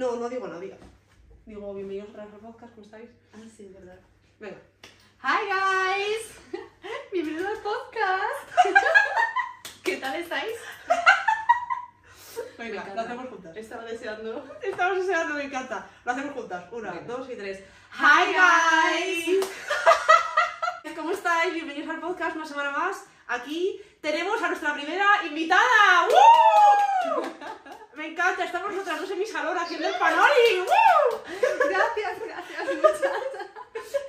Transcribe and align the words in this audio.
No, 0.00 0.16
no 0.16 0.30
digo 0.30 0.48
nada. 0.48 0.62
Digo, 1.44 1.74
bienvenidos 1.74 2.08
otra 2.08 2.24
vez 2.24 2.32
al 2.32 2.40
podcast, 2.40 2.72
¿cómo 2.72 2.86
estáis? 2.86 3.10
Ah, 3.34 3.46
sí, 3.54 3.66
es 3.66 3.74
verdad. 3.74 4.00
Venga. 4.38 4.56
Hi 5.22 5.44
guys! 5.44 6.62
Bienvenidos 7.12 7.46
al 7.46 7.62
podcast. 7.62 8.64
¿Qué 9.84 9.98
tal 9.98 10.14
estáis? 10.16 10.56
Venga, 12.56 12.94
lo 12.94 13.00
hacemos 13.02 13.28
juntas. 13.28 13.54
Estaba 13.54 13.84
deseando. 13.84 14.56
Estamos 14.62 15.06
deseando, 15.06 15.34
me 15.34 15.44
encanta. 15.44 15.86
Lo 16.06 16.12
hacemos 16.12 16.32
juntas. 16.32 16.64
Una, 16.72 16.92
Venga. 16.92 17.14
dos 17.14 17.28
y 17.28 17.36
tres. 17.36 17.62
Hi 17.98 18.32
guys! 18.32 19.46
¿Cómo 20.96 21.10
estáis? 21.10 21.52
Bienvenidos 21.52 21.90
al 21.90 22.00
podcast 22.00 22.36
una 22.36 22.46
semana 22.46 22.70
más. 22.70 23.04
Aquí 23.28 23.82
tenemos 24.00 24.42
a 24.42 24.48
nuestra 24.48 24.72
primera 24.72 25.26
invitada. 25.26 26.08
¡Woo! 26.08 27.39
Me 28.00 28.06
encanta, 28.06 28.44
estamos 28.44 28.72
nosotras 28.72 28.98
dos 28.98 29.10
en 29.10 29.18
mi 29.18 29.26
salón 29.26 29.58
haciendo 29.58 29.86
el 29.86 29.94
panoli. 29.98 30.58
¡Woo! 30.60 31.18
Gracias, 31.68 32.18
gracias, 32.26 32.76
muchas. 32.76 33.12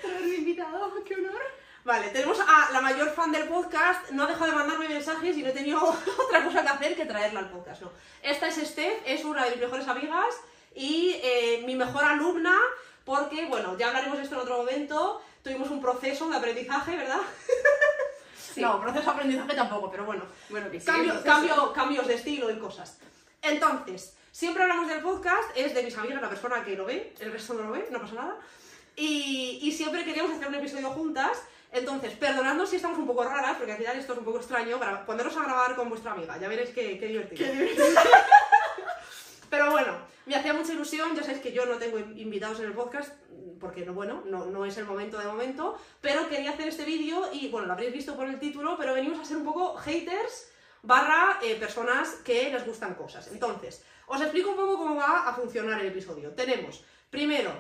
Por 0.02 0.12
haberme 0.12 0.36
invitado, 0.36 1.04
qué 1.04 1.16
honor. 1.16 1.42
Vale, 1.84 2.08
tenemos 2.12 2.40
a 2.40 2.70
la 2.72 2.80
mayor 2.80 3.10
fan 3.14 3.34
del 3.34 3.50
podcast. 3.50 4.12
No 4.12 4.24
ha 4.24 4.28
dejado 4.28 4.46
de 4.52 4.56
mandarme 4.56 4.88
mensajes 4.88 5.36
y 5.36 5.44
no 5.44 5.50
he 5.50 5.52
tenido 5.52 5.84
otra 6.26 6.42
cosa 6.46 6.62
que 6.62 6.70
hacer 6.70 6.96
que 6.96 7.06
traerla 7.06 7.42
al 7.42 7.50
podcast. 7.50 7.82
No. 7.82 7.92
Esta 8.24 8.48
es 8.48 8.56
Steph, 8.56 9.02
es 9.06 9.26
una 9.26 9.44
de 9.44 9.52
mis 9.52 9.60
mejores 9.60 9.86
amigas 9.90 10.36
y 10.74 11.20
eh, 11.22 11.62
mi 11.66 11.76
mejor 11.76 12.06
alumna. 12.06 12.58
Porque, 13.04 13.46
bueno, 13.48 13.78
ya 13.78 13.88
hablaremos 13.90 14.20
de 14.20 14.24
esto 14.24 14.36
en 14.36 14.42
otro 14.42 14.56
momento. 14.60 15.22
Tuvimos 15.44 15.70
un 15.70 15.82
proceso 15.82 16.30
de 16.30 16.38
aprendizaje, 16.38 16.96
¿verdad? 16.96 17.20
Sí. 18.54 18.62
No, 18.62 18.80
proceso 18.80 19.04
de 19.06 19.12
aprendizaje 19.12 19.54
tampoco, 19.54 19.92
pero 19.92 20.06
bueno. 20.06 20.24
Bueno, 20.50 20.72
que 20.72 20.80
sí. 20.80 20.86
Cambio- 20.86 21.12
entonces- 21.14 21.30
cambio- 21.34 21.74
cambios 21.74 22.08
de 22.08 22.14
estilo 22.14 22.50
y 22.50 22.58
cosas. 22.58 22.98
Entonces, 23.42 24.16
siempre 24.32 24.64
hablamos 24.64 24.88
del 24.88 25.02
podcast, 25.02 25.50
es 25.56 25.74
de 25.74 25.84
mis 25.84 25.98
amigas, 25.98 26.22
la 26.22 26.30
persona 26.30 26.64
que 26.64 26.76
lo 26.76 26.86
ve, 26.86 27.14
el 27.20 27.32
resto 27.32 27.54
no 27.54 27.64
lo 27.64 27.72
ve, 27.72 27.88
no 27.92 28.00
pasa 28.02 28.16
nada. 28.16 28.38
Y, 28.96 29.60
y 29.62 29.72
siempre 29.72 30.04
queríamos 30.06 30.32
hacer 30.34 30.48
un 30.48 30.56
episodio 30.56 30.90
juntas. 30.92 31.42
Entonces, 31.72 32.14
perdonadnos 32.16 32.70
si 32.70 32.76
estamos 32.76 32.98
un 33.00 33.08
poco 33.08 33.24
raras, 33.24 33.56
porque 33.58 33.72
al 33.72 33.78
final 33.78 33.98
esto 33.98 34.12
es 34.14 34.20
un 34.20 34.26
poco 34.26 34.40
extraño, 34.40 34.78
para 34.78 35.06
ponernos 35.06 35.36
a 35.38 35.44
grabar 35.44 35.76
con 35.76 35.90
vuestra 35.90 36.12
amiga. 36.12 36.38
Ya 36.38 36.48
veréis 36.50 36.72
qué, 36.72 37.00
qué 37.00 37.08
divertido. 37.08 37.46
Qué 37.46 37.52
divertido. 37.54 37.86
Pero 39.50 39.72
bueno, 39.72 39.98
me 40.26 40.36
hacía 40.36 40.54
mucha 40.54 40.74
ilusión, 40.74 41.16
ya 41.16 41.24
sabéis 41.24 41.42
que 41.42 41.52
yo 41.52 41.66
no 41.66 41.78
tengo 41.78 41.98
in- 42.00 42.18
invitados 42.18 42.60
en 42.60 42.66
el 42.68 42.74
podcast, 42.74 43.14
porque 43.60 43.86
no, 43.86 43.94
bueno, 43.94 44.24
no, 44.26 44.46
no 44.46 44.66
es 44.66 44.78
el 44.78 44.86
momento 44.86 45.18
de 45.18 45.26
momento, 45.26 45.78
pero 46.00 46.28
quería 46.30 46.52
hacer 46.52 46.68
este 46.68 46.84
vídeo 46.86 47.30
y, 47.34 47.50
bueno, 47.50 47.68
lo 47.68 47.74
habréis 47.74 47.94
visto 47.94 48.16
por 48.16 48.28
el 48.28 48.40
título, 48.40 48.76
pero 48.78 48.94
venimos 48.94 49.20
a 49.20 49.26
ser 49.26 49.38
un 49.38 49.44
poco 49.46 49.76
haters 49.76 50.51
barra 50.84 51.40
eh, 51.42 51.56
personas 51.56 52.16
que 52.24 52.50
les 52.50 52.66
gustan 52.66 52.96
cosas. 52.96 53.28
Entonces, 53.28 53.84
os 54.08 54.22
explico 54.22 54.52
un 54.52 54.56
poco 54.56 54.78
cómo 54.78 54.96
va 54.96 55.28
a 55.28 55.34
funcionar 55.34 55.80
el 55.80 55.88
episodio. 55.88 56.34
Tenemos, 56.34 56.84
primero, 57.10 57.52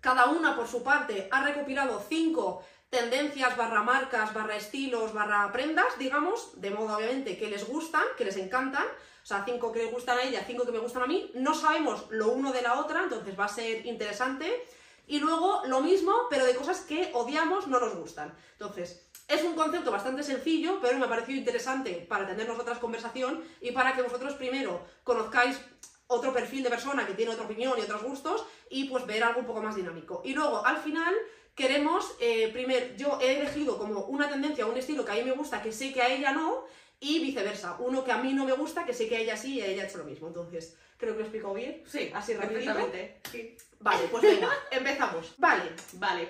cada 0.00 0.26
una 0.26 0.56
por 0.56 0.66
su 0.66 0.82
parte 0.82 1.28
ha 1.30 1.44
recopilado 1.44 2.02
cinco 2.08 2.64
tendencias 2.88 3.56
barra 3.56 3.82
marcas, 3.82 4.34
barra 4.34 4.56
estilos, 4.56 5.12
barra 5.12 5.52
prendas, 5.52 5.98
digamos, 5.98 6.60
de 6.60 6.70
modo 6.70 6.96
obviamente 6.96 7.38
que 7.38 7.48
les 7.48 7.68
gustan, 7.68 8.02
que 8.18 8.24
les 8.24 8.36
encantan, 8.36 8.84
o 9.22 9.26
sea, 9.26 9.44
cinco 9.44 9.70
que 9.70 9.84
les 9.84 9.92
gustan 9.92 10.18
a 10.18 10.22
ella, 10.22 10.42
cinco 10.46 10.64
que 10.64 10.72
me 10.72 10.78
gustan 10.78 11.02
a 11.04 11.06
mí, 11.06 11.30
no 11.34 11.54
sabemos 11.54 12.06
lo 12.10 12.32
uno 12.32 12.52
de 12.52 12.62
la 12.62 12.80
otra, 12.80 13.04
entonces 13.04 13.38
va 13.38 13.44
a 13.44 13.48
ser 13.48 13.86
interesante. 13.86 14.64
Y 15.06 15.18
luego 15.18 15.62
lo 15.66 15.80
mismo, 15.80 16.12
pero 16.30 16.44
de 16.44 16.54
cosas 16.54 16.80
que 16.82 17.10
odiamos, 17.14 17.66
no 17.66 17.80
nos 17.80 17.94
gustan. 17.96 18.32
Entonces, 18.52 19.09
es 19.30 19.42
un 19.44 19.54
concepto 19.54 19.90
bastante 19.90 20.22
sencillo, 20.22 20.78
pero 20.80 20.98
me 20.98 21.06
ha 21.06 21.08
parecido 21.08 21.38
interesante 21.38 22.06
para 22.08 22.26
tener 22.26 22.48
nosotras 22.48 22.78
conversación 22.78 23.42
y 23.60 23.72
para 23.72 23.94
que 23.94 24.02
vosotros 24.02 24.34
primero 24.34 24.84
conozcáis 25.04 25.60
otro 26.08 26.32
perfil 26.32 26.64
de 26.64 26.70
persona 26.70 27.06
que 27.06 27.14
tiene 27.14 27.30
otra 27.30 27.44
opinión 27.44 27.78
y 27.78 27.82
otros 27.82 28.02
gustos 28.02 28.44
y 28.68 28.84
pues 28.84 29.06
ver 29.06 29.22
algo 29.22 29.40
un 29.40 29.46
poco 29.46 29.62
más 29.62 29.76
dinámico. 29.76 30.22
Y 30.24 30.34
luego, 30.34 30.66
al 30.66 30.78
final, 30.78 31.14
queremos, 31.54 32.16
eh, 32.20 32.50
primero, 32.52 32.86
yo 32.96 33.18
he 33.20 33.38
elegido 33.38 33.78
como 33.78 34.06
una 34.06 34.28
tendencia 34.28 34.66
o 34.66 34.72
un 34.72 34.76
estilo 34.76 35.04
que 35.04 35.12
a 35.12 35.14
mí 35.14 35.22
me 35.22 35.32
gusta, 35.32 35.62
que 35.62 35.70
sé 35.70 35.92
que 35.92 36.02
a 36.02 36.08
ella 36.08 36.32
no, 36.32 36.64
y 36.98 37.20
viceversa, 37.20 37.76
uno 37.78 38.04
que 38.04 38.12
a 38.12 38.18
mí 38.18 38.32
no 38.34 38.44
me 38.44 38.52
gusta, 38.52 38.84
que 38.84 38.92
sé 38.92 39.08
que 39.08 39.16
a 39.16 39.20
ella 39.20 39.36
sí 39.36 39.54
y 39.54 39.60
a 39.62 39.66
ella 39.66 39.84
ha 39.84 39.86
hecho 39.86 39.98
lo 39.98 40.04
mismo. 40.04 40.26
Entonces, 40.28 40.76
creo 40.98 41.12
que 41.12 41.20
lo 41.20 41.24
he 41.24 41.28
explicado 41.28 41.54
bien. 41.54 41.82
Sí, 41.86 42.10
Así 42.12 42.34
perfectamente. 42.34 43.20
Sí. 43.30 43.56
Vale, 43.78 44.08
pues 44.10 44.22
venga, 44.22 44.50
empezamos. 44.70 45.34
Vale, 45.38 45.62
Vale, 45.94 46.28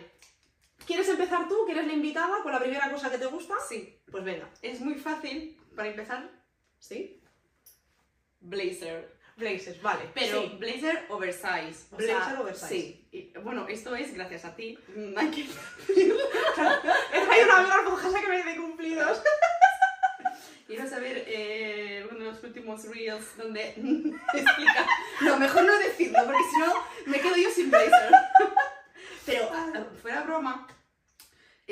¿quieres 0.91 1.09
empezar 1.09 1.47
tú, 1.49 1.65
que 1.67 1.71
eres 1.73 1.87
la 1.87 1.93
invitada, 1.93 2.43
con 2.43 2.51
la 2.51 2.59
primera 2.59 2.91
cosa 2.91 3.11
que 3.13 3.19
te 3.19 3.27
gusta? 3.27 3.55
sí. 3.69 3.97
Pues 4.11 4.25
venga, 4.25 4.49
Es 4.61 4.81
muy 4.81 4.95
fácil, 4.95 5.57
para 5.77 5.89
empezar, 5.89 6.29
¿sí? 6.81 7.23
blazer. 8.41 9.21
Blazers, 9.37 9.81
vale. 9.81 10.11
Pero 10.13 10.43
sí. 10.43 10.57
blazer 10.59 11.07
oversize. 11.09 11.87
o 11.93 11.97
Blazer 11.97 12.17
sea, 12.25 12.41
oversize. 12.41 12.69
Sí. 12.69 13.09
Y, 13.13 13.39
bueno, 13.39 13.69
esto 13.69 13.95
es 13.95 14.13
gracias 14.13 14.45
a 14.45 14.55
ti. 14.57 14.77
Mm, 14.95 15.13
hay 15.19 15.31
que- 15.31 15.49
traído 15.87 17.45
una 17.45 17.57
amiga 17.59 18.21
que 18.21 18.29
me 18.29 18.43
dé 18.43 18.57
cumplidos. 18.57 19.23
Quiero 20.67 20.89
saber 20.89 21.25
eh, 21.27 22.07
uno 22.11 22.19
de 22.19 22.25
los 22.33 22.43
últimos 22.45 22.85
reels 22.85 23.37
donde 23.37 23.69
explica. 23.71 24.87
No, 25.23 25.39
mejor 25.39 25.63
no 25.63 25.79
decirlo, 25.79 26.19
porque 26.25 26.43
si 26.51 26.59
no 26.59 26.75
me 27.07 27.21
quedo 27.21 27.37
yo 27.37 27.51
sin 27.51 27.71
blazer. 27.71 28.13
Pero 29.27 29.49
ah, 29.53 29.87
fuera 30.03 30.23
broma, 30.23 30.67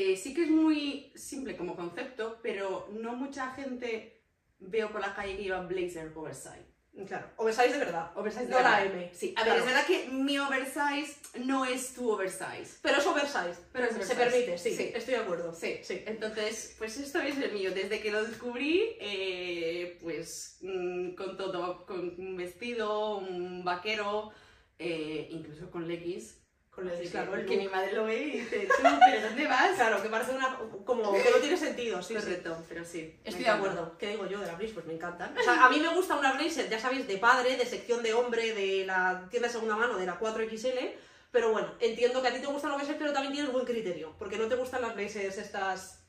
eh, 0.00 0.16
sí 0.16 0.32
que 0.34 0.44
es 0.44 0.50
muy 0.50 1.12
simple 1.16 1.56
como 1.56 1.75
concepto, 1.76 2.38
pero 2.42 2.88
no 2.92 3.14
mucha 3.14 3.50
gente 3.54 4.20
veo 4.60 4.91
por 4.91 5.00
la 5.00 5.14
calle 5.14 5.36
que 5.36 5.42
lleva 5.44 5.60
blazer 5.66 6.12
oversize. 6.14 6.66
Claro, 7.06 7.28
oversize 7.36 7.72
de 7.75 7.78
verdad. 7.78 8.10
Oversize 8.16 8.47
de 8.47 8.50
No 8.50 8.60
la 8.60 8.81
verdad. 8.81 8.97
M. 8.97 9.10
Sí, 9.14 9.32
a 9.36 9.44
Claro. 9.44 9.50
ver, 9.50 9.60
es 9.60 9.66
verdad 9.66 9.86
que 9.86 10.09
mi 10.10 10.36
oversize 10.38 11.14
no 11.44 11.64
es 11.64 11.94
tu 11.94 12.10
oversize. 12.10 12.78
Pero 12.82 12.98
es 12.98 13.06
oversize. 13.06 13.56
Pero 13.72 13.84
es 13.84 13.91
Se 13.92 13.97
oversize. 13.98 14.16
permite, 14.16 14.59
sí, 14.59 14.75
Sí. 14.75 14.91
estoy 14.94 15.14
de 15.14 15.20
acuerdo. 15.20 15.54
Sí, 15.54 15.78
Sí. 15.82 16.03
Entonces, 16.06 16.75
pues 16.76 16.98
esto 16.98 17.20
es 17.20 17.38
el 17.38 17.53
mío. 17.53 17.72
Desde 17.72 18.00
que 18.00 18.10
lo 18.10 18.25
descubrí, 18.25 18.97
eh, 18.98 19.97
pues 20.03 20.59
mm, 20.62 21.15
con 21.15 21.36
todo, 21.36 21.86
con 21.86 22.15
un 22.19 22.36
vestido, 22.36 23.19
un 23.19 23.62
vaquero, 23.65 24.32
eh, 24.80 25.28
incluso 25.30 25.70
con 25.70 25.86
leggings. 25.86 26.38
Con 26.78 26.89
claro, 27.11 27.33
que, 27.33 27.41
el 27.41 27.47
que 27.47 27.56
mi 27.56 27.66
madre 27.66 27.93
lo 27.93 28.05
ve 28.05 28.16
y 28.19 28.31
dice, 28.39 28.69
tú, 28.77 28.83
¿pero 29.05 29.27
dónde 29.27 29.49
vas? 29.49 29.75
Claro, 29.75 30.00
que 30.00 30.09
parece 30.09 30.31
una. 30.31 30.56
como 30.84 31.12
que 31.22 31.31
no 31.31 31.39
tiene 31.39 31.56
sentido, 31.56 32.00
sí, 32.00 32.15
sí. 32.15 32.21
Correcto, 32.21 32.56
pero 32.69 32.84
sí. 32.84 33.19
Estoy 33.25 33.43
de 33.43 33.50
acuerdo. 33.50 33.99
¿Qué 33.99 34.11
digo 34.11 34.27
yo 34.27 34.39
de 34.39 34.47
la 34.47 34.55
blazer? 34.55 34.75
Pues 34.75 34.87
me 34.87 34.94
encantan. 34.94 35.37
O 35.37 35.43
sea, 35.43 35.65
a 35.66 35.71
mí 35.71 35.81
me 35.81 35.93
gusta 35.93 36.15
una 36.15 36.34
blazer, 36.34 36.71
ya 36.71 36.78
sabéis, 36.78 37.09
de 37.09 37.19
padre, 37.19 37.56
de 37.56 37.66
sección 37.66 38.00
de 38.05 38.15
hombre, 38.15 38.55
de 38.55 38.87
la 38.87 39.27
tienda 39.28 39.49
de 39.49 39.55
segunda 39.55 39.75
mano, 39.75 39.99
de 39.99 40.06
la 40.06 40.21
4XL. 40.21 40.93
Pero 41.33 41.50
bueno, 41.50 41.75
entiendo 41.81 42.22
que 42.22 42.28
a 42.28 42.33
ti 42.33 42.41
te 42.41 42.47
gustan 42.47 42.71
los 42.71 42.78
blazers, 42.78 42.99
pero 42.99 43.12
también 43.12 43.33
tienes 43.33 43.53
buen 43.53 43.66
criterio. 43.66 44.15
Porque 44.16 44.39
no 44.39 44.47
te 44.47 44.55
gustan 44.55 44.81
las 44.81 44.95
blazers 44.95 45.37
estas 45.37 46.07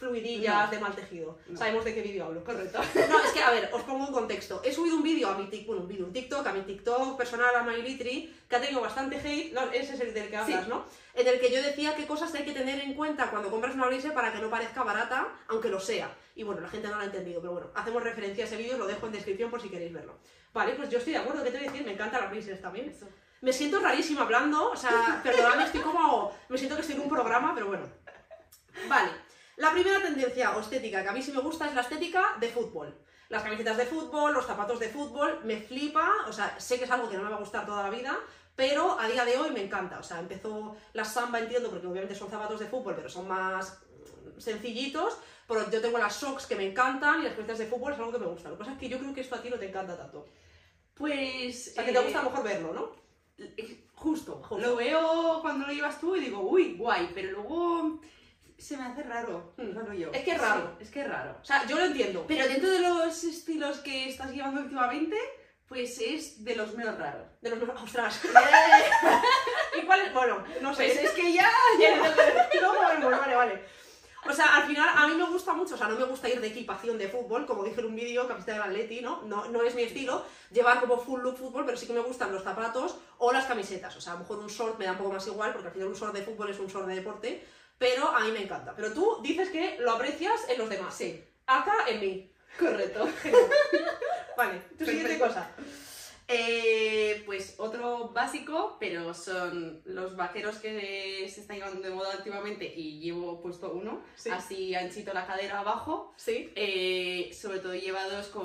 fluidillas 0.00 0.64
No. 0.64 0.70
de 0.70 0.78
mal 0.80 0.96
tejido. 0.96 1.38
No. 1.46 1.56
Sabemos 1.58 1.84
de 1.84 1.94
qué 1.94 2.02
vídeo 2.02 2.24
hablo. 2.24 2.42
Correcto. 2.42 2.80
No, 3.10 3.20
es 3.22 3.30
que, 3.32 3.42
a 3.42 3.50
ver, 3.50 3.70
os 3.72 3.82
pongo 3.82 4.06
un 4.06 4.12
contexto. 4.12 4.60
He 4.64 4.72
subido 4.72 4.96
un 4.96 5.02
vídeo 5.02 5.28
a 5.28 5.36
mi 5.38 5.44
TikTok, 5.48 5.66
bueno, 5.68 5.82
un 5.82 5.88
vídeo, 5.88 6.06
un 6.06 6.12
TikTok, 6.12 6.46
a 6.46 6.52
mi 6.52 6.62
TikTok 6.62 7.16
personal, 7.16 7.54
a 7.54 7.62
MyLitry, 7.62 8.34
que 8.48 8.56
ha 8.56 8.60
tenido 8.60 8.80
bastante 8.80 9.16
hate. 9.18 9.52
No, 9.52 9.70
ese 9.70 9.94
es 9.94 10.00
el 10.00 10.12
del 10.14 10.28
que 10.30 10.36
hablas, 10.36 10.64
Sí. 10.64 10.68
¿no? 10.70 10.84
En 11.14 11.26
el 11.28 11.38
que 11.38 11.52
yo 11.52 11.62
decía 11.62 11.94
qué 11.94 12.06
cosas 12.06 12.34
hay 12.34 12.44
que 12.44 12.52
tener 12.52 12.80
en 12.80 12.94
cuenta 12.94 13.30
cuando 13.30 13.50
compras 13.50 13.74
una 13.74 13.86
blazer 13.86 14.12
para 14.14 14.32
que 14.32 14.38
no 14.40 14.48
parezca 14.50 14.82
barata, 14.82 15.28
aunque 15.48 15.68
lo 15.68 15.78
sea. 15.78 16.10
Y 16.34 16.42
bueno, 16.42 16.60
la 16.62 16.68
gente 16.68 16.88
no 16.88 16.94
lo 16.96 17.02
ha 17.02 17.04
entendido, 17.04 17.40
pero 17.40 17.52
bueno, 17.52 17.68
hacemos 17.74 18.02
referencia 18.02 18.44
a 18.44 18.46
ese 18.46 18.56
vídeo, 18.56 18.78
lo 18.78 18.86
dejo 18.86 19.06
en 19.06 19.12
descripción 19.12 19.50
por 19.50 19.60
si 19.60 19.68
queréis 19.68 19.92
verlo. 19.92 20.14
Vale, 20.54 20.72
pues 20.74 20.88
yo 20.88 20.98
estoy 20.98 21.12
de 21.12 21.18
acuerdo, 21.18 21.44
¿qué 21.44 21.50
te 21.50 21.58
voy 21.58 21.66
a 21.66 21.70
decir? 21.70 21.86
Me 21.86 21.92
encantan 21.92 22.22
las 22.22 22.30
blazers 22.30 22.60
también. 22.62 22.88
Eso. 22.88 23.06
Me 23.42 23.52
siento 23.52 23.78
rarísima 23.80 24.22
hablando, 24.22 24.70
o 24.70 24.76
sea, 24.76 25.20
perdonadme, 25.24 25.64
estoy 25.64 25.80
como. 25.80 26.32
Me 26.48 26.56
siento 26.58 26.76
que 26.76 26.82
estoy 26.82 26.96
en 26.96 27.02
un 27.02 27.08
programa, 27.08 27.52
pero 27.54 27.66
bueno. 27.68 27.86
Vale. 28.88 29.10
La 29.60 29.72
primera 29.72 30.00
tendencia 30.00 30.56
o 30.56 30.60
estética 30.60 31.02
que 31.02 31.10
a 31.10 31.12
mí 31.12 31.20
sí 31.20 31.32
me 31.32 31.40
gusta 31.42 31.68
es 31.68 31.74
la 31.74 31.82
estética 31.82 32.36
de 32.40 32.48
fútbol. 32.48 32.96
Las 33.28 33.42
camisetas 33.42 33.76
de 33.76 33.84
fútbol, 33.84 34.32
los 34.32 34.46
zapatos 34.46 34.80
de 34.80 34.88
fútbol, 34.88 35.40
me 35.44 35.58
flipa, 35.60 36.08
o 36.26 36.32
sea, 36.32 36.58
sé 36.58 36.78
que 36.78 36.84
es 36.84 36.90
algo 36.90 37.10
que 37.10 37.18
no 37.18 37.24
me 37.24 37.28
va 37.28 37.36
a 37.36 37.40
gustar 37.40 37.66
toda 37.66 37.82
la 37.82 37.90
vida, 37.90 38.18
pero 38.56 38.98
a 38.98 39.06
día 39.06 39.22
de 39.26 39.36
hoy 39.36 39.50
me 39.50 39.62
encanta. 39.62 39.98
O 39.98 40.02
sea, 40.02 40.18
empezó 40.18 40.76
la 40.94 41.04
samba, 41.04 41.40
entiendo, 41.40 41.68
porque 41.68 41.86
obviamente 41.86 42.14
son 42.14 42.30
zapatos 42.30 42.58
de 42.58 42.68
fútbol, 42.68 42.94
pero 42.96 43.10
son 43.10 43.28
más 43.28 43.82
sencillitos, 44.38 45.18
pero 45.46 45.70
yo 45.70 45.82
tengo 45.82 45.98
las 45.98 46.14
socks 46.16 46.46
que 46.46 46.56
me 46.56 46.66
encantan 46.66 47.20
y 47.20 47.24
las 47.24 47.34
camisetas 47.34 47.58
de 47.58 47.66
fútbol 47.66 47.92
es 47.92 47.98
algo 47.98 48.12
que 48.12 48.18
me 48.18 48.26
gusta. 48.28 48.48
Lo 48.48 48.54
que 48.54 48.60
pasa 48.60 48.72
es 48.72 48.78
que 48.78 48.88
yo 48.88 48.98
creo 48.98 49.12
que 49.12 49.20
esto 49.20 49.34
a 49.34 49.42
ti 49.42 49.50
no 49.50 49.58
te 49.58 49.68
encanta 49.68 49.94
tanto. 49.94 50.26
Pues. 50.94 51.68
O 51.68 51.74
sea, 51.74 51.84
que 51.84 51.92
te 51.92 51.98
eh, 51.98 52.02
gusta 52.02 52.20
a 52.20 52.22
lo 52.24 52.30
mejor 52.30 52.44
verlo, 52.44 52.72
¿no? 52.72 52.92
eh, 53.36 53.84
Justo, 53.92 54.36
Justo. 54.36 54.58
Lo 54.58 54.76
veo 54.76 55.40
cuando 55.42 55.66
lo 55.66 55.72
llevas 55.74 56.00
tú 56.00 56.16
y 56.16 56.20
digo, 56.20 56.40
uy, 56.40 56.76
guay, 56.78 57.10
pero 57.14 57.32
luego 57.32 58.00
se 58.60 58.76
me 58.76 58.84
hace 58.84 59.02
raro. 59.02 59.54
Mm. 59.56 59.74
Solo 59.74 59.94
yo. 59.94 60.10
Es 60.12 60.24
que 60.24 60.32
es 60.32 60.40
raro. 60.40 60.74
Sí, 60.78 60.84
es 60.84 60.90
que 60.90 61.00
es 61.00 61.08
raro. 61.08 61.36
O 61.40 61.44
sea, 61.44 61.66
yo 61.66 61.76
lo 61.76 61.84
entiendo. 61.86 62.24
Pero 62.28 62.46
dentro 62.46 62.70
de 62.70 62.80
los 62.80 63.24
estilos 63.24 63.78
que 63.78 64.08
estás 64.08 64.30
llevando 64.32 64.60
últimamente, 64.60 65.16
pues 65.66 66.00
es 66.00 66.44
de 66.44 66.56
los 66.56 66.74
menos 66.74 66.98
raros. 66.98 67.26
De 67.40 67.50
los 67.50 67.82
¡Ostras! 67.82 68.20
¿Y 69.80 69.86
cuál 69.86 70.00
es? 70.00 70.12
Bueno, 70.12 70.44
no 70.60 70.74
sé. 70.74 70.86
Pues 70.86 70.98
es 70.98 71.10
que 71.12 71.32
ya. 71.32 71.50
Luego 72.60 72.74
vemos, 72.88 73.18
vale, 73.18 73.34
vale. 73.34 73.80
O 74.28 74.32
sea, 74.32 74.56
al 74.56 74.64
final 74.64 74.88
a 74.94 75.06
mí 75.06 75.14
me 75.14 75.24
gusta 75.24 75.54
mucho, 75.54 75.74
o 75.74 75.78
sea, 75.78 75.88
no 75.88 75.96
me 75.96 76.04
gusta 76.04 76.28
ir 76.28 76.40
de 76.40 76.48
equipación 76.48 76.98
de 76.98 77.08
fútbol, 77.08 77.46
como 77.46 77.64
dije 77.64 77.80
en 77.80 77.86
un 77.86 77.96
vídeo, 77.96 78.28
camiseta 78.28 78.52
del 78.52 78.62
Atleti, 78.62 79.00
¿no? 79.00 79.22
¿no? 79.22 79.48
No 79.48 79.62
es 79.62 79.74
mi 79.74 79.82
estilo 79.82 80.24
llevar 80.50 80.80
como 80.80 80.98
full 80.98 81.22
look 81.22 81.38
fútbol, 81.38 81.64
pero 81.64 81.78
sí 81.78 81.86
que 81.86 81.94
me 81.94 82.00
gustan 82.00 82.30
los 82.30 82.42
zapatos 82.42 82.96
o 83.18 83.32
las 83.32 83.46
camisetas. 83.46 83.96
O 83.96 84.00
sea, 84.00 84.12
a 84.12 84.16
lo 84.16 84.20
mejor 84.20 84.38
un 84.40 84.48
short 84.48 84.78
me 84.78 84.84
da 84.84 84.92
un 84.92 84.98
poco 84.98 85.12
más 85.12 85.26
igual, 85.26 85.52
porque 85.52 85.68
al 85.68 85.72
final 85.72 85.88
un 85.88 85.94
short 85.94 86.14
de 86.14 86.22
fútbol 86.22 86.50
es 86.50 86.58
un 86.58 86.66
short 86.66 86.86
de 86.86 86.96
deporte, 86.96 87.46
pero 87.80 88.06
a 88.08 88.20
mí 88.20 88.30
me 88.30 88.42
encanta. 88.44 88.74
Pero 88.76 88.92
tú 88.92 89.18
dices 89.22 89.48
que 89.48 89.78
lo 89.80 89.92
aprecias 89.92 90.48
en 90.50 90.58
los 90.58 90.68
demás. 90.68 90.94
Sí, 90.94 91.24
Acá 91.46 91.74
en 91.88 92.00
mí. 92.00 92.30
correcto. 92.58 93.08
Vale, 94.36 94.60
tu 94.78 94.84
siguiente 94.84 95.18
cosa. 95.18 95.50
Eh, 96.32 97.24
pues 97.26 97.54
otro 97.58 98.10
básico, 98.10 98.76
pero 98.78 99.12
son 99.14 99.80
los 99.84 100.14
vaqueros 100.14 100.58
que 100.58 101.28
se 101.28 101.40
están 101.40 101.56
llevando 101.56 101.80
de 101.88 101.92
moda 101.92 102.14
últimamente 102.18 102.64
y 102.72 103.00
llevo 103.00 103.40
puesto 103.40 103.72
uno, 103.72 104.04
Sí. 104.14 104.30
así 104.30 104.74
anchito 104.76 105.12
la 105.12 105.26
cadera 105.26 105.58
abajo, 105.58 106.12
Sí. 106.16 106.52
eh, 106.54 107.32
sobre 107.34 107.58
todo 107.58 107.74
llevados 107.74 108.28
con 108.28 108.44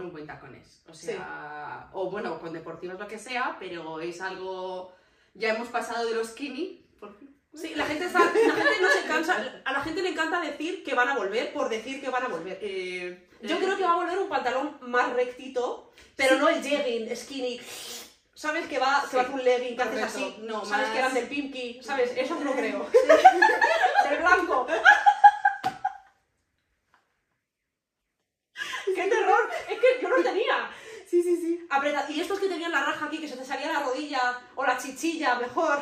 un 0.00 0.10
buen 0.10 0.26
tacones. 0.26 0.82
O 0.88 0.94
sea, 0.94 1.88
o 1.92 2.10
bueno, 2.10 2.40
con 2.40 2.52
deportivos 2.52 2.98
lo 2.98 3.06
que 3.06 3.18
sea, 3.18 3.56
pero 3.60 4.00
es 4.00 4.20
algo... 4.20 4.92
Ya 5.34 5.54
hemos 5.54 5.68
pasado 5.68 6.08
de 6.08 6.14
los 6.16 6.30
skinny, 6.30 6.84
por 6.98 7.16
fin. 7.16 7.29
Sí, 7.52 7.74
la 7.74 7.84
gente, 7.84 8.04
está, 8.04 8.20
la 8.20 8.28
gente 8.30 8.80
no 8.80 8.88
se 8.88 9.02
cansa, 9.08 9.60
a 9.64 9.72
la 9.72 9.80
gente 9.80 10.02
le 10.02 10.10
encanta 10.10 10.40
decir 10.40 10.84
que 10.84 10.94
van 10.94 11.08
a 11.08 11.16
volver 11.16 11.52
por 11.52 11.68
decir 11.68 12.00
que 12.00 12.08
van 12.08 12.22
a 12.24 12.28
volver. 12.28 12.58
Eh, 12.62 13.28
Yo 13.42 13.56
eh, 13.56 13.58
creo 13.60 13.76
que 13.76 13.82
va 13.82 13.92
a 13.92 13.96
volver 13.96 14.18
un 14.18 14.28
pantalón 14.28 14.78
más 14.82 15.12
rectito, 15.14 15.90
pero 16.14 16.36
no 16.36 16.48
el 16.48 16.62
jegging, 16.62 17.14
skinny. 17.16 17.60
¿Sabes 18.34 18.68
que 18.68 18.78
va, 18.78 19.04
que 19.10 19.16
va 19.16 19.24
Sí, 19.24 19.30
con 19.30 19.40
un 19.40 19.44
legging, 19.44 19.76
que 19.76 19.82
haces 19.82 20.02
así? 20.02 20.36
No, 20.42 20.64
¿Sabes 20.64 20.86
más- 20.86 20.92
que 20.92 20.98
eran 21.00 21.12
del 21.14 21.26
Pimki? 21.26 21.80
¿Sabes? 21.82 22.12
Eso 22.16 22.36
no 22.36 22.52
creo. 22.52 22.88
del 24.08 24.18
blanco. 24.20 24.66
¡Qué 28.94 29.08
terror! 29.08 29.50
Es 29.68 29.78
que 29.78 29.86
yo 30.02 30.08
no 30.08 30.22
tenía. 30.22 30.70
Sí, 31.08 31.22
sí, 31.22 31.36
sí. 31.36 31.66
Apreta- 31.70 32.06
Y 32.08 32.20
estos 32.20 32.38
que 32.38 32.48
tenían 32.48 32.70
la 32.72 32.84
raja 32.84 33.06
aquí, 33.06 33.18
que 33.18 33.28
se 33.28 33.36
te 33.36 33.44
salía 33.44 33.72
la 33.72 33.80
rodilla 33.80 34.40
o 34.54 34.64
la 34.64 34.76
chichilla, 34.78 35.34
mejor. 35.36 35.80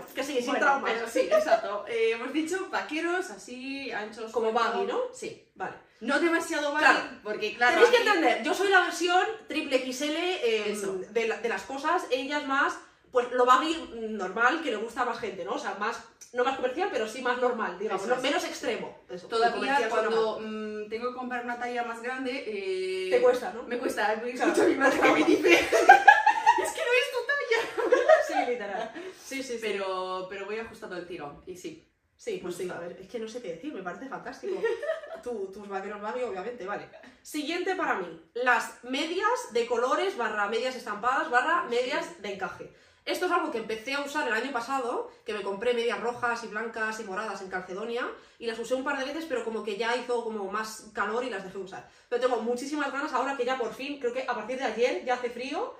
Bueno, 0.00 0.14
que 0.14 0.22
sí, 0.24 0.36
sin 0.36 0.46
Bueno, 0.46 0.60
traumas. 0.60 0.92
pero 0.92 1.08
sí, 1.08 1.20
exacto. 1.20 1.84
Eh, 1.88 2.10
hemos 2.12 2.32
dicho 2.32 2.68
vaqueros 2.70 3.30
así 3.30 3.90
anchos. 3.92 4.30
Como 4.32 4.52
baggy, 4.52 4.84
¿no? 4.86 5.00
Sí. 5.12 5.46
Vale. 5.54 5.76
No 6.00 6.18
demasiado 6.20 6.72
baggy, 6.72 6.84
Claro. 6.84 7.00
porque 7.22 7.54
claro. 7.56 7.74
Tenéis 7.74 7.90
que 7.90 7.96
aquí- 7.98 8.06
entender, 8.08 8.42
yo 8.42 8.54
soy 8.54 8.68
la 8.68 8.80
versión 8.80 9.24
triple 9.48 9.78
XL 9.78 10.14
eh, 10.16 10.72
Eso. 10.72 10.98
de, 11.10 11.28
la- 11.28 11.38
de 11.38 11.48
las 11.48 11.62
cosas, 11.62 12.04
ella 12.10 12.38
es 12.40 12.46
más, 12.46 12.74
pues 13.12 13.30
lo 13.32 13.46
baggy 13.46 13.90
normal 14.10 14.62
que 14.62 14.70
le 14.70 14.76
gusta 14.76 15.02
a 15.02 15.04
más 15.06 15.18
gente, 15.18 15.44
¿no? 15.44 15.52
O 15.54 15.58
sea, 15.58 15.74
más, 15.80 15.98
no 16.34 16.44
más 16.44 16.56
comercial, 16.56 16.90
pero 16.92 17.08
sí 17.08 17.22
más 17.22 17.38
normal, 17.38 17.78
digamos, 17.78 18.06
¿no? 18.06 18.16
menos 18.16 18.44
extremo. 18.44 18.98
Eso, 19.08 19.26
Todavía 19.26 19.88
cuando 19.88 20.38
mm, 20.42 20.88
tengo 20.90 21.08
que 21.10 21.16
comprar 21.16 21.44
una 21.44 21.58
talla 21.58 21.82
más 21.84 22.02
grande. 22.02 22.44
eh. 22.46 23.08
Te 23.10 23.22
cuesta, 23.22 23.52
¿no? 23.54 23.62
Me 23.62 23.78
cuesta, 23.78 24.12
escucho 24.12 24.62
a 24.62 24.66
mi 24.66 24.74
madre 24.74 25.00
que 25.00 25.10
me 25.12 25.24
dice. 25.24 25.54
es 25.54 25.70
que 25.70 26.82
no 26.84 26.92
es 26.92 27.12
tu 27.12 27.20
talla. 27.26 28.04
Sí, 28.28 28.50
literal. 28.50 28.92
Sí, 29.36 29.52
sí, 29.52 29.52
sí. 29.54 29.58
Pero, 29.60 30.26
pero 30.28 30.46
voy 30.46 30.58
ajustando 30.58 30.96
el 30.96 31.06
tiro, 31.06 31.42
y 31.46 31.56
sí. 31.56 31.82
Sí, 32.16 32.38
pues 32.42 32.54
sí, 32.54 32.62
a 32.62 32.66
gusta. 32.66 32.80
ver, 32.80 32.98
es 33.00 33.08
que 33.08 33.18
no 33.18 33.28
sé 33.28 33.42
qué 33.42 33.48
decir, 33.52 33.74
me 33.74 33.82
parece 33.82 34.08
fantástico. 34.08 34.60
Tú, 35.22 35.50
tus 35.52 35.68
vaqueros 35.68 36.00
baggy, 36.00 36.22
obviamente, 36.22 36.64
vale. 36.64 36.88
Siguiente 37.22 37.74
para 37.74 37.98
mí, 37.98 38.30
las 38.34 38.82
medias 38.84 39.52
de 39.52 39.66
colores 39.66 40.16
barra 40.16 40.48
medias 40.48 40.76
estampadas 40.76 41.30
barra 41.30 41.64
medias 41.64 42.22
de 42.22 42.34
encaje. 42.34 42.72
Esto 43.04 43.26
es 43.26 43.32
algo 43.32 43.52
que 43.52 43.58
empecé 43.58 43.94
a 43.94 44.00
usar 44.00 44.26
el 44.26 44.34
año 44.34 44.52
pasado, 44.52 45.10
que 45.24 45.32
me 45.32 45.42
compré 45.42 45.74
medias 45.74 46.00
rojas 46.00 46.42
y 46.42 46.48
blancas 46.48 46.98
y 47.00 47.04
moradas 47.04 47.40
en 47.40 47.48
Calcedonia 47.48 48.04
y 48.38 48.46
las 48.46 48.58
usé 48.58 48.74
un 48.74 48.82
par 48.82 48.98
de 48.98 49.04
veces, 49.04 49.26
pero 49.28 49.44
como 49.44 49.62
que 49.62 49.76
ya 49.76 49.94
hizo 49.96 50.24
como 50.24 50.50
más 50.50 50.90
calor 50.92 51.22
y 51.24 51.30
las 51.30 51.44
dejé 51.44 51.58
usar. 51.58 51.88
Pero 52.08 52.20
tengo 52.22 52.42
muchísimas 52.42 52.90
ganas 52.92 53.12
ahora 53.12 53.36
que 53.36 53.44
ya 53.44 53.58
por 53.58 53.72
fin, 53.74 54.00
creo 54.00 54.12
que 54.12 54.22
a 54.22 54.34
partir 54.34 54.58
de 54.58 54.64
ayer 54.64 55.04
ya 55.04 55.14
hace 55.14 55.30
frío, 55.30 55.76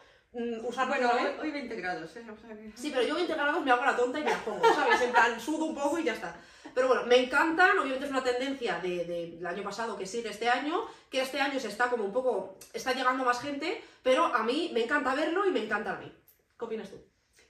usar 0.62 0.88
Bueno, 0.88 1.08
otra 1.08 1.22
hoy, 1.22 1.28
hoy 1.40 1.50
20 1.50 1.76
grados, 1.76 2.16
¿eh? 2.16 2.24
O 2.30 2.36
sea 2.36 2.56
que... 2.56 2.72
Sí, 2.76 2.90
pero 2.94 3.06
yo 3.06 3.14
20 3.14 3.32
grados 3.34 3.64
me 3.64 3.70
hago 3.70 3.84
la 3.84 3.96
tonta 3.96 4.18
y 4.20 4.24
me 4.24 4.30
las 4.30 4.40
pongo, 4.42 4.62
¿sabes? 4.74 5.00
En 5.02 5.12
plan, 5.12 5.40
sudo 5.40 5.64
un 5.66 5.74
poco 5.74 5.98
y 5.98 6.04
ya 6.04 6.12
está. 6.14 6.36
Pero 6.74 6.88
bueno, 6.88 7.04
me 7.06 7.16
encantan, 7.16 7.78
obviamente 7.78 8.04
es 8.04 8.10
una 8.10 8.22
tendencia 8.22 8.78
de- 8.80 9.04
de- 9.04 9.30
del 9.36 9.46
año 9.46 9.62
pasado 9.62 9.96
que 9.96 10.04
sigue 10.06 10.28
este 10.28 10.48
año, 10.48 10.84
que 11.10 11.22
este 11.22 11.40
año 11.40 11.58
se 11.58 11.68
está 11.68 11.88
como 11.88 12.04
un 12.04 12.12
poco, 12.12 12.56
está 12.74 12.92
llegando 12.92 13.24
más 13.24 13.40
gente, 13.40 13.82
pero 14.02 14.26
a 14.26 14.42
mí 14.42 14.70
me 14.74 14.84
encanta 14.84 15.14
verlo 15.14 15.46
y 15.46 15.52
me 15.52 15.64
encanta 15.64 15.92
a 15.92 15.96
mí. 15.98 16.12
¿Qué 16.58 16.64
opinas 16.64 16.90
tú? 16.90 16.96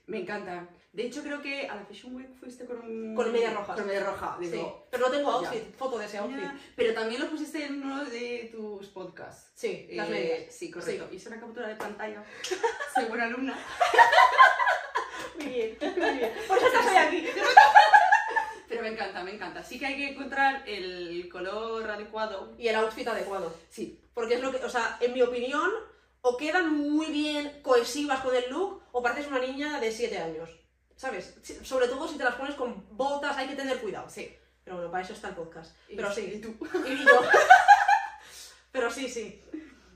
Me 0.05 0.19
encanta. 0.19 0.67
De 0.97 1.05
hecho, 1.05 1.21
creo 1.21 1.39
que 1.43 1.67
a 1.67 1.75
la 1.75 1.85
Fashion 1.85 2.15
Week 2.15 2.33
fuiste 2.39 2.65
con 2.65 2.79
un... 2.79 3.13
Con 3.15 3.31
medias 3.31 3.53
rojas. 3.53 3.75
Con 3.77 3.85
media 3.85 4.03
roja, 4.03 4.35
Sí, 4.41 4.47
digo. 4.47 4.87
pero 4.89 5.05
no 5.05 5.11
tengo 5.13 5.29
ya. 5.43 5.49
outfit, 5.49 5.75
foto 5.75 5.99
de 5.99 6.05
ese 6.05 6.17
outfit. 6.17 6.41
Ya, 6.41 6.59
Pero 6.75 6.93
también 6.95 7.21
lo 7.21 7.29
pusiste 7.29 7.63
en 7.65 7.83
uno 7.83 8.03
de 8.05 8.49
tus 8.51 8.87
podcasts. 8.87 9.51
Sí, 9.53 9.87
las 9.91 10.07
Eh, 10.07 10.11
medias. 10.11 10.55
Sí, 10.55 10.71
correcto. 10.71 11.07
Hice 11.13 11.29
una 11.29 11.39
captura 11.39 11.67
de 11.67 11.75
pantalla. 11.75 12.23
Soy 12.95 13.05
buena 13.05 13.25
alumna. 13.25 13.55
Muy 15.35 15.45
bien, 15.45 15.77
muy 15.79 16.09
bien. 16.17 16.31
Por 16.47 16.57
eso 16.57 16.67
estoy 16.79 16.95
aquí. 16.97 17.27
Pero 18.67 18.81
me 18.81 18.87
encanta, 18.89 19.23
me 19.23 19.35
encanta. 19.35 19.63
Sí 19.63 19.77
que 19.77 19.85
hay 19.85 19.95
que 19.97 20.09
encontrar 20.13 20.67
el 20.67 21.29
color 21.31 21.89
adecuado. 21.91 22.55
Y 22.57 22.67
el 22.69 22.75
outfit 22.75 23.07
adecuado. 23.07 23.53
Sí, 23.69 24.01
Porque 24.15 24.33
es 24.33 24.41
lo 24.41 24.51
que, 24.51 24.65
o 24.65 24.69
sea, 24.69 24.97
en 24.99 25.13
mi 25.13 25.21
opinión, 25.21 25.69
o 26.21 26.35
quedan 26.37 26.75
muy 26.75 27.05
bien 27.11 27.61
cohesivas 27.61 28.21
con 28.21 28.35
el 28.35 28.49
look, 28.49 28.81
o 28.91 29.03
pareces 29.03 29.27
una 29.27 29.39
niña 29.39 29.79
de 29.79 29.91
7 29.91 30.17
años. 30.17 30.49
¿Sabes? 30.97 31.35
Sobre 31.63 31.87
todo 31.87 32.05
si 32.07 32.17
te 32.17 32.23
las 32.25 32.35
pones 32.35 32.55
con 32.55 32.85
botas, 32.97 33.37
hay 33.37 33.47
que 33.47 33.55
tener 33.55 33.79
cuidado. 33.79 34.09
sí. 34.09 34.35
Pero 34.65 34.75
bueno, 34.77 34.91
para 34.91 35.01
eso 35.05 35.13
está 35.13 35.29
el 35.29 35.35
podcast. 35.35 35.73
Y- 35.87 35.95
Pero 35.95 36.11
Y 36.11 36.13
sí, 36.15 36.41
tú. 36.41 36.67
y 36.85 36.97
yo. 37.05 37.21
Pero 38.73 38.91
sí, 38.91 39.07
sí. 39.07 39.41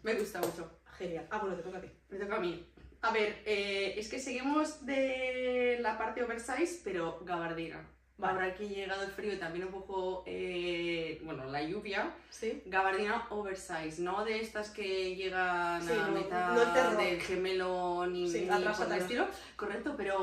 Me 0.03 0.13
gusta 0.13 0.39
mucho. 0.39 0.79
Genial. 0.97 1.27
Ah, 1.29 1.39
bueno, 1.39 1.57
te 1.57 1.63
toca 1.63 1.77
a 1.79 1.81
ti. 1.81 1.89
Me 2.09 2.17
toca 2.17 2.35
a 2.37 2.39
mí. 2.39 2.65
A 3.01 3.11
ver, 3.11 3.41
eh, 3.45 3.95
es 3.97 4.07
que 4.07 4.17
seguimos 4.19 4.85
de 4.85 5.77
la 5.81 5.97
parte 5.97 6.23
oversize, 6.23 6.79
pero 6.85 7.19
gabardina. 7.25 7.85
Ahora 8.21 8.53
que 8.53 8.67
llegado 8.69 9.03
el 9.03 9.11
frío 9.11 9.33
y 9.33 9.37
también 9.37 9.65
un 9.65 9.71
poco, 9.71 10.23
eh, 10.25 11.19
bueno, 11.23 11.45
la 11.45 11.61
lluvia, 11.63 12.13
Sí. 12.29 12.61
gabardina 12.65 13.25
oversize, 13.29 13.99
no 14.01 14.23
de 14.23 14.39
estas 14.41 14.69
que 14.69 15.15
llegan 15.15 15.81
Sí, 15.85 15.91
a 15.93 16.07
no- 16.07 16.11
mitad 16.11 16.53
no 16.53 16.97
del 16.97 17.21
gemelo 17.21 18.05
ni, 18.07 18.29
Sí, 18.29 18.41
ni 18.41 18.49
atrás, 18.49 18.79
estilo. 18.99 19.27
Correcto, 19.55 19.95
pero 19.97 20.17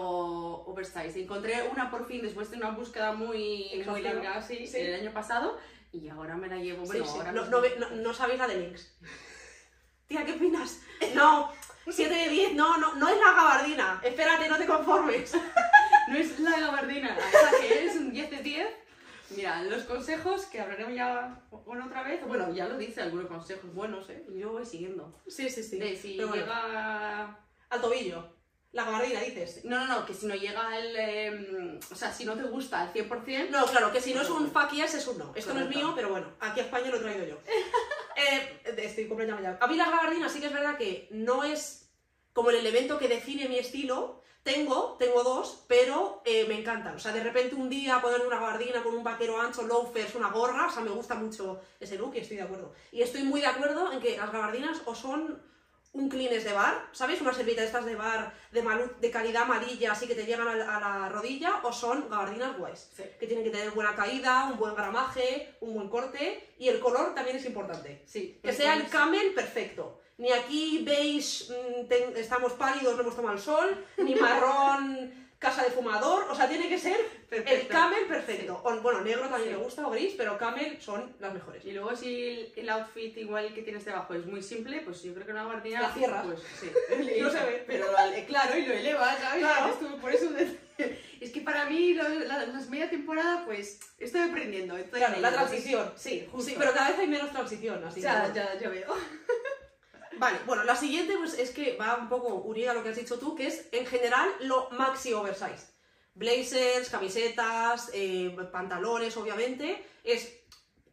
oversize. 0.66 1.20
Encontré 1.20 1.68
una 1.72 1.90
por 1.90 2.06
fin 2.06 2.22
después 2.22 2.50
de 2.50 2.56
una 2.56 2.70
búsqueda 2.70 3.12
muy, 3.12 3.82
muy 3.86 4.02
larga 4.02 4.40
Sí. 4.42 4.70
el 4.74 4.94
año 4.94 5.12
pasado 5.12 5.58
y 5.92 6.08
ahora 6.08 6.36
me 6.36 6.48
la 6.48 6.56
llevo. 6.56 6.84
Bueno, 6.86 7.04
ahora 7.04 7.32
No, 7.32 7.44
no- 7.46 7.90
no 7.90 8.14
sabéis 8.14 8.38
la 8.38 8.46
de 8.48 8.56
Links. 8.60 8.96
Tía, 10.06 10.24
¿qué 10.24 10.32
opinas? 10.32 10.80
No, 11.14 11.50
7 11.88 12.14
de 12.14 12.28
10, 12.30 12.54
no, 12.54 12.78
no, 12.78 12.94
no 12.94 13.08
es 13.08 13.16
la 13.18 13.32
gabardina. 13.32 14.00
Espérate, 14.02 14.48
no 14.48 14.56
te 14.56 14.66
conformes. 14.66 15.32
No 16.08 16.16
es 16.16 16.38
la 16.40 16.58
gabardina, 16.60 17.16
o 17.16 17.30
sea 17.30 17.60
que 17.60 17.86
es 17.86 17.96
un 17.96 18.12
10 18.12 18.30
de 18.30 18.36
10. 18.38 18.68
Mira, 19.30 19.62
los 19.64 19.82
consejos 19.84 20.46
que 20.46 20.60
hablaremos 20.60 20.94
ya 20.94 21.42
una 21.66 21.86
otra 21.86 22.02
vez, 22.02 22.26
bueno, 22.26 22.52
ya 22.54 22.66
lo 22.66 22.78
dice 22.78 23.02
algunos 23.02 23.26
consejos 23.26 23.72
buenos, 23.74 24.08
¿eh? 24.08 24.24
Y 24.34 24.38
yo 24.38 24.52
voy 24.52 24.64
siguiendo. 24.64 25.14
Sí, 25.26 25.50
sí, 25.50 25.62
sí. 25.62 25.78
De 25.78 25.94
si 25.94 26.14
Pero 26.16 26.28
bueno, 26.28 26.44
llega... 26.44 27.38
al 27.68 27.80
tobillo. 27.80 28.38
La 28.72 28.84
gabardina, 28.84 29.20
dices. 29.20 29.64
No, 29.64 29.78
no, 29.78 29.86
no, 29.86 30.06
que 30.06 30.14
si 30.14 30.26
no 30.26 30.34
llega 30.34 30.78
el... 30.78 30.94
eh, 30.96 31.80
o 31.90 31.94
sea, 31.94 32.12
si 32.12 32.24
no 32.24 32.34
te 32.34 32.42
gusta 32.44 32.82
al 32.82 32.92
100%... 32.92 33.48
No, 33.50 33.66
claro, 33.66 33.92
que 33.92 34.00
si 34.00 34.12
no 34.14 34.22
es 34.22 34.30
un 34.30 34.50
fuck 34.50 34.70
yes, 34.72 34.94
es 34.94 35.06
un 35.06 35.18
no. 35.18 35.32
Esto 35.34 35.52
no 35.54 35.60
es 35.60 35.66
Correcto. 35.66 35.86
mío, 35.86 35.92
pero 35.96 36.10
bueno, 36.10 36.34
aquí 36.40 36.60
a 36.60 36.64
España 36.64 36.90
lo 36.90 36.96
he 36.96 37.00
traído 37.00 37.26
yo. 37.26 37.38
Eh, 38.20 38.62
estoy 38.78 39.06
completamente 39.06 39.48
ya. 39.48 39.64
A 39.64 39.68
mí 39.68 39.76
las 39.76 39.92
gabardinas 39.92 40.32
sí 40.32 40.40
que 40.40 40.48
es 40.48 40.52
verdad 40.52 40.76
que 40.76 41.06
no 41.12 41.44
es 41.44 41.88
como 42.32 42.50
el 42.50 42.56
elemento 42.56 42.98
que 42.98 43.06
define 43.06 43.48
mi 43.48 43.58
estilo. 43.58 44.24
Tengo, 44.42 44.96
tengo 44.98 45.22
dos, 45.22 45.64
pero 45.68 46.22
eh, 46.24 46.46
me 46.48 46.58
encantan. 46.58 46.96
O 46.96 46.98
sea, 46.98 47.12
de 47.12 47.22
repente 47.22 47.54
un 47.54 47.68
día 47.68 48.00
ponerme 48.00 48.26
una 48.28 48.36
gabardina 48.40 48.82
con 48.82 48.94
un 48.94 49.04
vaquero 49.04 49.38
ancho, 49.40 49.62
loafers, 49.62 50.14
una 50.14 50.30
gorra, 50.30 50.66
o 50.66 50.70
sea, 50.70 50.82
me 50.82 50.90
gusta 50.90 51.14
mucho 51.14 51.60
ese 51.78 51.98
look 51.98 52.14
y 52.14 52.18
estoy 52.20 52.38
de 52.38 52.44
acuerdo. 52.44 52.72
Y 52.90 53.02
estoy 53.02 53.24
muy 53.24 53.40
de 53.42 53.46
acuerdo 53.48 53.92
en 53.92 54.00
que 54.00 54.16
las 54.16 54.32
gabardinas 54.32 54.80
o 54.86 54.94
son 54.94 55.42
un 55.92 56.08
clines 56.08 56.44
de 56.44 56.52
bar, 56.52 56.86
¿sabes? 56.92 57.20
Una 57.20 57.32
servilleta 57.34 57.62
de 57.62 57.66
estas 57.66 57.84
de 57.84 57.94
bar 57.96 58.32
de, 58.52 58.62
malu- 58.64 58.94
de 59.00 59.10
calidad 59.10 59.42
amarilla, 59.42 59.92
así 59.92 60.06
que 60.06 60.14
te 60.14 60.24
llegan 60.24 60.46
a 60.48 60.54
la, 60.54 60.76
a 60.76 60.80
la 60.80 61.08
rodilla, 61.08 61.60
o 61.64 61.72
son 61.72 62.08
gabardinas 62.08 62.56
guays 62.56 62.90
Sí, 62.96 63.02
que 63.18 63.26
tienen 63.26 63.44
que 63.44 63.50
tener 63.50 63.70
buena 63.72 63.94
caída, 63.96 64.48
un 64.52 64.58
buen 64.58 64.74
gramaje, 64.74 65.56
un 65.60 65.74
buen 65.74 65.88
corte 65.88 66.54
y 66.58 66.68
el 66.68 66.78
color 66.78 67.14
también 67.14 67.36
es 67.36 67.44
importante. 67.46 68.02
sí. 68.06 68.38
Que 68.42 68.52
sea 68.52 68.74
el 68.74 68.88
camel 68.88 69.34
perfecto. 69.34 70.00
Ni 70.18 70.32
aquí 70.32 70.82
beige, 70.84 71.44
mm, 71.52 71.86
ten- 71.88 72.16
estamos 72.16 72.52
pálidos, 72.54 72.94
no 72.96 73.02
hemos 73.02 73.16
tomado 73.16 73.34
el 73.36 73.40
sol, 73.40 73.84
ni 73.98 74.14
marrón, 74.16 75.12
casa 75.38 75.62
de 75.62 75.70
fumador, 75.70 76.24
o 76.28 76.34
sea, 76.34 76.48
tiene 76.48 76.68
que 76.68 76.76
ser 76.76 76.96
el 77.30 77.68
camel 77.68 78.06
perfecto. 78.06 78.60
O, 78.64 78.80
bueno, 78.80 79.02
negro 79.02 79.28
también 79.28 79.52
me 79.52 79.62
gusta 79.62 79.86
o 79.86 79.90
gris, 79.90 80.14
pero 80.16 80.36
camel 80.36 80.80
son 80.80 81.14
las 81.20 81.32
mejores. 81.32 81.64
Y 81.64 81.70
luego 81.70 81.94
si 81.94 82.52
el, 82.56 82.68
outfit 82.70 83.16
igual 83.18 83.54
que 83.54 83.62
tienes 83.62 83.84
debajo 83.84 84.14
es 84.14 84.26
muy 84.26 84.42
simple, 84.42 84.80
pues 84.80 85.00
yo 85.04 85.14
creo 85.14 85.24
que 85.24 85.30
una 85.30 85.44
gabardina... 85.44 85.82
La 85.82 85.92
cierras. 85.94 86.26
Pues 86.26 86.40
sí. 86.58 86.70
No 87.20 87.30
se 87.30 87.38
ve. 87.44 87.64
Pero 87.68 87.86
claro, 88.26 88.58
y 88.58 88.66
lo 88.66 88.74
elevas, 88.74 89.18
¿sabes? 89.20 89.38
Claro. 89.44 89.72
Esto- 89.72 89.96
por 90.00 90.12
eso... 90.12 90.28
Es 91.20 91.32
que 91.32 91.40
para 91.40 91.64
mí 91.66 91.94
lo- 91.94 92.08
la, 92.08 92.46
las 92.46 92.68
media 92.68 92.88
temporada, 92.88 93.44
pues 93.44 93.80
estoy 93.98 94.20
aprendiendo. 94.22 94.76
Estoy 94.76 95.00
Claro, 95.00 95.20
la 95.20 95.32
transición. 95.32 95.92
Sí, 95.96 96.26
justo. 96.30 96.50
Sí, 96.50 96.56
pero 96.58 96.72
cada 96.72 96.90
vez 96.90 96.98
hay 97.00 97.08
menos 97.08 97.30
transición, 97.32 97.82
así 97.84 98.00
Ya, 98.00 98.32
ya, 98.34 98.56
ya 98.58 98.68
veo. 98.68 98.94
Vale, 100.18 100.40
bueno, 100.46 100.64
la 100.64 100.74
siguiente 100.74 101.16
pues 101.16 101.38
es 101.38 101.50
que 101.50 101.76
va 101.76 101.96
un 101.96 102.08
poco 102.08 102.34
unida 102.34 102.72
a 102.72 102.74
lo 102.74 102.82
que 102.82 102.88
has 102.88 102.96
dicho 102.96 103.18
tú, 103.18 103.36
que 103.36 103.46
es 103.46 103.68
en 103.70 103.86
general 103.86 104.28
lo 104.40 104.68
maxi 104.70 105.12
oversize. 105.12 105.68
Blazers, 106.14 106.88
camisetas, 106.90 107.90
eh, 107.94 108.36
pantalones, 108.50 109.16
obviamente. 109.16 109.84
Es. 110.02 110.34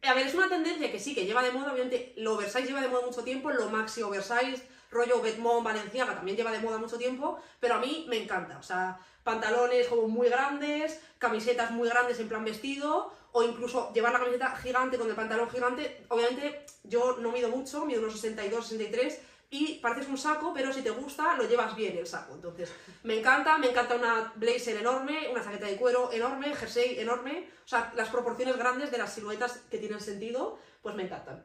A 0.02 0.14
ver, 0.14 0.28
es 0.28 0.34
una 0.34 0.48
tendencia 0.48 0.92
que 0.92 1.00
sí, 1.00 1.14
que 1.14 1.26
lleva 1.26 1.42
de 1.42 1.50
moda, 1.50 1.72
obviamente, 1.72 2.12
lo 2.18 2.34
oversize 2.34 2.66
lleva 2.66 2.80
de 2.80 2.88
moda 2.88 3.04
mucho 3.04 3.24
tiempo, 3.24 3.50
lo 3.50 3.68
maxi 3.68 4.02
oversize, 4.02 4.62
rollo 4.92 5.20
Betmont, 5.20 5.64
Valenciaga 5.64 6.14
también 6.14 6.36
lleva 6.36 6.52
de 6.52 6.60
moda 6.60 6.78
mucho 6.78 6.96
tiempo, 6.96 7.40
pero 7.58 7.74
a 7.74 7.78
mí 7.80 8.06
me 8.08 8.22
encanta. 8.22 8.58
O 8.58 8.62
sea, 8.62 9.00
pantalones 9.24 9.88
como 9.88 10.06
muy 10.06 10.28
grandes, 10.28 11.00
camisetas 11.18 11.72
muy 11.72 11.88
grandes 11.88 12.20
en 12.20 12.28
plan 12.28 12.44
vestido, 12.44 13.12
o 13.36 13.42
incluso 13.42 13.92
llevar 13.92 14.14
la 14.14 14.18
camiseta 14.20 14.56
gigante 14.56 14.96
con 14.96 15.10
el 15.10 15.14
pantalón 15.14 15.50
gigante. 15.50 16.04
Obviamente, 16.08 16.64
yo 16.84 17.18
no 17.18 17.30
mido 17.32 17.50
mucho, 17.50 17.84
mido 17.84 18.00
unos 18.00 18.14
62, 18.14 18.66
63, 18.66 19.20
y 19.50 19.74
pareces 19.74 20.08
un 20.08 20.16
saco, 20.16 20.54
pero 20.54 20.72
si 20.72 20.80
te 20.80 20.88
gusta, 20.88 21.36
lo 21.36 21.46
llevas 21.46 21.76
bien 21.76 21.98
el 21.98 22.06
saco. 22.06 22.32
Entonces, 22.32 22.72
me 23.02 23.18
encanta, 23.18 23.58
me 23.58 23.68
encanta 23.68 23.96
una 23.96 24.32
blazer 24.36 24.78
enorme, 24.78 25.28
una 25.30 25.44
chaqueta 25.44 25.66
de 25.66 25.76
cuero 25.76 26.10
enorme, 26.12 26.56
jersey 26.56 26.98
enorme, 26.98 27.50
o 27.62 27.68
sea, 27.68 27.92
las 27.94 28.08
proporciones 28.08 28.56
grandes 28.56 28.90
de 28.90 28.96
las 28.96 29.12
siluetas 29.12 29.60
que 29.70 29.76
tienen 29.76 30.00
sentido, 30.00 30.58
pues 30.80 30.94
me 30.94 31.02
encantan. 31.02 31.44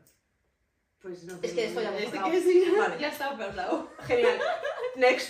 Pues 1.01 1.25
no. 1.25 1.39
Es 1.41 1.51
que 1.51 1.65
esto 1.65 1.81
ya 1.81 1.97
Es 1.97 2.09
que 2.09 2.41
sí, 2.41 2.73
Vale. 2.77 2.99
ya 3.01 3.09
está 3.09 3.31
hablado. 3.31 3.89
Genial. 4.07 4.39
Next. 4.95 5.29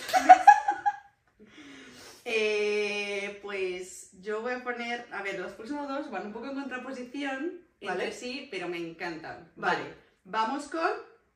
Eh, 2.24 3.38
pues 3.42 4.10
yo 4.20 4.42
voy 4.42 4.52
a 4.52 4.62
poner, 4.62 5.06
a 5.12 5.22
ver, 5.22 5.38
los 5.40 5.52
próximos 5.52 5.88
dos 5.88 6.10
van 6.10 6.26
un 6.26 6.32
poco 6.32 6.46
en 6.46 6.54
contraposición 6.54 7.60
Vale. 7.82 8.04
entre 8.04 8.12
sí, 8.12 8.48
pero 8.50 8.68
me 8.68 8.78
encantan. 8.78 9.50
Vale. 9.56 9.82
vamos 10.24 10.68
con 10.68 10.88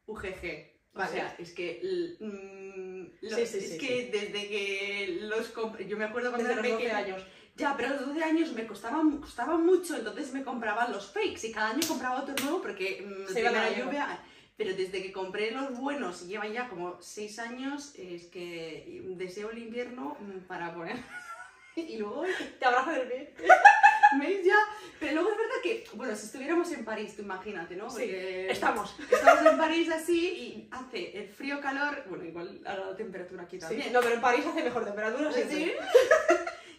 UGG. 0.06 0.74
O 0.94 0.98
Vale. 0.98 1.10
sea, 1.12 1.34
es 1.38 1.52
que, 1.52 1.80
mm, 2.20 3.26
lo- 3.26 3.36
Sí, 3.36 3.46
sí, 3.46 3.58
es 3.58 3.70
sí, 3.72 3.78
que 3.78 4.08
desde 4.12 4.48
que 4.48 5.18
los 5.22 5.48
compré, 5.48 5.86
yo 5.88 5.96
me 5.96 6.04
acuerdo 6.04 6.30
cuando 6.30 6.48
Desde 6.48 6.60
era 6.60 6.62
los 6.68 6.78
12 6.78 6.84
pequeña, 6.88 6.98
años. 7.16 7.26
Ya, 7.56 7.74
pero 7.76 7.88
a 7.88 7.94
los 7.94 8.06
12 8.08 8.22
años 8.22 8.52
me 8.52 8.66
costaban, 8.66 9.18
costaban 9.18 9.64
mucho, 9.66 9.96
entonces 9.96 10.32
me 10.32 10.44
compraban 10.44 10.92
los 10.92 11.10
fakes 11.12 11.48
y 11.48 11.52
cada 11.52 11.70
año 11.70 11.80
compraba 11.88 12.20
otro 12.22 12.34
nuevo 12.44 12.62
porque 12.62 13.02
mm, 13.06 13.32
Se 13.32 13.40
iba 13.40 13.50
la 13.50 13.70
lluvia. 13.76 14.20
Pero 14.56 14.74
desde 14.74 15.02
que 15.02 15.12
compré 15.12 15.50
los 15.50 15.76
buenos 15.78 16.22
y 16.22 16.28
llevan 16.28 16.52
ya 16.52 16.68
como 16.68 17.00
6 17.00 17.38
años, 17.40 17.94
es 17.96 18.26
que 18.26 19.02
deseo 19.16 19.50
el 19.50 19.58
invierno 19.58 20.16
mm, 20.20 20.46
para 20.46 20.72
poner. 20.74 20.96
y 21.76 21.98
luego 21.98 22.24
Te 22.58 22.64
abrazo 22.64 22.90
del 22.92 23.06
pie. 23.08 23.34
¿Veis 24.20 24.46
ya? 24.46 24.56
Pero 25.00 25.14
luego 25.14 25.30
es 25.32 25.36
verdad 25.36 25.54
que, 25.62 25.84
bueno, 25.94 26.14
si 26.14 26.26
estuviéramos 26.26 26.70
en 26.72 26.84
París, 26.84 27.16
tú 27.16 27.22
imagínate, 27.22 27.74
¿no? 27.76 27.90
Sí, 27.90 28.04
estamos. 28.08 28.94
Estamos 29.10 29.44
en 29.44 29.58
París 29.58 29.90
así 29.90 30.28
y 30.28 30.68
hace 30.70 31.18
el 31.18 31.28
frío, 31.28 31.60
calor, 31.60 32.04
bueno, 32.08 32.24
igual 32.24 32.60
a 32.64 32.76
la 32.76 32.96
temperatura 32.96 33.42
aquí 33.42 33.56
Sí. 33.56 33.66
también. 33.66 33.92
No, 33.92 34.00
pero 34.00 34.14
en 34.14 34.20
París 34.20 34.46
hace 34.46 34.62
mejor 34.62 34.84
temperatura, 34.84 35.30
sí. 35.32 35.72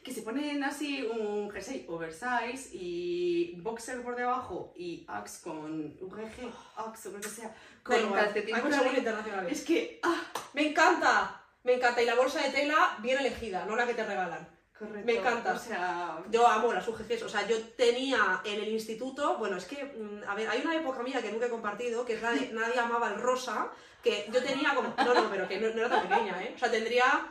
Que 0.08 0.14
se 0.14 0.22
ponen 0.22 0.64
así 0.64 1.04
un 1.04 1.52
jersey 1.52 1.86
oversize 1.90 2.70
y 2.72 3.56
boxer 3.58 4.02
por 4.02 4.16
debajo 4.16 4.72
y 4.78 5.04
Axe 5.06 5.42
con 5.44 5.98
UGG, 6.00 6.50
Axe 6.78 7.10
o 7.10 7.12
lo 7.12 7.20
que 7.20 7.28
sea, 7.28 7.54
con 7.84 7.94
arriba. 7.94 8.98
internacionales. 8.98 9.52
Es 9.52 9.66
que, 9.66 10.00
ah, 10.04 10.22
Me 10.54 10.70
encanta. 10.70 11.42
Me 11.66 11.74
encanta. 11.74 12.02
Y 12.02 12.06
la 12.06 12.16
bolsa 12.16 12.42
de 12.42 12.52
tela 12.52 12.98
bien 13.02 13.20
elegida, 13.20 13.66
no 13.66 13.76
la 13.76 13.86
que 13.86 13.96
te 13.96 14.06
regalan. 14.06 14.48
correcto. 14.80 15.06
Me 15.06 15.18
encanta. 15.18 15.52
O 15.52 15.60
sea, 15.60 16.24
Yo 16.32 16.48
amo 16.48 16.72
las 16.72 16.88
UGGs, 16.88 17.24
o 17.24 17.28
sea, 17.28 17.46
yo 17.46 17.62
tenía 17.76 18.42
en 18.46 18.62
el 18.62 18.70
instituto, 18.70 19.38
bueno, 19.38 19.58
es 19.58 19.66
que, 19.66 19.84
mm, 19.84 20.24
a 20.26 20.36
ver, 20.36 20.48
hay 20.48 20.62
una 20.62 20.74
época 20.74 21.04
mía 21.04 21.22
que 21.22 21.34
nunca 21.34 21.48
he 21.48 21.50
compartido, 21.50 22.06
que 22.06 22.14
es 22.14 22.22
la 22.22 22.32
de 22.32 22.50
nadie 22.54 22.80
amaba 22.80 23.10
el 23.10 23.20
rosa, 23.20 23.68
que 24.02 24.26
yo 24.32 24.42
tenía 24.42 24.74
como, 24.74 24.94
no, 24.98 25.14
no, 25.14 25.30
pero 25.30 25.50
que 25.50 25.60
no, 25.60 25.68
no 25.72 25.80
era 25.82 25.90
tan 25.90 26.08
pequeña, 26.08 26.42
¿eh? 26.42 26.54
O 26.56 26.60
sea, 26.60 26.72
tendría 26.72 27.28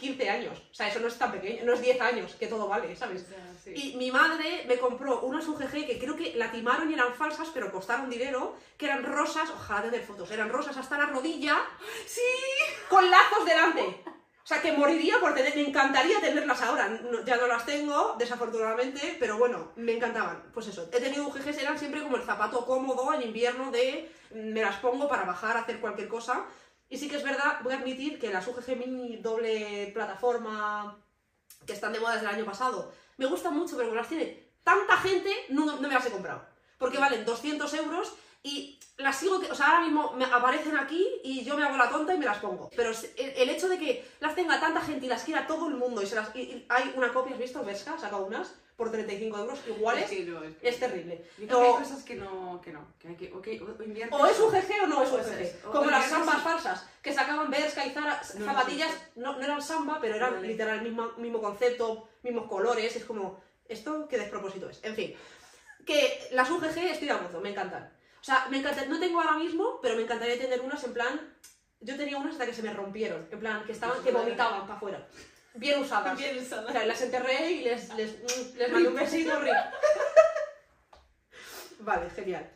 15 0.00 0.28
años, 0.30 0.58
o 0.70 0.74
sea, 0.74 0.88
eso 0.88 0.98
no 0.98 1.06
es 1.08 1.16
tan 1.18 1.30
pequeño, 1.30 1.62
no 1.64 1.74
es 1.74 1.80
10 1.82 2.00
años, 2.00 2.34
que 2.34 2.46
todo 2.48 2.66
vale, 2.66 2.96
¿sabes? 2.96 3.26
sí. 3.62 3.72
Y 3.76 3.96
mi 3.96 4.10
madre 4.10 4.64
me 4.66 4.78
compró 4.78 5.20
unas 5.20 5.46
UGG 5.46 5.86
que 5.86 5.98
creo 6.00 6.16
que 6.16 6.34
la 6.34 6.50
timaron 6.50 6.90
y 6.90 6.94
eran 6.94 7.14
falsas, 7.14 7.48
pero 7.54 7.70
costaron 7.70 8.08
dinero, 8.10 8.56
que 8.78 8.86
eran 8.86 9.04
rosas, 9.04 9.50
ojalá 9.50 9.82
tener 9.82 10.02
fotos, 10.02 10.30
eran 10.30 10.48
rosas 10.48 10.76
hasta 10.76 10.98
la 10.98 11.06
rodilla, 11.06 11.60
Sí, 12.06 12.20
con 12.88 13.08
lazos 13.10 13.44
delante. 13.44 14.02
O 14.42 14.46
sea, 14.52 14.62
que 14.62 14.72
moriría 14.72 15.20
por 15.20 15.32
tener, 15.34 15.54
me 15.54 15.68
encantaría 15.68 16.18
tenerlas 16.20 16.60
ahora. 16.62 16.88
No- 16.88 17.24
ya 17.24 17.36
no 17.36 17.46
las 17.46 17.64
tengo, 17.64 18.16
desafortunadamente, 18.18 19.16
pero 19.20 19.38
bueno, 19.38 19.70
me 19.76 19.92
encantaban. 19.92 20.42
Pues 20.52 20.66
eso, 20.66 20.88
he 20.92 20.98
tenido 21.00 21.28
UGGs, 21.28 21.58
eran 21.58 21.78
siempre 21.78 22.02
como 22.02 22.16
el 22.16 22.24
zapato 22.24 22.64
cómodo 22.66 23.12
en 23.14 23.22
invierno 23.22 23.70
de 23.70 24.10
me 24.30 24.62
las 24.62 24.76
pongo 24.76 25.08
para 25.08 25.24
bajar, 25.24 25.56
hacer 25.56 25.78
cualquier 25.78 26.08
cosa. 26.08 26.46
Y 26.90 26.98
sí 26.98 27.08
que 27.08 27.16
es 27.16 27.22
verdad, 27.22 27.60
voy 27.62 27.72
a 27.72 27.78
admitir 27.78 28.18
que 28.18 28.30
las 28.32 28.46
UGG 28.46 28.76
mini 28.76 29.16
doble 29.18 29.90
plataforma 29.94 30.98
que 31.66 31.72
están 31.72 31.92
de 31.92 32.00
moda 32.00 32.14
desde 32.14 32.26
el 32.28 32.34
año 32.34 32.44
pasado, 32.44 32.92
me 33.16 33.26
gustan 33.26 33.54
mucho, 33.56 33.76
pero 33.76 33.88
como 33.88 34.00
las 34.00 34.08
tiene 34.08 34.50
tanta 34.64 34.96
gente, 34.96 35.30
no, 35.50 35.64
no 35.66 35.80
me 35.80 35.88
las 35.88 36.04
he 36.06 36.10
comprado. 36.10 36.42
Porque 36.78 36.98
valen 36.98 37.24
200 37.24 37.72
euros 37.74 38.12
y 38.42 38.80
las 38.96 39.16
sigo, 39.18 39.38
que, 39.40 39.50
o 39.50 39.54
sea, 39.54 39.66
ahora 39.68 39.80
mismo 39.82 40.12
me 40.14 40.24
aparecen 40.24 40.76
aquí 40.76 41.06
y 41.22 41.44
yo 41.44 41.56
me 41.56 41.62
hago 41.64 41.76
la 41.76 41.90
tonta 41.90 42.14
y 42.14 42.18
me 42.18 42.24
las 42.24 42.38
pongo. 42.38 42.70
Pero 42.74 42.90
el, 42.90 43.28
el 43.36 43.50
hecho 43.50 43.68
de 43.68 43.78
que 43.78 44.06
las 44.20 44.34
tenga 44.34 44.58
tanta 44.58 44.80
gente 44.80 45.06
y 45.06 45.08
las 45.08 45.22
quiera 45.22 45.46
todo 45.46 45.68
el 45.68 45.74
mundo 45.74 46.02
y, 46.02 46.06
se 46.06 46.14
las, 46.16 46.34
y- 46.34 46.40
y 46.40 46.66
hay 46.70 46.92
una 46.96 47.12
copia, 47.12 47.34
¿has 47.34 47.38
visto? 47.40 47.60
Ha 47.60 47.74
sacado 47.98 48.24
unas 48.26 48.54
por 48.80 48.90
35 48.90 49.36
euros 49.38 49.58
iguales, 49.68 50.08
Sí, 50.08 50.24
no, 50.26 50.42
es, 50.42 50.56
que- 50.56 50.66
es 50.70 50.80
terrible. 50.80 51.22
Yo 51.36 51.46
que 51.46 51.54
O- 51.54 51.62
hay 51.76 51.82
cosas 51.82 52.02
que 52.02 52.14
no, 52.14 52.58
que 52.64 52.72
no, 52.72 52.82
que 52.98 53.08
hay 53.08 53.14
que, 53.14 53.30
ok, 53.30 53.46
o, 53.60 53.78
o 53.78 53.82
inviertes 53.84 54.18
O 54.18 54.26
es 54.26 54.40
UGG 54.40 54.84
o 54.84 54.86
no 54.86 55.02
es 55.02 55.12
UGG. 55.12 55.38
es. 55.42 55.56
O 55.66 55.70
Como 55.70 55.90
las 55.90 56.08
sambas 56.08 56.40
falsas, 56.42 56.86
que 57.02 57.12
sacaban 57.12 57.50
Berska 57.50 57.84
y 57.84 57.90
Zara, 57.90 58.18
No, 58.38 58.44
zapatillas, 58.46 58.90
no, 59.16 59.36
no 59.36 59.44
eran 59.44 59.60
samba, 59.60 59.98
pero 60.00 60.14
eran 60.14 60.36
Vale. 60.36 60.48
literal 60.48 60.78
el 60.78 60.84
mismo, 60.84 61.12
mismo 61.18 61.42
concepto, 61.42 62.08
mismos 62.22 62.48
colores, 62.48 62.96
es 62.96 63.04
como, 63.04 63.38
¿esto 63.68 64.08
qué 64.08 64.16
despropósito 64.16 64.70
es? 64.70 64.82
En 64.82 64.94
fin, 64.96 65.14
que 65.84 66.28
las 66.32 66.50
UGG 66.50 66.78
estoy 66.78 67.08
de 67.08 67.12
acuerdo, 67.12 67.38
me 67.42 67.50
encantan. 67.50 67.92
O 68.18 68.24
sea, 68.24 68.46
me 68.50 68.60
encanta, 68.60 68.86
no 68.86 68.98
tengo 68.98 69.20
ahora 69.20 69.34
mismo, 69.36 69.78
pero 69.82 69.94
me 69.94 70.04
encantaría 70.04 70.38
tener 70.38 70.62
unas 70.62 70.82
en 70.84 70.94
plan, 70.94 71.20
yo 71.80 71.98
tenía 71.98 72.16
unas 72.16 72.32
hasta 72.32 72.46
que 72.46 72.54
se 72.54 72.62
me 72.62 72.72
rompieron, 72.72 73.28
en 73.30 73.40
plan, 73.40 73.62
que 73.66 73.72
estaban, 73.72 74.02
que 74.02 74.10
vomitaban 74.10 74.62
para 74.62 74.74
afuera. 74.76 75.06
Bien 75.54 75.80
usadas. 75.80 76.16
Bien 76.16 76.38
usada. 76.38 76.66
O 76.66 76.72
sea, 76.72 76.86
las 76.86 77.02
enterré 77.02 77.50
y 77.50 77.60
les, 77.62 77.92
les, 77.94 78.12
mm, 78.12 78.56
les 78.56 78.72
mandé 78.72 78.88
un 78.88 78.94
besito, 78.94 79.38
Rip. 79.40 79.52
Vale, 81.80 82.10
genial. 82.10 82.50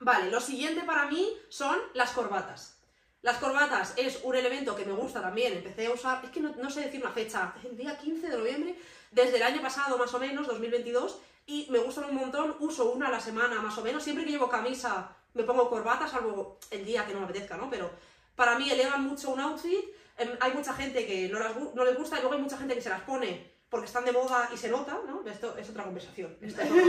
Vale, 0.00 0.30
lo 0.30 0.40
siguiente 0.40 0.82
para 0.82 1.06
mí 1.06 1.32
son 1.48 1.78
las 1.94 2.10
corbatas. 2.10 2.78
Las 3.22 3.38
corbatas 3.38 3.94
es 3.96 4.20
un 4.22 4.34
elemento 4.34 4.76
que 4.76 4.84
me 4.84 4.92
gusta 4.92 5.22
también, 5.22 5.54
empecé 5.54 5.86
a 5.86 5.92
usar, 5.92 6.22
es 6.24 6.30
que 6.30 6.40
no, 6.40 6.54
no 6.56 6.68
sé 6.68 6.82
decir 6.82 7.00
una 7.00 7.10
fecha, 7.10 7.54
el 7.64 7.74
día 7.74 7.96
15 7.96 8.28
de 8.28 8.36
noviembre, 8.36 8.78
desde 9.12 9.36
el 9.36 9.42
año 9.42 9.62
pasado 9.62 9.96
más 9.96 10.12
o 10.12 10.18
menos, 10.18 10.46
2022, 10.46 11.20
y 11.46 11.66
me 11.70 11.78
gustan 11.78 12.04
un 12.04 12.16
montón, 12.16 12.54
uso 12.60 12.90
una 12.90 13.08
a 13.08 13.10
la 13.10 13.20
semana 13.20 13.62
más 13.62 13.78
o 13.78 13.82
menos, 13.82 14.02
siempre 14.02 14.26
que 14.26 14.32
llevo 14.32 14.50
camisa 14.50 15.16
me 15.34 15.42
pongo 15.42 15.68
corbata, 15.68 16.08
salvo 16.08 16.58
el 16.70 16.84
día 16.84 17.06
que 17.06 17.12
no 17.12 17.20
me 17.20 17.24
apetezca, 17.24 17.56
¿no? 17.56 17.68
Pero 17.68 17.90
para 18.36 18.58
mí 18.58 18.70
elevan 18.70 19.02
mucho 19.02 19.30
un 19.30 19.40
outfit, 19.40 19.84
Em, 20.16 20.30
hay 20.40 20.52
mucha 20.52 20.72
gente 20.74 21.06
que 21.06 21.28
no, 21.28 21.38
las 21.38 21.56
no 21.56 21.84
les 21.84 21.96
gusta 21.96 22.16
y 22.16 22.20
luego 22.20 22.34
hay 22.34 22.42
mucha 22.42 22.56
gente 22.56 22.74
que 22.74 22.80
se 22.80 22.90
las 22.90 23.02
pone 23.02 23.54
porque 23.68 23.86
están 23.86 24.04
de 24.04 24.12
moda 24.12 24.48
y 24.54 24.56
se 24.56 24.68
nota, 24.68 25.00
¿no? 25.04 25.28
Esto 25.28 25.56
es 25.58 25.68
otra 25.68 25.82
conversación. 25.82 26.36
esto 26.40 26.62
es 26.62 26.70
otra. 26.70 26.84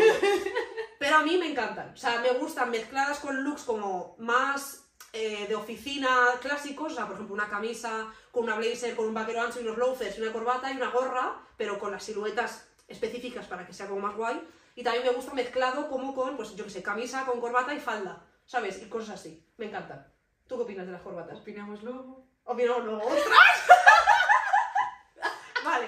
Pero 1.00 1.16
a 1.16 1.24
mí 1.24 1.36
me 1.38 1.50
encantan. 1.50 1.90
O 1.90 1.98
sea, 1.98 2.20
me 2.20 2.30
gustan 2.34 2.70
mezcladas 2.70 3.20
con 3.20 3.44
looks 3.44 3.64
como 3.64 4.16
más 4.20 4.86
eh, 5.12 5.48
de 5.48 5.56
oficina 5.56 6.34
clásicos. 6.40 6.92
O 6.92 6.96
sea, 6.96 7.06
por 7.06 7.16
ejemplo, 7.16 7.34
una 7.34 7.50
camisa 7.50 8.14
con 8.32 8.44
una 8.44 8.56
blazer, 8.56 8.96
con 8.96 9.08
un 9.08 9.16
vaquero 9.16 9.42
ancho 9.42 9.60
y 9.60 9.64
unos 9.64 9.80
loafers 9.80 10.18
y 10.18 10.22
una 10.22 10.32
corbata 10.32 10.72
y 10.72 10.78
una 10.78 10.92
gorra, 10.92 11.42
pero 11.58 11.80
con 11.80 11.92
las 11.92 12.04
siluetas 12.04 12.68
específicas 12.88 13.48
para 13.48 13.66
que 13.66 13.74
sea 13.74 13.88
como 13.88 14.02
más 14.02 14.16
guay. 14.16 14.40
Y 14.76 14.84
también 14.84 15.06
me 15.06 15.14
gusta 15.14 15.34
mezclado 15.34 15.90
como 15.90 16.14
con, 16.14 16.36
pues 16.36 16.56
yo 16.56 16.66
qué 16.66 16.70
sé, 16.70 16.84
camisa 16.84 17.26
con 17.26 17.42
corbata 17.42 17.74
y 17.74 17.80
falda, 17.80 18.28
¿sabes? 18.46 18.80
Y 18.84 18.90
cosas 18.90 19.22
así. 19.22 19.44
Me 19.58 19.66
encantan. 19.66 20.06
¿Tú 20.48 20.58
qué 20.58 20.64
opinas 20.64 20.86
de 20.86 20.92
las 20.92 21.02
corbatas? 21.02 21.40
Opinamos 21.40 21.82
luego. 21.82 22.28
Opinamos 22.46 22.86
luego. 22.86 23.02
¡Ostras! 23.08 23.68
vale. 25.64 25.88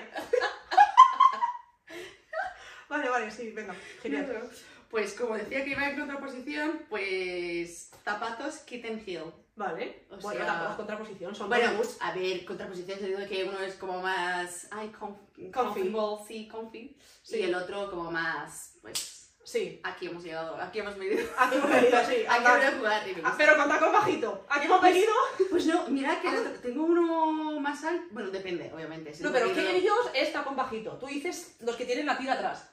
vale, 2.90 3.10
vale, 3.10 3.32
sí, 3.32 3.52
venga. 3.52 3.76
Genial. 4.02 4.50
Pues 4.90 5.14
como 5.14 5.36
decía 5.36 5.64
que 5.64 5.72
iba 5.72 5.90
en 5.90 5.98
contraposición, 6.00 6.86
pues 6.90 7.92
zapatos 8.04 8.60
Kitten 8.60 9.04
Hill. 9.06 9.34
Vale. 9.56 10.06
O 10.12 10.18
bueno, 10.18 10.40
sea- 10.40 10.46
tampoco 10.48 10.72
es 10.72 10.78
contraposición, 10.78 11.36
son 11.36 11.50
Bueno, 11.50 11.72
a 12.00 12.12
ver, 12.14 12.46
contraposición 12.46 13.00
se 13.00 13.08
dice 13.08 13.28
que 13.28 13.44
uno 13.44 13.60
es 13.60 13.76
como 13.76 14.02
más 14.02 14.68
ay, 14.72 14.90
com- 14.90 15.18
Comfy. 15.52 15.52
comfortable, 15.92 16.26
sí, 16.28 16.48
comfy, 16.48 16.98
Sí. 17.24 17.38
y 17.40 17.44
el 17.44 17.56
otro 17.56 17.90
como 17.90 18.12
más, 18.12 18.78
pues, 18.82 19.17
Sí. 19.48 19.80
Aquí 19.82 20.08
hemos 20.08 20.22
llegado, 20.26 20.58
aquí 20.62 20.80
hemos 20.80 20.98
venido. 20.98 21.26
Aquí 21.38 21.56
hemos 21.56 21.70
venido, 21.70 21.98
sí. 22.06 22.26
Aquí 22.28 22.44
jugar 22.76 23.06
me 23.06 23.22
Ah. 23.24 23.34
Pero 23.38 23.56
con 23.56 23.70
tacón 23.70 23.94
bajito. 23.94 24.46
Aquí 24.50 24.66
hemos 24.66 24.82
venido. 24.82 25.14
Pues 25.50 25.66
no, 25.68 25.88
mira 25.88 26.20
que 26.22 26.30
tengo 26.62 26.84
uno 26.84 27.58
más 27.62 27.82
alto. 27.86 28.04
Bueno, 28.12 28.30
depende, 28.30 28.70
obviamente. 28.76 29.14
si 29.14 29.24
No, 29.24 29.32
pero 29.32 29.48
poquito- 29.48 29.70
ellos 29.70 30.12
es 30.14 30.34
tacón 30.34 30.58
bajito. 30.58 30.98
Tú 30.98 31.06
dices 31.08 31.56
los 31.62 31.78
que 31.78 31.86
tienen 31.86 32.06
la 32.08 32.18
tira 32.18 32.34
atrás. 32.34 32.70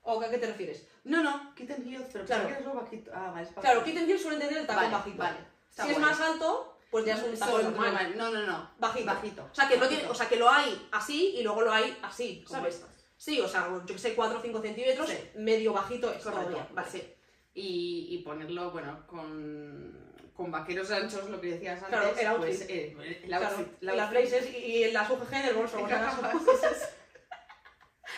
¿O 0.00 0.18
a 0.22 0.30
qué 0.30 0.38
te 0.38 0.46
refieres? 0.46 0.86
No, 1.04 1.22
no, 1.22 1.54
Kitten 1.54 1.86
Heels, 1.86 2.06
pero 2.10 2.24
Claro. 2.24 2.48
que 2.48 2.64
lo 2.64 2.72
bajito. 2.72 3.10
Ah, 3.14 3.30
vale, 3.32 3.42
es 3.42 3.48
bajito. 3.48 3.60
Claro, 3.60 3.84
Kitten 3.84 4.08
Heels 4.08 4.22
suelen 4.22 4.40
tener 4.40 4.56
el 4.56 4.66
tacón 4.66 4.84
Vale, 4.84 4.94
bajito. 4.96 5.18
vale, 5.18 5.36
Si 5.68 5.90
es 5.90 5.98
más 5.98 6.18
alto, 6.18 6.78
pues 6.90 7.04
ya 7.04 7.14
es 7.16 7.22
un 7.22 7.38
tacón 7.38 7.62
normal. 7.74 8.14
No, 8.16 8.30
no, 8.30 8.46
no. 8.46 8.70
Bajito. 8.78 9.04
Bajito. 9.04 9.48
O 9.52 9.54
sea, 9.54 9.68
que 9.68 9.74
no 9.74 9.82
Bajito. 9.82 9.98
tiene, 10.00 10.10
o 10.10 10.14
sea, 10.14 10.28
que 10.30 10.36
lo 10.36 10.48
hay 10.50 10.88
así 10.92 11.34
y 11.36 11.42
luego 11.42 11.60
lo 11.60 11.70
hay 11.74 11.98
así, 12.02 12.42
Como 12.46 12.58
¿sabes? 12.60 12.76
estos. 12.76 12.88
Sí, 13.20 13.38
o 13.38 13.46
sea, 13.46 13.68
yo 13.84 13.84
que 13.94 13.98
sé, 13.98 14.14
4 14.14 14.38
o 14.38 14.40
5 14.40 14.62
centímetros, 14.62 15.06
Sí. 15.10 15.18
medio 15.34 15.74
bajito 15.74 16.10
es 16.10 16.22
Correcto, 16.22 16.46
todavía. 16.52 16.66
Vale. 16.72 16.90
sí. 16.90 17.14
Y, 17.52 18.06
y 18.12 18.18
ponerlo, 18.22 18.70
bueno, 18.70 19.06
con, 19.06 20.14
con 20.34 20.50
vaqueros 20.50 20.90
anchos, 20.90 21.28
lo 21.28 21.38
que 21.38 21.48
decías 21.48 21.82
antes. 21.82 21.88
Claro, 22.00 22.14
el 22.18 22.26
outfit. 22.28 22.46
Pues, 22.46 22.60
eh, 22.70 22.96
el 23.22 23.26
Claro, 23.28 23.46
outfit. 23.48 23.66
el 23.82 23.86
las 23.86 23.98
outfit. 23.98 24.18
blazers 24.20 24.46
y, 24.46 24.56
y 24.56 24.90
las 24.92 25.10
UGG 25.10 25.34
en 25.34 25.46
el 25.48 25.54
bolso. 25.54 25.76
Sí, 25.76 25.84
sí, 25.84 26.66
sí. 26.80 26.86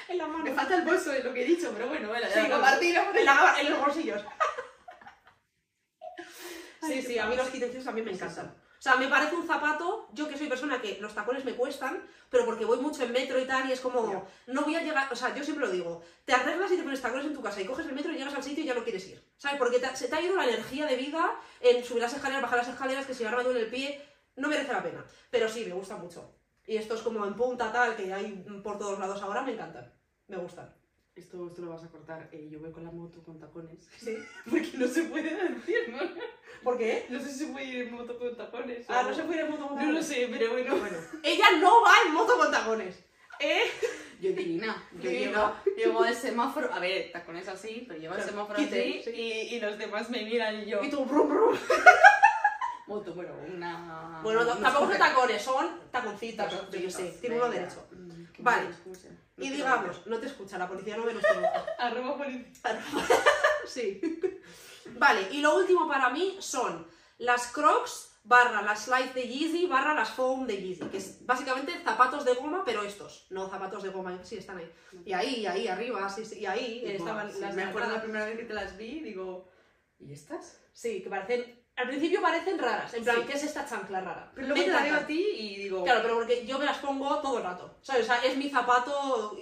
En 0.09 0.19
la 0.19 0.27
mano. 0.29 0.45
Me 0.45 0.53
falta 0.53 0.77
el 0.77 0.83
bolso 0.83 1.11
de 1.11 1.25
lo 1.25 1.35
que 1.35 1.43
he 1.43 1.47
dicho, 1.47 1.73
pero 1.75 1.89
bueno, 1.89 2.09
bueno, 2.09 2.27
Sí, 2.29 2.35
ya 2.37 2.43
no, 2.47 2.55
compartir. 2.55 2.95
en, 2.97 3.25
la- 3.25 3.57
en 3.61 3.71
los 3.71 3.81
bolsillos. 3.81 4.23
Ay, 6.83 6.89
Sí, 6.89 6.95
qué 6.95 7.03
sí, 7.03 7.19
a 7.19 7.27
mí 7.27 7.35
los 7.37 7.49
a 7.87 7.93
mí 7.93 8.03
me 8.03 8.13
encantan. 8.13 8.55
O 8.83 8.85
sea, 8.85 8.97
me 8.97 9.07
parece 9.07 9.37
un 9.37 9.47
zapato, 9.47 10.09
yo 10.12 10.29
que 10.29 10.37
soy 10.37 10.49
persona 10.49 10.81
que 10.83 10.99
los 11.01 11.15
tacones 11.15 11.45
me 11.45 11.55
cuestan, 11.55 12.05
pero 12.29 12.45
porque 12.45 12.65
voy 12.65 12.81
mucho 12.81 13.05
en 13.05 13.12
metro 13.12 13.39
y 13.41 13.47
tal, 13.47 13.69
y 13.69 13.73
es 13.73 13.81
como, 13.81 14.01
no 14.49 14.62
voy 14.62 14.75
a 14.75 14.83
llegar, 14.83 15.07
o 15.12 15.15
sea, 15.15 15.33
yo 15.37 15.45
siempre 15.45 15.65
lo 15.67 15.73
digo, 15.73 16.03
te 16.25 16.33
arreglas 16.33 16.73
y 16.73 16.77
te 16.77 16.83
pones 16.83 17.01
tacones 17.01 17.27
en 17.27 17.33
tu 17.33 17.41
casa 17.41 17.61
y 17.61 17.65
coges 17.65 17.87
el 17.87 17.93
metro 17.95 18.11
y 18.11 18.17
llegas 18.17 18.35
al 18.35 18.43
sitio 18.43 18.65
y 18.65 18.67
ya 18.67 18.75
no 18.75 18.83
quieres 18.83 19.07
ir, 19.07 19.23
¿sabes? 19.37 19.57
Porque 19.57 19.79
te- 19.79 19.95
se 19.97 20.09
te 20.09 20.17
ha 20.17 20.21
ido 20.21 20.35
la 20.35 20.47
energía 20.49 20.87
de 20.87 20.97
vida 20.97 21.31
en 21.61 21.85
subir 21.85 22.03
las 22.03 22.12
escaleras, 22.12 22.43
bajar 22.43 22.59
las 22.59 22.69
escaleras, 22.71 23.07
que 23.07 23.15
si 23.15 23.25
ahora 23.25 23.37
me 23.37 23.45
duele 23.45 23.61
el 23.61 23.71
pie, 23.71 24.05
no 24.35 24.49
merece 24.49 24.73
la 24.73 24.83
pena. 24.83 25.05
Pero 25.31 25.49
sí, 25.49 25.65
me 25.65 25.75
gusta 25.75 25.95
mucho. 25.97 26.35
Y 26.67 26.77
estos 26.77 27.03
como 27.03 27.25
en 27.25 27.37
punta 27.37 27.71
tal, 27.71 27.95
que 27.95 28.12
hay 28.12 28.33
por 28.65 28.79
todos 28.81 28.99
lados 28.99 29.23
ahora, 29.23 29.43
me 29.43 29.53
encantan, 29.53 29.93
me 30.27 30.39
gustan. 30.39 30.75
Esto, 31.14 31.47
esto 31.47 31.62
lo 31.62 31.73
vas 31.73 31.85
a 31.85 31.88
cortar. 31.88 32.28
Eh, 32.33 32.49
yo 32.50 32.59
voy 32.59 32.73
con 32.73 32.85
la 32.85 32.90
moto 32.90 33.23
con 33.23 33.38
tacones. 33.38 33.87
Sí. 33.99 34.16
Porque 34.50 34.71
no 34.75 34.87
se 34.88 35.02
puede 35.04 35.31
decir, 35.31 35.88
¿no? 35.90 35.99
¿Por 36.62 36.78
qué? 36.78 37.07
No 37.11 37.21
sé 37.21 37.31
si 37.31 37.40
se 37.40 37.47
puede 37.52 37.66
ir 37.66 37.83
en 37.83 37.92
moto 37.95 38.19
con 38.19 38.35
tacones. 38.37 38.87
Ah, 38.88 39.02
o- 39.04 39.09
no 39.11 39.14
se 39.14 39.23
puede 39.25 39.40
ir 39.40 39.45
en 39.45 39.50
moto 39.50 39.69
con 39.69 39.76
No 39.76 39.83
lo 39.83 39.88
tacones. 40.00 40.07
sé, 40.07 40.28
pero 40.31 40.52
bueno. 40.52 40.76
Bueno, 40.78 40.97
ella 41.23 41.45
no 41.61 41.83
va 41.83 41.92
en 42.07 42.14
moto 42.14 42.37
con 42.38 42.50
tacones. 42.50 43.04
¿Eh? 43.40 43.62
Yo 44.21 44.31
divina. 44.33 44.83
Yo 45.00 45.11
llego, 45.11 45.52
llego 45.76 46.02
al 46.02 46.14
semáforo. 46.14 46.73
A 46.73 46.78
ver, 46.78 47.11
tacones 47.12 47.47
así, 47.49 47.85
pero 47.88 48.00
llego 48.00 48.14
al 48.14 48.23
semáforo 48.23 48.59
así 48.59 49.02
sí. 49.04 49.11
y, 49.11 49.54
y 49.57 49.61
los 49.61 49.76
demás 49.76 50.09
me 50.09 50.23
miran 50.25 50.61
y 50.62 50.66
yo. 50.66 50.83
Y 50.83 50.88
tú, 50.88 51.04
brum, 51.04 51.28
brum. 51.28 51.57
Moto, 52.87 53.14
bueno, 53.14 53.33
una. 53.52 54.21
Bueno, 54.23 54.47
tampoco 54.47 54.88
son 54.88 54.99
tacones, 54.99 55.42
son 55.42 55.81
taconcitas, 55.90 56.50
yo 56.52 56.59
taconcitos, 56.59 56.97
qué 56.97 57.11
sé, 57.12 57.19
tiene 57.21 57.37
uno 57.37 57.49
derecho. 57.49 57.87
Mm, 57.92 58.25
Vale. 58.38 58.69
Y 59.43 59.51
digamos, 59.51 60.07
no 60.07 60.19
te 60.19 60.27
escucha, 60.27 60.59
la 60.59 60.69
policía 60.69 60.97
no 60.97 61.05
ve 61.05 61.13
nuestro 61.15 61.35
se- 61.35 61.47
Arroba 61.79 62.17
policía. 62.19 62.85
Sí. 63.67 64.01
Vale, 64.99 65.29
y 65.31 65.41
lo 65.41 65.57
último 65.57 65.87
para 65.89 66.11
mí 66.11 66.37
son 66.41 66.87
las 67.19 67.47
crocs 67.53 68.09
barra 68.25 68.61
las 68.63 68.85
slides 68.85 69.15
de 69.15 69.27
Yeezy 69.29 69.67
barra 69.67 69.95
las 69.95 70.11
foam 70.11 70.47
de 70.47 70.57
Yeezy, 70.61 70.85
que 70.87 70.97
es 70.99 71.25
básicamente 71.25 71.73
zapatos 71.85 72.25
de 72.25 72.35
goma, 72.35 72.65
pero 72.65 72.83
estos, 72.83 73.27
no 73.31 73.49
zapatos 73.49 73.83
de 73.85 73.91
goma, 73.91 74.19
sí, 74.25 74.37
están 74.37 74.59
ahí. 74.59 74.71
Y 75.05 75.13
ahí, 75.13 75.35
y 75.41 75.47
ahí, 75.47 75.69
arriba, 75.69 76.09
sí, 76.09 76.25
sí, 76.25 76.41
y 76.41 76.47
ahí 76.47 76.83
estaban 76.87 77.33
sí, 77.33 77.41
las 77.41 77.55
Me 77.55 77.65
acuerdo 77.65 77.93
la 77.93 78.03
primera 78.03 78.25
vez 78.27 78.37
que 78.39 78.45
te 78.45 78.55
las 78.55 78.77
vi 78.77 78.99
y 78.99 79.01
digo. 79.01 79.49
¿Y 80.01 80.13
estas? 80.13 80.61
Sí, 80.73 81.03
que 81.03 81.09
parecen, 81.11 81.62
al 81.76 81.88
principio 81.88 82.21
parecen 82.21 82.59
raras, 82.59 82.93
en 82.95 83.02
plan, 83.05 83.17
Sí. 83.17 83.23
¿qué 83.26 83.33
es 83.35 83.43
esta 83.45 83.67
chancla 83.67 84.00
rara? 84.00 84.31
Pero 84.35 84.49
Me 84.49 84.55
te 84.55 84.67
la 84.69 84.76
veo 84.76 84.87
encantan. 84.87 85.05
a 85.05 85.07
ti 85.07 85.26
y 85.38 85.57
digo. 85.57 85.83
Claro, 85.85 86.00
pero 86.02 86.14
porque 86.17 86.47
yo 86.47 86.59
me 86.59 86.64
las 86.67 86.79
pongo 86.79 87.19
todo 87.21 87.38
el 87.38 87.45
rato. 87.45 87.76
¿Sabes? 87.83 88.02
O 88.02 88.07
sea, 88.07 88.25
es 88.25 88.37
mi 88.37 88.50
zapato 88.50 89.35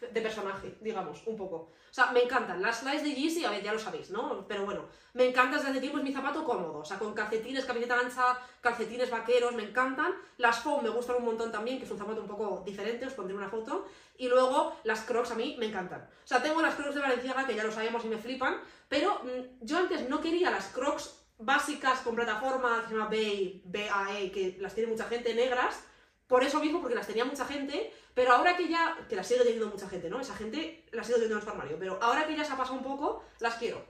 de 0.00 0.20
personaje, 0.20 0.76
digamos, 0.80 1.22
un 1.26 1.36
poco. 1.36 1.56
O 1.56 1.94
sea, 1.96 2.12
me 2.12 2.22
encantan. 2.22 2.60
Las 2.60 2.80
slides 2.80 3.02
de 3.04 3.14
Yeezy, 3.14 3.44
a 3.46 3.50
ver, 3.50 3.62
ya 3.62 3.72
lo 3.72 3.78
sabéis, 3.78 4.10
¿no? 4.10 4.44
Pero 4.46 4.66
bueno, 4.66 4.84
me 5.14 5.26
encanta 5.28 5.56
desde 5.56 5.70
hace 5.70 5.80
tiempo, 5.80 5.96
es 5.98 6.04
mi 6.04 6.12
zapato 6.12 6.44
cómodo. 6.44 6.80
O 6.80 6.84
sea, 6.84 6.98
con 6.98 7.14
calcetines, 7.14 7.64
camiseta 7.64 7.98
ancha, 7.98 8.38
calcetines 8.60 9.08
vaqueros, 9.10 9.54
me 9.54 9.62
encantan. 9.62 10.12
Las 10.36 10.58
foam 10.58 10.82
me 10.82 10.90
gustan 10.90 11.16
un 11.16 11.24
montón 11.24 11.50
también, 11.50 11.78
que 11.78 11.84
es 11.86 11.90
un 11.90 11.96
zapato 11.98 12.20
un 12.20 12.26
poco 12.28 12.62
diferente, 12.66 13.06
os 13.06 13.14
pondré 13.14 13.34
una 13.34 13.48
foto. 13.48 13.86
Y 14.18 14.28
luego 14.28 14.76
las 14.84 15.00
crocs 15.02 15.30
a 15.30 15.34
mí 15.34 15.56
me 15.58 15.66
encantan. 15.66 16.02
O 16.02 16.26
sea, 16.26 16.42
tengo 16.42 16.60
las 16.60 16.74
crocs 16.74 16.94
de 16.94 17.00
Valenciaga, 17.00 17.46
que 17.46 17.54
ya 17.54 17.64
lo 17.64 17.72
sabemos 17.72 18.04
y 18.04 18.08
me 18.08 18.18
flipan, 18.18 18.60
pero 18.90 19.20
mm, 19.22 19.64
yo 19.64 19.78
antes 19.78 20.06
no 20.10 20.20
quería 20.20 20.50
las 20.50 20.66
crocs 20.68 21.15
básicas 21.38 22.00
con 22.00 22.14
plataforma 22.14 22.82
que 22.82 22.88
se 22.88 22.94
llama 22.94 23.08
BAE, 23.08 23.62
BAE, 23.64 24.30
que 24.30 24.56
las 24.60 24.74
tiene 24.74 24.90
mucha 24.90 25.04
gente, 25.04 25.34
negras, 25.34 25.82
por 26.26 26.42
eso 26.42 26.60
mismo, 26.60 26.80
porque 26.80 26.96
las 26.96 27.06
tenía 27.06 27.24
mucha 27.24 27.44
gente, 27.44 27.92
pero 28.14 28.32
ahora 28.32 28.56
que 28.56 28.68
ya, 28.68 28.96
que 29.08 29.16
las 29.16 29.26
sigue 29.26 29.44
teniendo 29.44 29.68
mucha 29.68 29.88
gente, 29.88 30.10
¿no? 30.10 30.20
Esa 30.20 30.34
gente 30.34 30.84
las 30.92 31.06
sigue 31.06 31.18
teniendo 31.18 31.38
en 31.38 31.44
su 31.44 31.50
armario, 31.50 31.76
pero 31.78 31.98
ahora 32.02 32.26
que 32.26 32.36
ya 32.36 32.44
se 32.44 32.52
ha 32.52 32.56
pasado 32.56 32.78
un 32.78 32.82
poco, 32.82 33.22
las 33.38 33.54
quiero. 33.54 33.84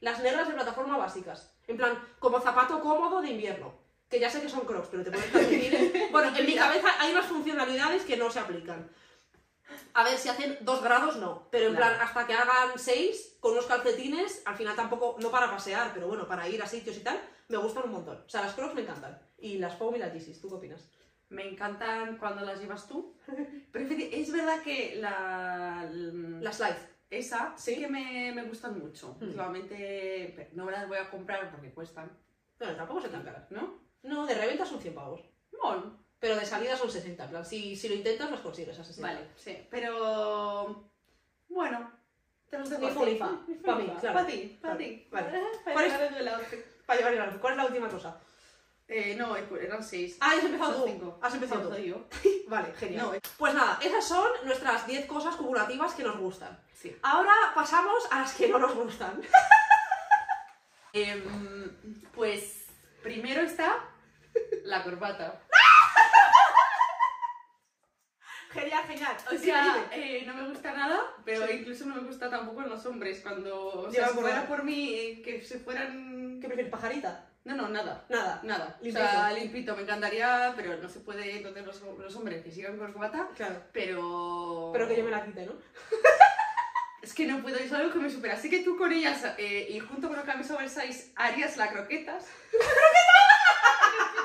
Las 0.00 0.20
negras 0.20 0.48
de 0.48 0.54
plataforma 0.54 0.96
básicas. 0.96 1.52
En 1.66 1.76
plan, 1.76 1.98
como 2.18 2.40
zapato 2.40 2.80
cómodo 2.80 3.20
de 3.20 3.30
invierno. 3.30 3.74
Que 4.08 4.20
ya 4.20 4.30
sé 4.30 4.40
que 4.40 4.48
son 4.48 4.60
crocs, 4.60 4.88
pero 4.90 5.02
te. 5.02 6.08
Bueno, 6.12 6.36
en 6.36 6.46
mi 6.46 6.54
cabeza 6.54 6.88
hay 7.00 7.12
unas 7.12 7.26
funcionalidades 7.26 8.04
que 8.04 8.16
no 8.16 8.30
se 8.30 8.38
aplican. 8.38 8.88
A 9.94 10.04
ver, 10.04 10.18
si 10.18 10.28
hacen 10.28 10.58
dos 10.60 10.82
grados, 10.82 11.16
no. 11.16 11.48
Pero 11.50 11.66
en 11.68 11.74
Claro. 11.76 11.94
plan, 11.96 12.06
hasta 12.06 12.26
que 12.26 12.34
hagan 12.34 12.70
seis, 12.78 13.36
con 13.40 13.52
unos 13.52 13.66
calcetines, 13.66 14.42
al 14.46 14.54
final 14.56 14.76
tampoco, 14.76 15.16
no 15.20 15.30
para 15.30 15.50
pasear, 15.50 15.90
pero 15.94 16.06
bueno, 16.08 16.26
para 16.28 16.48
ir 16.48 16.62
a 16.62 16.66
sitios 16.66 16.96
y 16.96 17.00
tal, 17.00 17.20
me 17.48 17.56
gustan 17.56 17.84
un 17.84 17.92
montón. 17.92 18.22
O 18.24 18.28
sea, 18.28 18.42
las 18.42 18.54
crocs 18.54 18.74
me 18.74 18.82
encantan. 18.82 19.18
Y 19.38 19.58
las 19.58 19.74
foam 19.76 19.96
y 19.96 19.98
las 19.98 20.12
Yeezys, 20.12 20.40
¿tú 20.40 20.48
qué 20.48 20.54
opinas? 20.54 20.90
Me 21.28 21.48
encantan 21.48 22.18
cuando 22.18 22.42
las 22.44 22.60
llevas 22.60 22.86
tú. 22.86 23.16
Pero 23.72 23.88
es 23.90 24.32
verdad 24.32 24.62
que 24.62 24.96
la. 24.96 25.88
Las 26.40 26.56
slides. 26.58 26.88
Esa 27.10 27.54
sí 27.56 27.78
que 27.78 27.88
me, 27.88 28.32
me 28.34 28.44
gustan 28.44 28.78
mucho. 28.78 29.16
Hmm. 29.20 29.24
Últimamente 29.24 30.50
no 30.54 30.64
me 30.64 30.72
las 30.72 30.88
voy 30.88 30.98
a 30.98 31.10
comprar 31.10 31.50
porque 31.50 31.72
cuestan, 31.72 32.10
Bueno, 32.58 32.76
tampoco 32.76 33.00
son 33.00 33.10
tan 33.12 33.22
caras. 33.24 33.50
¿no? 33.50 33.80
No, 34.02 34.26
de 34.26 34.34
reventa 34.34 34.64
son 34.64 34.80
100 34.80 34.94
pavos. 34.94 35.20
Bueno, 35.50 36.05
Pero 36.18 36.36
de 36.36 36.46
salida 36.46 36.76
son 36.76 36.90
60. 36.90 37.24
En 37.24 37.30
plan, 37.30 37.44
si, 37.44 37.76
si 37.76 37.88
lo 37.88 37.94
intentas, 37.94 38.30
las 38.30 38.40
consigues 38.40 38.78
a 38.78 38.84
60. 38.84 39.06
vale, 39.06 39.26
sí. 39.36 39.66
Pero. 39.70 40.90
Bueno, 41.48 41.90
te 42.50 42.58
los 42.58 42.68
dejo 42.70 42.82
Ni 42.82 42.88
a 42.88 42.90
fu 42.94 43.04
ni 43.04 43.12
ti. 43.12 43.18
fa. 43.18 43.30
Ni 43.46 43.54
fu 43.54 43.62
Pa' 43.62 43.76
ni 43.76 43.84
mí, 43.84 43.92
claro. 44.00 44.14
Pa' 44.18 44.26
ti, 44.26 44.58
pa' 44.60 44.68
Claro, 44.68 44.78
ti. 44.78 45.08
vale. 45.10 45.28
Para 45.64 45.72
¿Cuál 45.74 45.84
es- 45.86 45.92
llevar 45.92 46.16
el 46.20 46.28
outfit. 46.28 46.60
Para 46.86 46.98
llevar 46.98 47.14
el 47.14 47.20
outfit. 47.20 47.40
¿Cuál 47.40 47.52
es 47.52 47.56
la 47.58 47.64
última 47.66 47.88
cosa? 47.88 48.20
Eh, 48.88 49.16
no, 49.16 49.36
eran 49.36 49.82
seis. 49.82 50.16
Ah, 50.20 50.32
has 50.36 50.44
empezado 50.44 50.84
tú. 50.84 50.88
cinco. 50.90 51.18
Has 51.20 51.34
empezado 51.34 51.68
tú. 51.68 51.76
yo. 51.82 52.04
Vale, 52.48 52.72
genial. 52.74 53.06
No, 53.06 53.14
eh. 53.14 53.20
Pues 53.36 53.52
nada, 53.52 53.78
esas 53.82 54.06
son 54.06 54.28
nuestras 54.44 54.86
10 54.86 55.06
cosas 55.06 55.34
cumulativas 55.34 55.92
que 55.94 56.04
nos 56.04 56.16
gustan. 56.18 56.56
Sí. 56.74 56.96
Ahora 57.02 57.32
pasamos 57.54 58.06
a 58.12 58.20
las 58.20 58.32
que 58.34 58.48
no 58.48 58.58
nos 58.58 58.74
gustan. 58.74 59.20
Em, 60.92 61.90
pues 62.14 62.66
primero 63.02 63.42
está 63.42 63.84
la 64.64 64.82
corbata. 64.82 65.42
Genial, 68.56 68.84
genial. 68.86 69.16
O 69.32 69.36
sea, 69.38 69.88
eh, 69.92 70.24
no 70.26 70.34
me 70.34 70.48
gusta 70.48 70.72
nada, 70.72 71.00
pero 71.24 71.50
incluso 71.50 71.84
no 71.86 71.96
me 71.96 72.02
gusta 72.02 72.30
tampoco 72.30 72.62
en 72.62 72.70
los 72.70 72.84
hombres. 72.86 73.20
Cuando, 73.20 73.82
o 73.82 73.92
sea, 73.92 74.08
si 74.08 74.14
fuera 74.14 74.46
por 74.46 74.64
mí, 74.64 74.94
eh, 74.94 75.22
que 75.22 75.42
se 75.42 75.58
fueran... 75.58 76.38
¿Qué 76.40 76.46
prefieres, 76.46 76.70
pajarita? 76.70 77.26
No, 77.44 77.54
no, 77.54 77.68
nada. 77.68 78.04
Nada. 78.08 78.40
Nada. 78.42 78.76
Limpito. 78.80 79.04
O 79.04 79.08
sea, 79.08 79.32
limpito, 79.32 79.76
me 79.76 79.82
encantaría, 79.82 80.52
pero 80.56 80.76
no 80.78 80.88
se 80.88 81.00
puede 81.00 81.36
entonces 81.36 81.64
los, 81.64 81.80
los 81.98 82.16
hombres 82.16 82.42
que 82.42 82.50
sigan 82.50 82.76
con 82.76 82.92
corbata, 82.92 83.28
Claro. 83.36 83.62
pero... 83.72 84.70
Pero 84.72 84.88
que 84.88 84.96
yo 84.96 85.04
me 85.04 85.10
la 85.10 85.24
quite, 85.24 85.46
¿no? 85.46 85.52
Es 87.02 87.14
que 87.14 87.24
no 87.24 87.40
puedo, 87.40 87.56
es 87.56 87.72
algo 87.72 87.92
que 87.92 88.00
me 88.00 88.10
supera. 88.10 88.34
Así 88.34 88.50
que 88.50 88.64
tú 88.64 88.76
con 88.76 88.92
ellas 88.92 89.22
eh, 89.38 89.68
y 89.70 89.78
junto 89.78 90.08
con 90.08 90.16
la 90.16 90.24
camisa 90.24 90.56
oversize 90.56 91.12
harías 91.14 91.56
la 91.56 91.70
croquetas. 91.70 92.26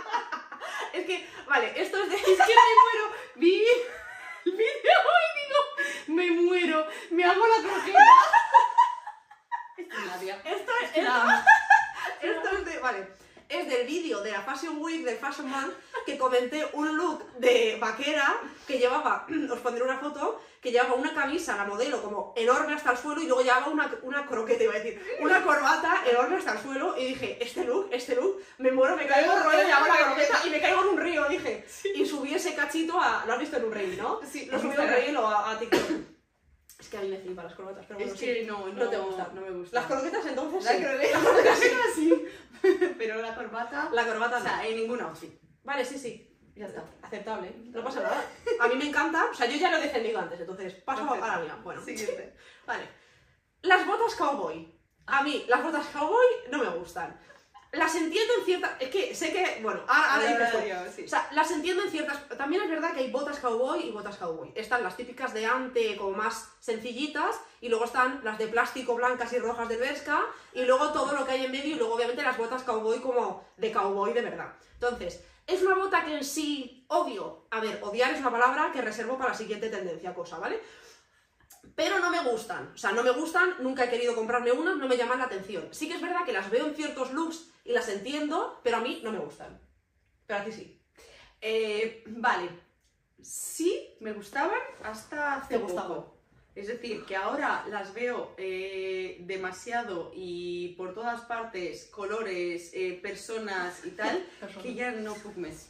Es 0.94 1.06
que, 1.06 1.26
vale, 1.48 1.72
esto 1.82 1.98
es 2.04 2.10
de... 2.10 2.16
Es 2.16 2.22
que 2.24 2.32
me 2.32 2.38
muero. 2.38 3.14
Vi 3.36 3.64
el 4.46 4.52
vídeo 4.52 5.00
y 5.26 5.40
digo, 5.40 5.60
me 6.08 6.32
muero, 6.32 6.88
me 7.12 7.26
hago 7.26 7.46
la 7.48 7.58
croqueta. 7.58 8.00
Esto 10.46 10.72
es. 10.84 10.98
Esto 12.22 12.50
es 12.58 12.66
de, 12.66 12.80
vale, 12.80 13.08
es 13.52 13.68
del 13.68 13.86
vídeo 13.86 14.22
de 14.22 14.32
la 14.32 14.42
Fashion 14.42 14.78
Week, 14.80 15.04
del 15.04 15.18
Fashion 15.18 15.50
Month, 15.50 15.74
que 16.06 16.18
comenté 16.18 16.66
un 16.74 16.98
look 16.98 17.34
de 17.34 17.78
vaquera 17.80 18.40
que 18.66 18.80
llevaba, 18.80 19.28
os 19.52 19.60
pondré 19.60 19.84
una 19.84 19.98
foto, 19.98 20.42
que 20.62 20.72
llevaba 20.72 20.94
una 20.94 21.14
camisa, 21.14 21.58
la 21.58 21.66
modelo, 21.66 22.02
como 22.02 22.34
enorme 22.38 22.74
hasta 22.74 22.92
el 22.92 22.98
suelo 22.98 23.22
y 23.22 23.26
luego 23.26 23.42
llevaba 23.42 23.68
una, 23.68 23.92
una 24.04 24.26
croqueta, 24.26 24.64
iba 24.64 24.74
a 24.74 24.80
decir, 24.80 25.02
una 25.20 25.44
corbata 25.44 26.04
enorme 26.10 26.38
hasta 26.38 26.54
el 26.54 26.60
suelo 26.60 26.96
y 26.98 27.08
dije, 27.08 27.38
este 27.42 27.66
look, 27.66 27.90
este 27.92 28.16
look, 28.16 28.42
me 28.60 28.72
muero, 28.72 28.96
me 28.96 29.08
caigo 29.08 29.38
rollo 29.40 29.68
y 29.68 29.72
hago 29.72 29.88
la 29.88 30.06
croqueta 30.06 30.42
y 30.46 30.50
me 30.50 30.62
caigo 30.62 30.82
en 30.84 30.88
un 30.90 30.98
río, 31.00 31.26
dije. 31.28 31.66
Y 31.96 32.06
subí 32.06 32.34
ese 32.34 32.56
cachito 32.56 33.00
a, 33.00 33.24
lo 33.26 33.34
has 33.34 33.40
visto 33.40 33.58
en 33.58 33.66
un 33.66 33.72
reel, 33.72 33.98
¿no? 33.98 34.22
Sí, 34.30 34.46
Lo 34.46 34.60
subí 34.60 34.76
a 34.78 34.82
un 34.82 34.88
reel 34.88 35.18
o 35.18 35.28
a, 35.28 35.52
a 35.52 35.60
TikTok. 35.60 36.12
Es 36.82 36.88
que 36.88 36.98
a 36.98 37.02
mí 37.02 37.10
me 37.10 37.18
flipan 37.20 37.46
las 37.46 37.54
corbatas, 37.54 37.86
pero 37.88 38.00
bueno, 38.00 38.12
es 38.12 38.20
sí. 38.20 38.26
que 38.26 38.44
no, 38.44 38.66
no, 38.66 38.74
no 38.74 38.90
te 38.90 38.98
gusta. 38.98 39.30
No 39.36 39.42
me 39.42 39.52
gusta. 39.52 39.80
Las 39.80 39.86
croquetas 39.86 40.26
entonces 40.26 40.64
sí. 40.64 40.82
Las 40.82 41.22
croquetas 41.24 41.60
sí. 41.94 42.26
Pero 42.98 43.22
la 43.22 43.36
corbata. 43.36 43.90
La 43.94 44.06
corbata 44.06 44.38
o 44.38 44.40
no. 44.40 44.46
sea, 44.46 44.68
en 44.68 44.76
ningún 44.78 45.02
outfit. 45.02 45.40
Vale, 45.64 45.86
sí, 45.86 45.98
sí. 45.98 46.28
Ya 46.56 46.66
está. 46.68 46.84
Aceptable, 47.02 47.48
¿eh? 47.48 47.56
no 47.72 47.84
pasa 47.84 48.02
nada. 48.02 48.26
A 48.60 48.68
mí 48.68 48.76
me 48.76 48.88
encanta, 48.90 49.26
o 49.32 49.34
sea, 49.34 49.48
yo 49.48 49.58
ya 49.58 49.72
lo 49.72 49.78
he 49.78 49.82
defendido 49.82 50.20
antes, 50.20 50.40
entonces 50.40 50.74
paso 50.76 51.04
Perfecto. 51.04 51.26
a 51.26 51.28
la 51.38 51.40
mía. 51.40 51.58
Bueno, 51.64 51.82
Siguiente. 51.84 52.36
vale. 52.68 52.84
Las 53.62 53.86
botas 53.88 54.16
cowboy. 54.16 54.80
A 55.08 55.24
mí, 55.24 55.46
las 55.48 55.64
botas 55.64 55.88
cowboy 55.88 56.26
no 56.52 56.58
me 56.60 56.70
gustan. 56.70 57.20
Las 57.74 57.96
entiendo 57.96 58.34
en 58.40 58.46
ciertas. 58.46 58.72
Es 58.82 58.90
que 58.90 59.16
sé 59.16 59.32
que. 59.32 59.60
Bueno, 59.62 59.82
ahora, 59.88 60.28
ahora 60.28 60.52
tú. 60.52 60.58
sí. 60.94 61.04
O 61.06 61.08
sea, 61.08 61.30
las 61.32 61.50
entiendo 61.52 61.84
en 61.84 61.90
ciertas. 61.90 62.28
También 62.38 62.64
es 62.64 62.70
verdad 62.70 62.94
que 62.94 63.00
hay 63.00 63.12
botas 63.12 63.40
cowboy 63.40 63.88
y 63.88 63.92
botas 63.92 64.18
cowboy. 64.18 64.52
Están 64.56 64.84
las 64.84 64.98
típicas 64.98 65.34
de 65.34 65.46
ante, 65.46 65.96
como 65.96 66.12
más 66.18 66.50
sencillitas, 66.60 67.40
y 67.62 67.70
luego 67.70 67.86
están 67.86 68.22
las 68.26 68.38
de 68.38 68.48
plástico 68.48 68.96
blancas 68.96 69.32
y 69.32 69.40
rojas 69.40 69.70
de 69.70 69.78
Berska, 69.78 70.22
y 70.54 70.66
luego 70.66 70.92
todo 70.92 71.14
lo 71.14 71.26
que 71.26 71.32
hay 71.32 71.46
en 71.46 71.52
medio, 71.52 71.76
y 71.76 71.80
luego 71.80 71.96
obviamente 71.96 72.22
las 72.24 72.38
botas 72.38 72.64
cowboy 72.64 73.00
como 73.00 73.46
de 73.56 73.72
cowboy 73.72 74.12
de 74.12 74.22
verdad. 74.22 74.54
Entonces, 74.74 75.24
es 75.48 75.62
una 75.62 75.76
bota 75.76 76.04
que 76.04 76.18
en 76.18 76.26
sí 76.26 76.86
odio. 76.90 77.46
A 77.52 77.62
ver, 77.62 77.80
odiar 77.84 78.14
es 78.14 78.20
una 78.20 78.32
palabra 78.32 78.72
que 78.74 78.82
reservo 78.82 79.18
para 79.18 79.30
la 79.30 79.38
siguiente 79.38 79.70
tendencia, 79.70 80.14
cosa, 80.14 80.40
¿vale? 80.40 80.60
Pero 81.76 82.00
no 82.00 82.10
me 82.10 82.22
gustan. 82.24 82.72
O 82.74 82.78
sea, 82.78 82.92
no 82.92 83.04
me 83.04 83.12
gustan, 83.12 83.56
nunca 83.60 83.86
he 83.86 83.90
querido 83.90 84.16
comprarme 84.16 84.52
una, 84.52 84.76
no 84.76 84.88
me 84.88 84.98
llaman 84.98 85.20
la 85.20 85.26
atención. 85.26 85.70
Sí 85.72 85.88
que 85.88 85.96
es 85.96 86.02
verdad 86.02 86.26
que 86.26 86.34
las 86.34 86.50
veo 86.50 86.68
en 86.68 86.76
ciertos 86.76 87.12
looks 87.14 87.50
y 87.64 87.72
las 87.72 87.88
entiendo, 87.90 88.60
pero 88.64 88.78
a 88.78 88.82
mí 88.82 89.02
no 89.04 89.12
me 89.12 89.20
gustan. 89.20 89.60
Pero 90.26 90.42
a 90.42 90.44
ti 90.44 90.52
sí. 90.52 90.82
Eh, 91.40 92.04
vale. 92.08 92.50
Sí, 93.22 93.96
me 94.00 94.14
gustaban 94.14 94.60
hasta 94.84 95.36
hace 95.36 95.50
¿Te 95.50 95.60
poco. 95.60 95.74
gustaban? 95.74 96.06
Es 96.54 96.68
decir, 96.68 97.06
que 97.06 97.16
ahora 97.16 97.66
las 97.70 97.94
veo 97.94 98.34
eh, 98.38 99.18
demasiado 99.22 100.12
y 100.14 100.70
por 100.76 100.94
todas 100.94 101.22
partes, 101.22 101.86
colores, 101.86 102.72
eh, 102.74 103.00
personas 103.02 103.86
y 103.86 103.92
tal, 103.92 104.26
que 104.62 104.74
ya 104.74 104.92
no 104.92 105.14
pugmes. 105.14 105.70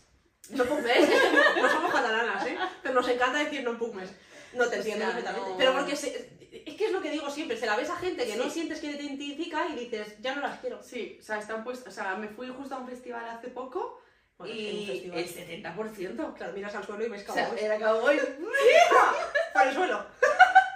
No 0.49 0.65
pugmes, 0.65 1.07
no 1.61 1.69
somos 1.69 1.93
catalanas, 1.93 2.47
¿eh? 2.47 2.57
Pero 2.81 2.95
nos 2.95 3.07
encanta 3.07 3.39
decir 3.39 3.63
no 3.63 3.77
pugmes. 3.77 4.09
No 4.53 4.67
te 4.67 4.75
O 4.75 4.77
entiendo 4.79 5.05
sea, 5.05 5.13
perfectamente. 5.13 5.49
no- 5.51 5.57
Pero 5.57 5.73
porque 5.73 5.95
se- 5.95 6.39
es 6.65 6.75
que 6.75 6.85
es 6.85 6.91
lo 6.91 7.01
que 7.01 7.09
digo 7.11 7.29
siempre, 7.29 7.57
se 7.57 7.65
la 7.65 7.75
ves 7.77 7.89
a 7.89 7.95
gente 7.95 8.25
que 8.25 8.35
no 8.35 8.43
Sí. 8.45 8.49
sientes 8.51 8.79
que 8.79 8.93
te 8.93 9.03
identifica 9.03 9.67
y 9.69 9.75
dices, 9.75 10.15
ya 10.19 10.35
no 10.35 10.41
las 10.41 10.59
quiero. 10.59 10.81
Sí, 10.83 11.17
o 11.19 11.23
sea, 11.23 11.39
están 11.39 11.63
puestas. 11.63 11.93
O 11.93 11.95
sea, 11.95 12.15
me 12.15 12.27
fui 12.27 12.47
justo 12.49 12.75
a 12.75 12.79
un 12.79 12.87
festival 12.87 13.27
hace 13.29 13.47
poco 13.49 14.01
Bueno, 14.37 14.53
es 14.53 14.59
y 14.59 15.11
el 15.13 15.27
70%. 15.27 16.33
Claro, 16.33 16.53
miras 16.53 16.75
al 16.75 16.85
suelo 16.85 17.05
y 17.05 17.09
ves 17.09 17.27
O 17.29 17.33
sea, 17.33 17.45
cowboys. 17.45 17.61
era 17.63 17.77
cowboy. 17.79 18.19
Por 19.53 19.67
el 19.67 19.73
suelo. 19.73 20.05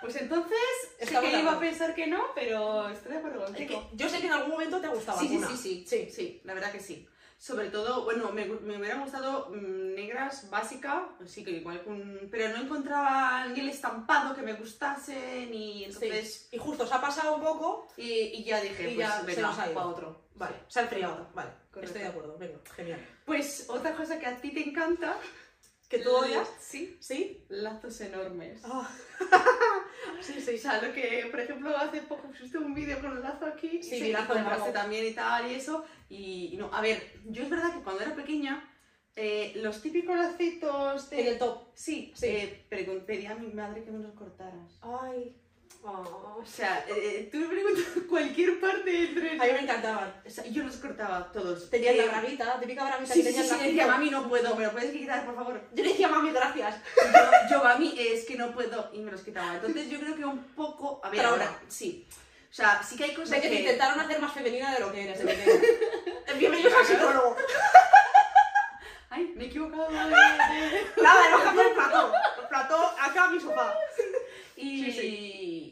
Pues 0.01 0.15
entonces, 0.17 0.57
sí 0.99 1.05
Estamos 1.05 1.31
que 1.31 1.39
iba 1.39 1.51
a 1.53 1.59
pensar 1.59 1.95
que 1.95 2.07
no, 2.07 2.25
pero 2.35 2.87
estoy 2.89 3.13
de 3.13 3.17
acuerdo 3.17 3.39
Es 3.39 3.45
contigo. 3.51 3.89
que 3.89 3.97
yo 3.97 4.07
sé 4.09 4.19
que 4.19 4.27
en 4.27 4.33
algún 4.33 4.51
momento 4.51 4.79
te 4.79 4.87
gustaba 4.87 5.19
Sí, 5.19 5.27
sí, 5.27 5.35
alguna. 5.35 5.57
sí, 5.57 5.57
sí, 5.57 5.85
Sí. 5.87 6.09
sí, 6.11 6.41
la 6.43 6.53
verdad 6.53 6.71
que 6.71 6.79
sí. 6.79 7.07
Sobre 7.45 7.69
todo, 7.69 8.05
bueno, 8.05 8.31
me, 8.31 8.43
me 8.45 8.79
hubieran 8.79 9.01
gustado 9.01 9.51
mm, 9.51 9.93
negras 9.93 10.49
básica, 10.49 11.09
sí 11.25 11.43
que 11.43 11.51
igual 11.51 11.83
con... 11.83 12.27
Pero 12.31 12.49
no 12.49 12.63
encontraba 12.63 13.45
ni 13.45 13.59
el 13.59 13.69
estampado 13.69 14.35
que 14.35 14.41
me 14.41 14.53
gustase, 14.53 15.45
ni 15.51 15.83
entonces... 15.83 16.49
Y 16.51 16.57
justo 16.57 16.87
se 16.87 16.95
ha 16.95 16.99
pasado 16.99 17.35
un 17.35 17.43
poco 17.43 17.87
Y, 17.97 18.09
y 18.09 18.43
ya 18.45 18.59
dije, 18.61 18.89
y 18.89 18.95
pues 18.95 18.97
ya 18.97 19.23
se 19.23 19.41
nos 19.43 19.59
ha 19.59 19.69
ido. 19.69 19.79
otro. 19.79 20.25
Vale, 20.33 20.55
se 20.67 20.79
ha 20.79 20.83
enfriado. 20.83 21.29
Vale, 21.35 21.51
Correcto. 21.69 21.85
estoy 21.85 22.01
de 22.01 22.07
acuerdo. 22.07 22.35
Venga, 22.39 22.59
genial. 22.75 23.07
Pues 23.25 23.67
otra 23.69 23.93
cosa 23.95 24.17
que 24.17 24.25
a 24.25 24.37
ti 24.37 24.51
te 24.51 24.67
encanta... 24.67 25.15
¿Que 25.87 25.99
tú 25.99 26.15
odias? 26.15 26.49
Sí, 26.59 26.97
¿Sí? 26.99 27.45
lazos 27.49 28.01
enormes. 28.01 28.59
Ah. 28.65 28.89
sí, 30.21 30.41
sí. 30.41 30.55
O 30.55 30.57
sea, 30.57 30.81
lo 30.81 30.93
que, 30.93 31.27
por 31.31 31.39
ejemplo, 31.39 31.77
hace 31.77 32.01
poco 32.01 32.27
pusiste 32.27 32.57
un 32.57 32.73
vídeo 32.73 32.99
con 33.01 33.11
el 33.17 33.21
lazo 33.23 33.45
aquí. 33.45 33.81
Sí, 33.81 34.01
mi 34.01 34.11
lazo 34.11 34.33
de 34.33 34.71
también 34.71 35.05
y 35.05 35.11
tal, 35.11 35.51
y 35.51 35.55
eso. 35.55 35.85
Y, 36.09 36.49
y 36.53 36.57
no, 36.57 36.73
a 36.73 36.81
ver, 36.81 37.01
yo 37.25 37.43
es 37.43 37.49
verdad 37.49 37.73
que 37.73 37.81
cuando 37.83 38.01
era 38.03 38.15
pequeña, 38.15 38.67
eh, 39.15 39.53
los 39.55 39.81
típicos 39.81 40.15
lacitos 40.15 41.09
de... 41.09 41.21
En 41.21 41.27
el 41.27 41.37
top. 41.37 41.67
Sí, 41.73 42.11
Sí. 42.15 42.27
eh, 42.27 42.65
pedí 42.69 43.25
a 43.25 43.35
mi 43.35 43.47
madre 43.53 43.83
que 43.83 43.91
me 43.91 43.99
los 43.99 44.13
cortaras. 44.13 44.79
Ay. 44.81 45.35
Oh. 45.87 46.41
O 46.41 46.45
sea, 46.47 46.85
eh, 46.89 47.29
tú 47.31 47.37
me 47.37 47.47
preguntas 47.47 47.83
cualquier 48.09 48.59
parte 48.59 49.03
entre... 49.09 49.31
A 49.31 49.45
mí 49.45 49.51
me 49.53 49.59
encantaban. 49.61 50.13
O 50.25 50.29
sea, 50.29 50.45
yo 50.45 50.63
los 50.63 50.75
cortaba 50.77 51.31
todos. 51.31 51.69
Tenía 51.69 51.91
Eh, 51.91 51.97
la 51.97 52.05
braguita, 52.05 52.45
la 52.45 52.59
típica 52.59 52.83
braguita 52.85 53.13
Sí, 53.13 53.21
que 53.23 53.29
sí, 53.29 53.35
tenía 53.35 53.49
sí, 53.53 53.59
sí, 53.59 53.65
decía, 53.67 53.87
mami, 53.87 54.09
no 54.09 54.27
puedo, 54.27 54.55
¿me 54.55 54.65
lo 54.65 54.71
puedes 54.71 54.91
quitar, 54.91 55.25
por 55.25 55.35
favor? 55.35 55.61
Yo 55.73 55.83
le 55.83 55.89
decía, 55.91 56.07
mami, 56.07 56.31
gracias. 56.31 56.75
yo, 57.49 57.57
yo, 57.57 57.63
mami, 57.63 57.95
es 57.99 58.25
que 58.25 58.35
no 58.35 58.51
puedo, 58.53 58.89
y 58.93 58.99
me 58.99 59.11
los 59.11 59.21
quitaba. 59.21 59.55
Entonces 59.55 59.89
yo 59.89 59.99
creo 59.99 60.15
que 60.15 60.25
un 60.25 60.43
poco... 60.55 61.01
A 61.03 61.09
ver, 61.09 61.21
Trauma. 61.21 61.43
ahora, 61.45 61.59
sí. 61.67 62.05
O 62.51 62.53
sea, 62.53 62.81
sí 62.83 62.95
que 62.95 63.05
hay 63.05 63.13
cosas 63.13 63.29
Sé 63.29 63.41
que 63.41 63.49
te 63.49 63.53
que... 63.55 63.59
intentaron 63.61 63.99
hacer 63.99 64.19
más 64.21 64.31
femenina 64.33 64.73
de 64.73 64.79
lo 64.79 64.91
que 64.91 65.03
eres 65.03 65.19
de. 65.25 65.75
Bienvenidos 66.39 66.73
al 66.73 66.85
psicólogo. 66.85 67.35
Ay, 69.09 69.33
me 69.35 69.45
he 69.45 69.47
equivocado 69.47 69.89
de... 69.89 69.97
de- 69.99 70.85
Nada, 71.01 71.27
hemos 71.27 71.41
cambiado 71.41 71.69
el 71.69 71.75
plató. 71.75 72.13
El 72.41 72.47
plató 72.47 72.95
acá 72.99 73.23
a 73.25 73.29
mi 73.29 73.39
sofá. 73.39 73.73
Y, 74.57 74.89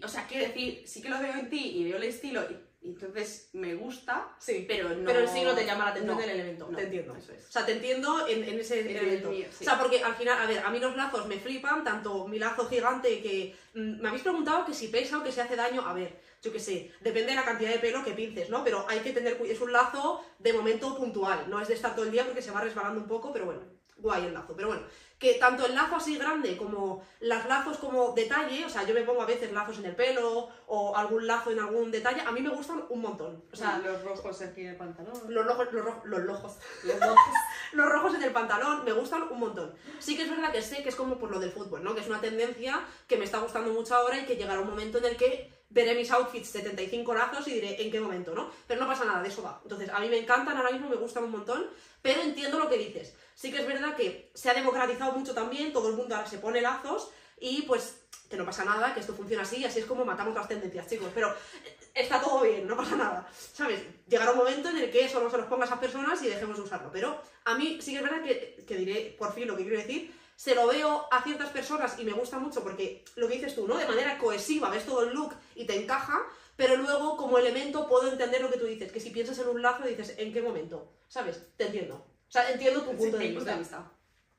o 0.03 0.07
sea, 0.07 0.25
quiero 0.27 0.47
decir, 0.47 0.83
sí 0.87 1.01
que 1.01 1.09
lo 1.09 1.19
veo 1.19 1.33
en 1.33 1.49
ti 1.49 1.77
y 1.77 1.83
veo 1.85 1.97
el 1.97 2.03
estilo 2.03 2.41
y, 2.49 2.57
y 2.85 2.89
entonces 2.89 3.49
me 3.53 3.75
gusta, 3.75 4.35
Sí. 4.39 4.65
pero 4.67 4.89
no... 4.89 5.05
Pero 5.05 5.21
en 5.21 5.27
sí 5.29 5.41
no 5.43 5.53
te 5.55 5.65
llama 5.65 5.85
la 5.85 5.91
atención 5.91 6.15
no, 6.15 6.21
del 6.21 6.29
elemento, 6.31 6.67
no, 6.69 6.77
te 6.77 6.83
entiendo. 6.83 7.15
Eso 7.15 7.31
es. 7.31 7.47
O 7.47 7.51
sea, 7.51 7.65
te 7.65 7.71
entiendo 7.73 8.27
en, 8.27 8.43
en 8.43 8.59
ese 8.59 8.81
En 8.81 8.89
el 8.89 8.95
elemento. 8.97 9.29
mío, 9.29 9.45
sí. 9.51 9.63
O 9.63 9.69
sea, 9.69 9.79
porque 9.79 10.03
al 10.03 10.15
final, 10.15 10.41
a 10.41 10.45
ver, 10.45 10.59
a 10.59 10.69
mí 10.69 10.79
los 10.79 10.95
lazos 10.97 11.25
me 11.27 11.39
flipan, 11.39 11.83
tanto 11.83 12.27
mi 12.27 12.39
lazo 12.39 12.67
gigante 12.67 13.21
que... 13.21 13.55
mm, 13.73 14.01
me 14.01 14.07
habéis 14.09 14.23
preguntado 14.23 14.65
que 14.65 14.73
si 14.73 14.89
pesa 14.89 15.19
o 15.19 15.23
que 15.23 15.31
si 15.31 15.39
hace 15.39 15.55
daño. 15.55 15.81
A 15.87 15.93
ver, 15.93 16.19
yo 16.41 16.51
qué 16.51 16.59
sé, 16.59 16.91
depende 16.99 17.29
de 17.29 17.35
la 17.35 17.45
cantidad 17.45 17.71
de 17.71 17.79
pelo 17.79 18.03
que 18.03 18.11
pinces, 18.11 18.49
¿no? 18.49 18.63
Pero 18.65 18.85
hay 18.89 18.99
que 18.99 19.13
tener 19.13 19.37
cuidado. 19.37 19.55
Es 19.55 19.61
un 19.61 19.71
lazo 19.71 20.21
de 20.39 20.51
momento 20.51 20.97
puntual, 20.97 21.49
no 21.49 21.61
es 21.61 21.69
de 21.69 21.75
estar 21.75 21.95
todo 21.95 22.03
el 22.05 22.11
día 22.11 22.25
porque 22.25 22.41
se 22.41 22.51
va 22.51 22.59
resbalando 22.59 22.99
un 22.99 23.07
poco, 23.07 23.31
pero 23.31 23.45
bueno, 23.45 23.61
guay 23.97 24.25
el 24.25 24.33
lazo. 24.33 24.53
Pero 24.55 24.69
bueno, 24.69 24.83
que 25.19 25.35
tanto 25.35 25.65
el 25.65 25.73
lazo 25.73 25.95
así 25.95 26.17
grande 26.17 26.57
como 26.57 27.01
los 27.21 27.45
lazos 27.45 27.77
como 27.77 28.13
detalle, 28.13 28.65
o 28.65 28.69
sea, 28.69 28.83
yo 28.83 28.93
me 28.93 29.03
pongo 29.03 29.21
a 29.21 29.25
veces 29.25 29.51
lazos 29.53 29.79
en 29.79 29.85
el 29.85 29.95
pelo 29.95 30.49
o 30.67 30.95
algún 30.95 31.25
lazo 31.25 31.51
en 31.51 31.59
algún 31.59 31.91
detalle, 31.91 32.21
a 32.21 32.31
mí 32.31 32.41
me 32.41 32.49
gustan 32.49 32.83
un 32.89 33.01
montón. 33.01 33.43
O 33.51 33.55
sea, 33.55 33.77
los 33.79 34.03
rojos 34.03 34.41
aquí 34.41 34.61
en 34.61 34.69
el 34.69 34.75
pantalón. 34.75 35.13
los 35.29 35.45
rojos, 35.45 35.67
los 35.71 35.85
rojos, 35.85 36.05
los 36.05 36.25
rojos. 36.25 36.57
Los 36.83 36.99
rojos. 36.99 37.17
Los 37.73 37.89
rojos 37.89 38.13
en 38.13 38.21
el 38.21 38.31
pantalón 38.31 38.85
me 38.85 38.91
gustan 38.91 39.23
un 39.23 39.39
montón. 39.39 39.73
Sí 39.97 40.15
que 40.15 40.23
es 40.23 40.29
verdad 40.29 40.51
que 40.51 40.61
sé 40.61 40.83
que 40.83 40.89
es 40.89 40.95
como 40.95 41.17
por 41.17 41.31
lo 41.31 41.39
del 41.39 41.51
fútbol, 41.51 41.83
¿no? 41.83 41.95
Que 41.95 42.01
es 42.01 42.07
una 42.07 42.21
tendencia 42.21 42.85
que 43.07 43.17
me 43.17 43.25
está 43.25 43.39
gustando 43.39 43.73
mucho 43.73 43.95
ahora 43.95 44.19
y 44.19 44.25
que 44.25 44.35
llegará 44.35 44.59
un 44.59 44.69
momento 44.69 44.99
en 44.99 45.05
el 45.05 45.17
que 45.17 45.51
veré 45.73 45.95
mis 45.95 46.11
outfits 46.11 46.49
75 46.49 47.13
lazos 47.13 47.47
y 47.47 47.53
diré 47.55 47.81
en 47.81 47.91
qué 47.91 47.99
momento, 47.99 48.33
¿no? 48.33 48.51
Pero 48.67 48.79
no 48.79 48.87
pasa 48.87 49.05
nada, 49.05 49.21
de 49.21 49.29
eso 49.29 49.41
va. 49.41 49.59
Entonces, 49.63 49.89
a 49.89 49.99
mí 49.99 50.07
me 50.07 50.19
encantan, 50.19 50.55
ahora 50.55 50.71
mismo 50.71 50.87
me 50.87 50.95
gustan 50.95 51.23
un 51.23 51.31
montón, 51.31 51.65
pero 52.01 52.21
entiendo 52.21 52.59
lo 52.59 52.69
que 52.69 52.77
dices. 52.77 53.15
Sí 53.33 53.51
que 53.51 53.59
es 53.59 53.67
verdad 53.67 53.95
que 53.95 54.29
se 54.33 54.49
ha 54.49 54.53
democratizado 54.53 55.13
mucho 55.13 55.33
también, 55.33 55.73
todo 55.73 55.89
el 55.89 55.95
mundo 55.95 56.15
ahora 56.15 56.29
se 56.29 56.37
pone 56.37 56.61
lazos 56.61 57.09
y 57.39 57.63
pues 57.63 57.97
que 58.29 58.37
no 58.37 58.45
pasa 58.45 58.63
nada, 58.63 58.93
que 58.93 58.99
esto 58.99 59.13
funciona 59.13 59.43
así 59.43 59.63
así 59.65 59.79
es 59.79 59.85
como 59.85 60.05
matamos 60.05 60.35
las 60.35 60.47
tendencias, 60.47 60.87
chicos. 60.87 61.09
Pero 61.13 61.29
eh, 61.31 61.77
está 61.93 62.21
todo 62.21 62.41
bien, 62.41 62.67
no 62.67 62.77
pasa 62.77 62.95
nada. 62.95 63.27
¿Sabes? 63.31 63.81
Llegará 64.07 64.31
un 64.31 64.37
momento 64.37 64.69
en 64.69 64.77
el 64.77 64.91
que 64.91 65.05
eso 65.05 65.21
no 65.21 65.29
se 65.29 65.37
los 65.37 65.47
ponga 65.47 65.63
a 65.63 65.67
esas 65.67 65.79
personas 65.79 66.21
y 66.21 66.27
dejemos 66.27 66.57
de 66.57 66.63
usarlo. 66.63 66.91
Pero 66.91 67.19
a 67.45 67.55
mí 67.55 67.79
sí 67.81 67.91
que 67.91 67.97
es 67.97 68.03
verdad 68.03 68.23
que, 68.23 68.63
que 68.67 68.75
diré 68.75 69.15
por 69.17 69.33
fin 69.33 69.47
lo 69.47 69.57
que 69.57 69.63
quiero 69.63 69.79
decir. 69.79 70.22
Se 70.35 70.55
lo 70.55 70.67
veo 70.67 71.07
a 71.11 71.21
ciertas 71.23 71.49
personas 71.49 71.97
y 71.99 72.05
me 72.05 72.13
gusta 72.13 72.39
mucho 72.39 72.63
porque 72.63 73.03
lo 73.15 73.27
que 73.27 73.35
dices 73.35 73.55
tú, 73.55 73.67
¿no? 73.67 73.77
De 73.77 73.87
manera 73.87 74.17
cohesiva, 74.17 74.69
ves 74.69 74.85
todo 74.85 75.03
el 75.03 75.13
look 75.13 75.33
y 75.55 75.65
te 75.65 75.75
encaja, 75.75 76.21
pero 76.55 76.75
luego 76.75 77.17
como 77.17 77.37
elemento 77.37 77.87
puedo 77.87 78.11
entender 78.11 78.41
lo 78.41 78.49
que 78.49 78.57
tú 78.57 78.65
dices, 78.65 78.91
que 78.91 78.99
si 78.99 79.11
piensas 79.11 79.39
en 79.39 79.47
un 79.47 79.61
lazo 79.61 79.85
dices, 79.85 80.15
¿en 80.17 80.33
qué 80.33 80.41
momento? 80.41 80.93
¿Sabes? 81.07 81.43
Te 81.57 81.67
entiendo. 81.67 81.95
O 81.95 82.31
sea, 82.31 82.51
entiendo 82.51 82.81
tu 82.81 82.95
punto 82.95 83.17
de 83.17 83.27
vista. 83.27 83.55
vista. 83.55 83.91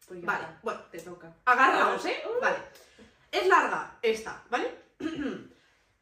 Pues 0.07 0.22
Vale, 0.22 0.44
está, 0.44 0.61
bueno, 0.62 0.80
te 0.90 0.98
toca. 1.00 1.35
Agarraos, 1.44 2.04
¿eh? 2.04 2.22
Vale. 2.40 2.57
Es 3.30 3.46
larga 3.46 3.98
esta, 4.02 4.44
¿vale? 4.50 4.70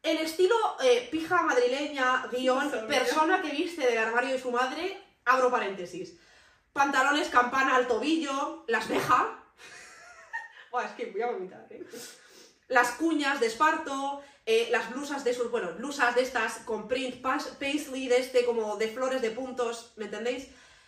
El 0.03 0.17
estilo 0.17 0.55
eh, 0.83 1.07
pija 1.09 1.43
madrileña, 1.43 2.27
guion, 2.29 2.69
persona 2.87 3.41
que 3.41 3.51
viste 3.51 3.87
del 3.87 3.97
armario 3.97 4.33
de 4.33 4.41
su 4.41 4.51
madre, 4.51 5.01
abro 5.23 5.49
paréntesis. 5.49 6.19
Pantalones 6.73 7.29
campana 7.29 7.75
al 7.75 7.87
tobillo, 7.87 8.65
las 8.67 8.89
deja. 8.89 9.42
Buah, 10.73 10.85
es 10.85 10.91
que 10.93 11.05
voy 11.11 11.21
a 11.21 11.27
vomitar, 11.27 11.67
¿eh? 11.69 11.85
Las 12.67 12.93
cuñas 12.93 13.39
de 13.39 13.45
esparto, 13.45 14.23
eh, 14.43 14.69
las 14.71 14.89
blusas 14.89 15.23
de 15.23 15.31
sus, 15.31 15.51
bueno, 15.51 15.71
blusas 15.75 16.15
de 16.15 16.23
estas 16.23 16.57
con 16.65 16.87
print 16.87 17.21
paisley 17.21 18.07
de 18.07 18.17
este, 18.17 18.43
como 18.43 18.75
de 18.77 18.87
flores 18.87 19.21
de 19.21 19.29
puntos, 19.29 19.93
¿me 19.97 20.05
entendéis? 20.05 20.47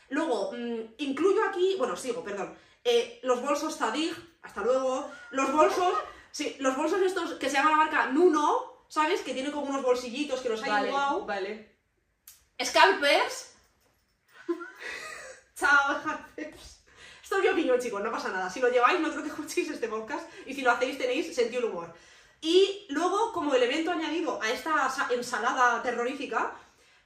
Luego, 0.09 0.51
mm, 0.53 0.95
incluyo 0.97 1.39
aquí, 1.47 1.75
bueno, 1.77 1.95
sigo, 1.95 2.23
perdón, 2.23 2.57
eh, 2.83 3.19
los 3.21 3.43
bolsos 3.43 3.77
Zadig, 3.77 4.11
hasta 4.41 4.61
luego, 4.61 5.07
los 5.29 5.53
bolsos, 5.53 5.93
sí, 6.31 6.55
los 6.59 6.75
bolsos 6.75 7.01
estos 7.03 7.35
que 7.35 7.47
se 7.47 7.57
llama 7.57 7.69
la 7.69 7.77
marca 7.77 8.07
Nuno, 8.07 8.85
¿sabes? 8.87 9.21
Que 9.21 9.35
tienen 9.35 9.51
como 9.51 9.67
unos 9.67 9.83
bolsillitos 9.83 10.41
que 10.41 10.49
los 10.49 10.63
hay 10.63 10.71
Vale, 10.71 10.89
guau. 10.89 11.25
vale. 11.27 11.75
Scalpers. 12.59 13.53
Chao, 15.55 16.01
scalpers. 16.01 16.84
Esto 17.25 17.37
es 17.37 17.41
mi 17.41 17.49
opinión, 17.49 17.79
chicos, 17.79 18.03
no 18.03 18.11
pasa 18.11 18.29
nada. 18.29 18.47
Si 18.51 18.59
lo 18.59 18.69
lleváis, 18.69 18.99
no 18.99 19.09
creo 19.09 19.23
que 19.23 19.29
escuchéis 19.29 19.71
este 19.71 19.87
podcast. 19.87 20.29
Y 20.45 20.53
si 20.53 20.61
lo 20.61 20.69
hacéis, 20.69 20.95
tenéis 20.99 21.33
sentido 21.33 21.63
del 21.63 21.71
humor. 21.71 21.91
Y 22.39 22.85
luego, 22.89 23.33
como 23.33 23.55
elemento 23.55 23.89
añadido 23.89 24.39
a 24.43 24.51
esta 24.51 24.87
sa- 24.91 25.07
ensalada 25.11 25.81
terrorífica, 25.81 26.53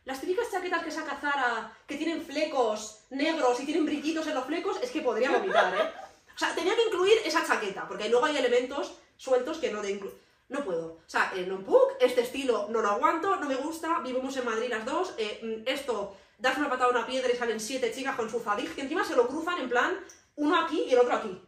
las 0.03 0.19
típicas 0.19 0.51
chaquetas 0.51 0.84
que 0.84 0.91
saca 0.91 1.15
Zara, 1.21 1.71
que 1.88 1.95
tienen 1.95 2.21
flecos 2.21 3.05
negros 3.12 3.62
y 3.62 3.65
tienen 3.65 3.86
brillitos 3.86 4.27
en 4.27 4.36
los 4.36 4.43
flecos, 4.43 4.77
es 4.82 4.91
que 4.91 4.99
podría 5.01 5.32
vomitar, 5.32 5.73
¿eh? 5.73 5.89
O 6.36 6.38
sea, 6.38 6.53
tenía 6.53 6.75
que 6.75 6.84
incluir 6.88 7.13
esa 7.23 7.45
chaqueta, 7.47 7.88
porque 7.88 8.10
luego 8.10 8.25
hay 8.25 8.36
elementos 8.36 8.91
sueltos 9.15 9.60
que 9.60 9.71
no 9.71 9.79
te 9.79 9.91
incluyen. 9.91 10.19
No 10.49 10.65
puedo. 10.65 10.86
O 10.88 11.03
sea, 11.10 11.32
eh, 11.34 11.45
no 11.47 11.60
puc, 11.62 11.93
este 12.01 12.21
estilo 12.21 12.67
no 12.69 12.82
lo 12.82 12.89
aguanto, 12.89 13.38
no 13.38 13.47
me 13.47 13.55
gusta, 13.55 13.99
vivimos 13.99 14.36
en 14.36 14.43
Madrid 14.43 14.67
las 14.69 14.84
dos, 14.84 15.13
eh, 15.17 15.39
mm, 15.41 15.69
esto, 15.69 16.17
das 16.39 16.58
una 16.58 16.69
patada 16.69 16.89
a 16.89 16.97
una 16.97 17.06
piedra 17.06 17.32
y 17.32 17.36
salen 17.36 17.60
siete 17.60 17.91
chicas 17.91 18.15
con 18.15 18.30
su 18.30 18.39
fadig, 18.39 18.73
que 18.73 18.82
encima 18.82 19.04
se 19.04 19.15
lo 19.15 19.28
cruzan 19.28 19.60
en 19.60 19.69
plan, 19.69 19.99
uno 20.36 20.60
aquí 20.60 20.86
y 20.88 20.93
el 20.93 20.99
otro 20.99 21.15
aquí. 21.15 21.41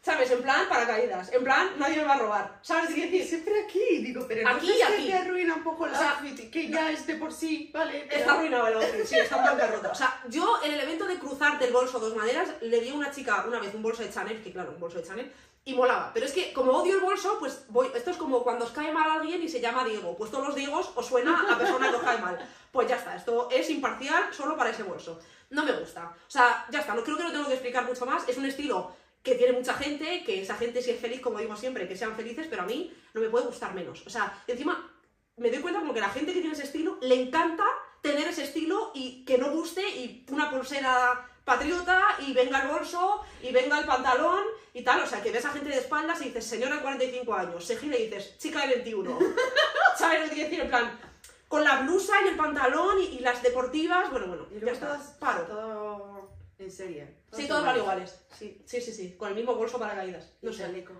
¿Sabes? 0.00 0.30
En 0.30 0.42
plan, 0.42 0.68
paracaídas. 0.68 1.32
En 1.32 1.42
plan, 1.44 1.70
nadie 1.76 1.96
me 1.96 2.04
va 2.04 2.14
a 2.14 2.18
robar. 2.18 2.58
¿Sabes 2.62 2.94
qué 2.94 3.02
decir? 3.06 3.26
Siempre 3.26 3.64
aquí, 3.64 3.98
digo, 3.98 4.24
pero 4.28 4.48
Aquí 4.48 4.66
no 4.68 4.72
y 4.74 4.80
es 4.80 4.86
aquí. 4.88 5.02
que 5.06 5.08
te 5.10 5.18
arruina 5.18 5.54
un 5.56 5.64
poco 5.64 5.86
el 5.86 5.92
O 5.92 5.98
sea, 5.98 6.10
outfit, 6.12 6.50
que 6.50 6.68
ya 6.68 6.90
es 6.92 7.06
de 7.06 7.16
por 7.16 7.32
sí, 7.32 7.70
vale. 7.74 8.06
pero- 8.08 8.20
Está 8.20 8.32
arruinado 8.34 8.68
el 8.68 8.74
outfit, 8.74 9.04
sí, 9.04 9.16
está 9.18 9.36
en 9.38 9.44
bancarrota. 9.44 9.90
O 9.90 9.94
sea, 9.94 10.22
yo 10.28 10.60
el 10.64 10.72
elemento 10.72 11.04
de 11.04 11.18
cruzarte 11.18 11.66
el 11.66 11.72
bolso 11.72 11.98
dos 11.98 12.14
maneras, 12.14 12.48
le 12.62 12.80
di 12.80 12.90
a 12.90 12.94
una 12.94 13.10
chica 13.10 13.44
una 13.46 13.58
vez 13.58 13.74
un 13.74 13.82
bolso 13.82 14.02
de 14.02 14.10
Chanel, 14.10 14.42
que 14.42 14.52
claro, 14.52 14.70
un 14.70 14.80
bolso 14.80 14.98
de 14.98 15.04
Chanel, 15.04 15.32
y 15.64 15.74
molaba. 15.74 16.12
Pero 16.14 16.24
es 16.24 16.32
que 16.32 16.52
como 16.54 16.72
odio 16.72 16.94
el 16.94 17.00
bolso, 17.00 17.36
pues 17.38 17.64
voy, 17.68 17.90
esto 17.94 18.10
es 18.12 18.16
como 18.16 18.42
cuando 18.42 18.64
os 18.64 18.70
cae 18.70 18.92
mal 18.92 19.10
alguien 19.10 19.42
y 19.42 19.48
se 19.48 19.60
llama 19.60 19.84
Diego. 19.84 20.16
Pues 20.16 20.30
todos 20.30 20.46
los 20.46 20.54
Diegos 20.56 20.90
os 20.94 21.04
suena 21.06 21.44
a 21.52 21.58
persona 21.58 21.90
que 21.90 21.96
os 21.96 22.02
cae 22.02 22.18
mal. 22.18 22.38
Pues 22.72 22.88
ya 22.88 22.96
está, 22.96 23.16
esto 23.16 23.48
es 23.50 23.68
imparcial 23.68 24.32
solo 24.32 24.56
para 24.56 24.70
ese 24.70 24.84
bolso. 24.84 25.20
No 25.50 25.64
me 25.64 25.72
gusta. 25.72 26.04
O 26.26 26.30
sea, 26.30 26.64
ya 26.70 26.80
está, 26.80 26.94
no 26.94 27.02
creo 27.02 27.16
que 27.18 27.24
no 27.24 27.32
tengo 27.32 27.46
que 27.48 27.54
explicar 27.54 27.84
mucho 27.84 28.06
más. 28.06 28.26
Es 28.28 28.38
un 28.38 28.46
estilo 28.46 28.94
que 29.28 29.34
tiene 29.36 29.52
mucha 29.52 29.74
gente, 29.74 30.24
que 30.24 30.42
esa 30.42 30.56
gente 30.56 30.82
si 30.82 30.90
es 30.90 31.00
feliz, 31.00 31.20
como 31.20 31.38
digo 31.38 31.56
siempre, 31.56 31.86
que 31.88 31.96
sean 31.96 32.16
felices, 32.16 32.46
pero 32.48 32.62
a 32.62 32.66
mí 32.66 32.92
no 33.14 33.20
me 33.20 33.28
puede 33.28 33.46
gustar 33.46 33.74
menos. 33.74 34.06
O 34.06 34.10
sea, 34.10 34.42
encima 34.46 34.90
me 35.36 35.50
doy 35.50 35.60
cuenta 35.60 35.80
como 35.80 35.94
que 35.94 36.00
la 36.00 36.10
gente 36.10 36.32
que 36.32 36.40
tiene 36.40 36.54
ese 36.54 36.64
estilo 36.64 36.98
le 37.00 37.14
encanta 37.22 37.64
tener 38.02 38.28
ese 38.28 38.44
estilo 38.44 38.92
y 38.94 39.24
que 39.24 39.38
no 39.38 39.50
guste 39.50 39.82
y 39.88 40.24
una 40.30 40.50
pulsera 40.50 41.28
patriota 41.44 42.16
y 42.26 42.32
venga 42.32 42.62
el 42.62 42.68
bolso 42.68 43.22
y 43.42 43.52
venga 43.52 43.78
el 43.78 43.86
pantalón 43.86 44.44
y 44.74 44.82
tal, 44.82 45.00
o 45.00 45.06
sea, 45.06 45.22
que 45.22 45.30
ves 45.30 45.44
a 45.44 45.50
gente 45.50 45.70
de 45.70 45.78
espaldas 45.78 46.20
y 46.20 46.26
dices, 46.26 46.44
señora 46.44 46.76
de 46.76 46.82
45 46.82 47.34
años, 47.34 47.64
se 47.64 47.76
gira 47.76 47.96
y 47.96 48.04
dices, 48.06 48.36
chica 48.38 48.60
de 48.66 48.74
21. 48.76 49.18
¿Sabes 49.96 50.20
lo 50.20 50.28
que 50.28 50.34
quiero 50.34 50.50
decir? 50.50 50.64
En 50.64 50.68
plan, 50.68 51.00
con 51.48 51.64
la 51.64 51.80
blusa 51.80 52.12
y 52.24 52.28
el 52.28 52.36
pantalón 52.36 53.00
y, 53.00 53.16
y 53.16 53.18
las 53.20 53.42
deportivas, 53.42 54.10
bueno, 54.10 54.26
bueno, 54.26 54.46
Y 54.54 54.64
ya 54.64 54.72
está, 54.72 55.00
paro. 55.18 55.44
todo 55.44 56.30
en 56.58 56.70
serie. 56.70 57.17
Sí, 57.32 57.46
todos 57.46 57.64
van 57.64 57.76
iguales. 57.76 58.18
Sí, 58.38 58.62
Sí, 58.64 58.80
sí, 58.80 58.92
sí, 58.92 59.16
con 59.16 59.28
el 59.28 59.34
mismo 59.34 59.54
bolso 59.54 59.78
para 59.78 59.94
caídas. 59.94 60.32
No 60.42 60.52
sé, 60.52 60.62
chaleco. 60.62 60.94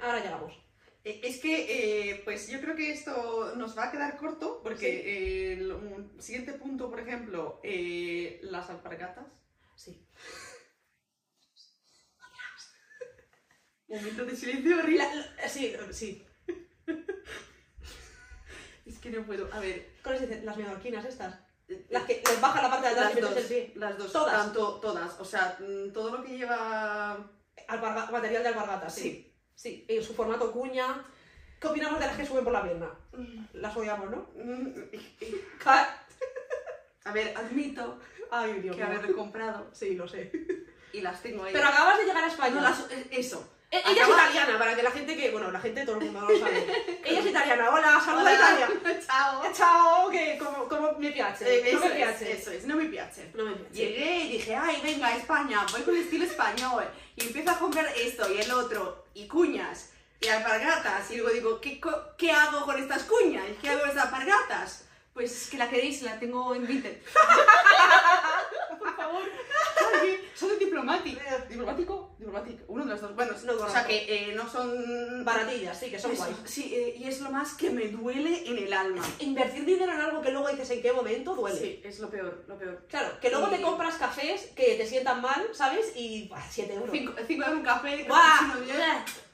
ahora 0.00 0.20
llegamos. 0.20 0.54
Eh, 1.04 1.20
Es 1.24 1.40
que, 1.40 2.10
eh, 2.10 2.20
pues 2.24 2.48
yo 2.48 2.60
creo 2.60 2.76
que 2.76 2.92
esto 2.92 3.54
nos 3.56 3.76
va 3.76 3.88
a 3.88 3.92
quedar 3.92 4.16
corto, 4.16 4.60
porque 4.62 4.88
eh, 4.88 5.52
el 5.54 5.72
un 5.72 6.22
siguiente 6.22 6.52
punto, 6.52 6.88
por 6.88 7.00
ejemplo, 7.00 7.60
eh, 7.64 8.38
las 8.44 8.70
alpargatas. 8.70 9.26
Sí. 9.74 10.06
Momento 13.88 14.24
de 14.24 14.36
silencio 14.36 14.78
horrible. 14.78 14.98
La- 15.04 15.14
la- 15.14 15.48
sí, 15.48 15.74
sí. 15.90 16.26
Es 18.86 18.98
que 18.98 19.10
no 19.10 19.24
puedo. 19.24 19.52
A 19.54 19.60
ver, 19.60 19.94
¿Cómo 20.02 20.16
se 20.18 20.26
dice? 20.26 20.42
Las 20.42 20.56
menorquinas 20.56 21.04
estas. 21.04 21.38
Las 21.90 22.04
que 22.04 22.22
les 22.26 22.40
baja 22.40 22.62
la 22.62 22.70
parte 22.70 22.86
de 22.88 22.92
atrás 22.92 23.06
las 23.10 23.16
y 23.18 23.20
dos, 23.20 23.36
el 23.36 23.44
pie. 23.44 23.72
las 23.76 23.98
dos, 23.98 24.12
Todas. 24.12 24.34
tanto 24.34 24.74
todas, 24.80 25.18
o 25.20 25.24
sea, 25.24 25.56
mm, 25.60 25.92
todo 25.92 26.16
lo 26.18 26.22
que 26.24 26.36
lleva... 26.38 27.18
Material 28.10 28.42
de 28.42 28.48
alpargata, 28.48 28.88
sí. 28.90 29.32
Sí, 29.54 29.84
en 29.88 30.02
su 30.02 30.14
formato 30.14 30.50
cuña. 30.52 31.04
¿Qué 31.60 31.68
opinamos 31.68 32.00
de 32.00 32.06
las 32.06 32.16
que 32.16 32.26
suben 32.26 32.42
por 32.44 32.52
la 32.52 32.62
pierna? 32.62 32.90
Las 33.52 33.76
odiamos, 33.76 34.10
¿no? 34.10 34.26
A 37.04 37.12
ver, 37.12 37.34
admito 37.36 37.98
Ay, 38.30 38.54
Dios 38.60 38.76
que 38.76 38.82
mío. 38.84 38.92
haberlo 38.98 39.16
comprado 39.16 39.68
Sí, 39.72 39.94
lo 39.96 40.06
sé. 40.08 40.30
y 40.92 41.00
las 41.00 41.20
tengo 41.22 41.44
ahí. 41.44 41.52
Pero 41.52 41.68
acabas 41.68 41.98
de 41.98 42.04
llegar 42.04 42.24
a 42.24 42.28
España. 42.28 42.54
No, 42.56 42.60
las- 42.62 42.90
eh, 42.90 43.08
eso. 43.10 43.48
Eh, 43.72 43.82
Ella 43.86 44.02
es 44.02 44.08
italiana, 44.10 44.58
para 44.58 44.76
que 44.76 44.82
la 44.82 44.90
gente 44.90 45.16
que... 45.16 45.30
Bueno, 45.30 45.50
la 45.50 45.58
gente, 45.58 45.86
todo 45.86 45.96
el 45.98 46.04
mundo 46.10 46.28
lo 46.28 46.38
sabe. 46.38 47.00
Ella 47.04 47.20
es 47.20 47.26
italiana. 47.26 47.70
Hola, 47.70 48.02
saluda 48.04 48.20
Hola. 48.20 48.34
Italia. 48.34 49.00
Ciao. 49.06 49.42
Ciao, 49.54 50.10
que 50.10 50.36
como, 50.36 50.68
como 50.68 50.92
me 50.98 51.10
piace. 51.10 51.60
Eh, 51.60 51.72
no 51.72 51.78
eso, 51.78 51.88
me 51.88 51.94
piace. 51.94 52.32
es, 52.32 52.40
eso 52.40 52.50
es, 52.50 52.66
no 52.66 52.76
me 52.76 52.84
piace. 52.84 53.30
No 53.34 53.44
me 53.46 53.52
piace. 53.54 53.72
Llegué 53.74 54.16
y 54.24 54.32
dije, 54.32 54.54
ay, 54.54 54.78
venga, 54.82 55.06
a 55.08 55.16
España, 55.16 55.64
voy 55.72 55.80
con 55.80 55.94
el 55.96 56.02
estilo 56.02 56.26
español. 56.26 56.84
Y 57.16 57.28
empiezo 57.28 57.50
a 57.50 57.58
comprar 57.58 57.86
esto 57.96 58.30
y 58.30 58.40
el 58.42 58.52
otro, 58.52 59.06
y 59.14 59.26
cuñas, 59.26 59.88
y 60.20 60.28
alpargatas. 60.28 61.10
Y 61.10 61.16
luego 61.16 61.32
digo, 61.32 61.60
¿qué, 61.62 61.80
qué 62.18 62.30
hago 62.30 62.66
con 62.66 62.78
estas 62.78 63.04
cuñas? 63.04 63.44
¿Qué 63.62 63.70
hago 63.70 63.80
con 63.80 63.88
estas 63.88 64.04
alpargatas? 64.04 64.84
Pues 65.14 65.48
que 65.50 65.56
la 65.56 65.70
queréis, 65.70 66.02
la 66.02 66.18
tengo 66.18 66.54
en 66.54 66.66
Vinted. 66.66 67.00
Favor, 69.12 69.94
alguien. 69.94 70.20
Soy 70.34 70.56
diplomático. 70.58 71.20
¿Diplomático? 71.48 72.14
Diplomático. 72.18 72.64
Uno 72.68 72.84
de 72.84 72.90
los 72.90 73.00
dos. 73.00 73.14
Bueno, 73.14 73.32
No 73.44 73.52
o 73.64 73.68
sea 73.68 73.86
que 73.86 74.30
eh, 74.30 74.34
no 74.34 74.48
son. 74.48 75.24
Baratillas, 75.24 75.78
sí, 75.78 75.90
que 75.90 75.98
son 75.98 76.12
Eso, 76.12 76.22
guays. 76.24 76.36
sí, 76.44 76.74
eh, 76.74 76.94
y 76.98 77.04
es 77.04 77.20
lo 77.20 77.30
más 77.30 77.54
que 77.54 77.70
me 77.70 77.88
duele 77.88 78.48
en 78.48 78.58
el 78.58 78.72
alma. 78.72 79.02
Invertir 79.20 79.64
dinero 79.64 79.92
en 79.92 80.00
algo 80.00 80.22
que 80.22 80.30
luego 80.30 80.48
dices 80.48 80.70
en 80.70 80.82
qué 80.82 80.92
momento 80.92 81.34
duele. 81.34 81.58
Sí, 81.60 81.80
es 81.84 81.98
lo 82.00 82.08
peor, 82.10 82.44
lo 82.48 82.56
peor. 82.58 82.84
Claro, 82.88 83.18
que 83.20 83.30
luego 83.30 83.48
Y- 83.48 83.56
te 83.56 83.62
compras 83.62 83.96
cafés 83.96 84.46
que 84.56 84.74
te 84.76 84.86
sientan 84.86 85.20
mal, 85.20 85.46
¿sabes? 85.52 85.92
Y 85.96 86.30
7 86.50 86.74
euros. 86.74 86.90
5 86.92 87.12
euros 87.44 87.56
un 87.58 87.62
café. 87.62 88.06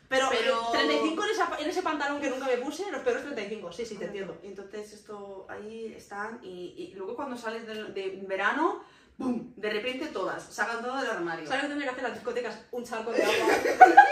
Pero, 0.08 0.26
Pero- 0.30 0.68
35 0.72 1.22
en, 1.24 1.30
esa- 1.30 1.56
en 1.58 1.68
ese 1.68 1.82
pantalón 1.82 2.18
que 2.18 2.30
nunca 2.30 2.46
me 2.46 2.56
puse, 2.56 2.90
los 2.90 3.02
peores 3.02 3.24
35, 3.24 3.70
sí, 3.72 3.84
sí, 3.84 3.96
te 3.96 4.06
entiendo. 4.06 4.38
Entonces 4.42 4.90
esto 4.94 5.46
ahí 5.50 5.92
están 5.94 6.40
y, 6.42 6.74
y 6.78 6.94
luego 6.96 7.14
cuando 7.14 7.36
sales 7.36 7.66
del- 7.66 7.92
de, 7.92 8.18
verano, 8.26 8.82
¡boom! 9.18 9.52
De 9.56 9.68
repente 9.70 10.06
todas, 10.06 10.42
sacan 10.42 10.82
todo 10.82 10.96
del 11.00 11.10
armario. 11.10 11.46
¿Sabes 11.46 11.64
lo 11.64 11.68
que 11.68 11.74
tendrían 11.74 11.94
que 11.94 12.00
hacer 12.00 12.10
las 12.10 12.18
discotecas? 12.18 12.58
Un 12.70 12.84
charco 12.84 13.10
de 13.12 13.22
agua. 13.22 13.34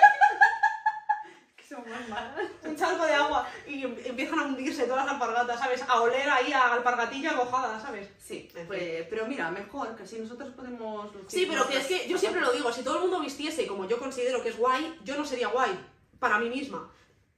Que 1.56 1.64
son 1.74 1.88
más 1.88 2.08
malas. 2.08 2.46
un 2.62 2.76
charco 2.76 3.04
de 3.06 3.12
agua 3.14 3.48
y 3.66 3.82
em- 3.82 3.96
empiezan 4.04 4.38
a 4.38 4.44
hundirse 4.44 4.84
todas 4.84 5.04
las 5.04 5.14
alpargatas, 5.14 5.58
¿sabes? 5.58 5.82
A 5.88 6.00
oler 6.00 6.28
ahí 6.28 6.52
a 6.52 6.72
alpargatilla 6.74 7.32
mojada, 7.32 7.80
¿sabes? 7.80 8.08
Sí, 8.18 8.48
pues, 8.68 9.06
pero 9.10 9.26
mira, 9.26 9.50
mejor 9.50 9.96
que 9.96 10.04
así 10.04 10.18
nosotros 10.18 10.50
podemos 10.54 11.12
lucir 11.14 11.40
Sí, 11.40 11.46
pero 11.50 11.66
que 11.66 11.78
es 11.78 11.86
que 11.86 12.08
yo 12.08 12.18
siempre 12.18 12.40
lo 12.40 12.52
digo, 12.52 12.70
si 12.72 12.84
todo 12.84 12.96
el 12.96 13.02
mundo 13.02 13.20
vistiese 13.20 13.66
como 13.66 13.88
yo 13.88 13.98
considero 13.98 14.42
que 14.42 14.50
es 14.50 14.58
guay, 14.58 14.96
yo 15.02 15.16
no 15.16 15.24
sería 15.24 15.48
guay 15.48 15.72
para 16.20 16.38
mí 16.38 16.48
misma. 16.50 16.88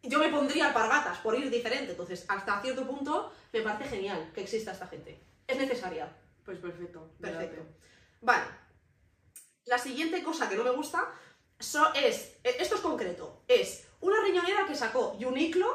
Yo 0.02 0.18
me 0.18 0.28
pondría 0.28 0.66
alpargatas 0.66 1.18
por 1.18 1.34
ir 1.38 1.48
diferente, 1.50 1.92
entonces 1.92 2.26
hasta 2.28 2.60
cierto 2.60 2.86
punto 2.86 3.32
me 3.52 3.62
parece 3.62 3.88
genial 3.88 4.30
que 4.34 4.42
exista 4.42 4.72
esta 4.72 4.86
gente. 4.88 5.20
Es 5.46 5.56
necesaria. 5.56 6.08
Pues 6.48 6.60
perfecto. 6.60 7.10
Perfecto. 7.20 7.60
Vale. 8.22 8.44
La 9.66 9.76
siguiente 9.76 10.22
cosa 10.22 10.48
que 10.48 10.56
no 10.56 10.64
me 10.64 10.70
gusta 10.70 11.12
so- 11.58 11.92
es, 11.92 12.38
eh, 12.42 12.56
esto 12.58 12.76
es 12.76 12.80
concreto, 12.80 13.42
es 13.46 13.86
una 14.00 14.22
riñonera 14.22 14.64
que 14.66 14.74
sacó 14.74 15.10
Uniqlo, 15.12 15.68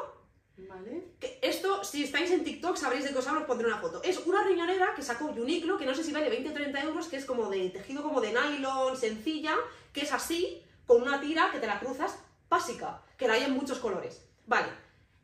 Vale. 0.56 1.12
que 1.20 1.38
esto, 1.42 1.84
si 1.84 2.02
estáis 2.02 2.28
en 2.32 2.42
TikTok 2.42 2.76
sabréis 2.76 3.04
de 3.04 3.12
qué 3.12 3.18
os 3.18 3.26
hablo, 3.28 3.42
os 3.42 3.46
pondré 3.46 3.68
una 3.68 3.78
foto. 3.78 4.02
Es 4.02 4.18
una 4.26 4.42
riñonera 4.42 4.94
que 4.96 5.02
sacó 5.02 5.26
Uniqlo, 5.26 5.78
que 5.78 5.86
no 5.86 5.94
sé 5.94 6.02
si 6.02 6.10
vale 6.10 6.28
20 6.28 6.50
o 6.50 6.52
30 6.52 6.82
euros, 6.82 7.06
que 7.06 7.18
es 7.18 7.24
como 7.24 7.48
de 7.50 7.70
tejido 7.70 8.02
como 8.02 8.20
de 8.20 8.32
nylon, 8.32 8.96
sencilla, 8.96 9.54
que 9.92 10.00
es 10.00 10.12
así, 10.12 10.60
con 10.86 11.02
una 11.02 11.20
tira 11.20 11.52
que 11.52 11.60
te 11.60 11.68
la 11.68 11.78
cruzas 11.78 12.18
básica, 12.48 13.00
que 13.16 13.28
la 13.28 13.34
hay 13.34 13.44
en 13.44 13.52
muchos 13.52 13.78
colores. 13.78 14.26
Vale. 14.46 14.66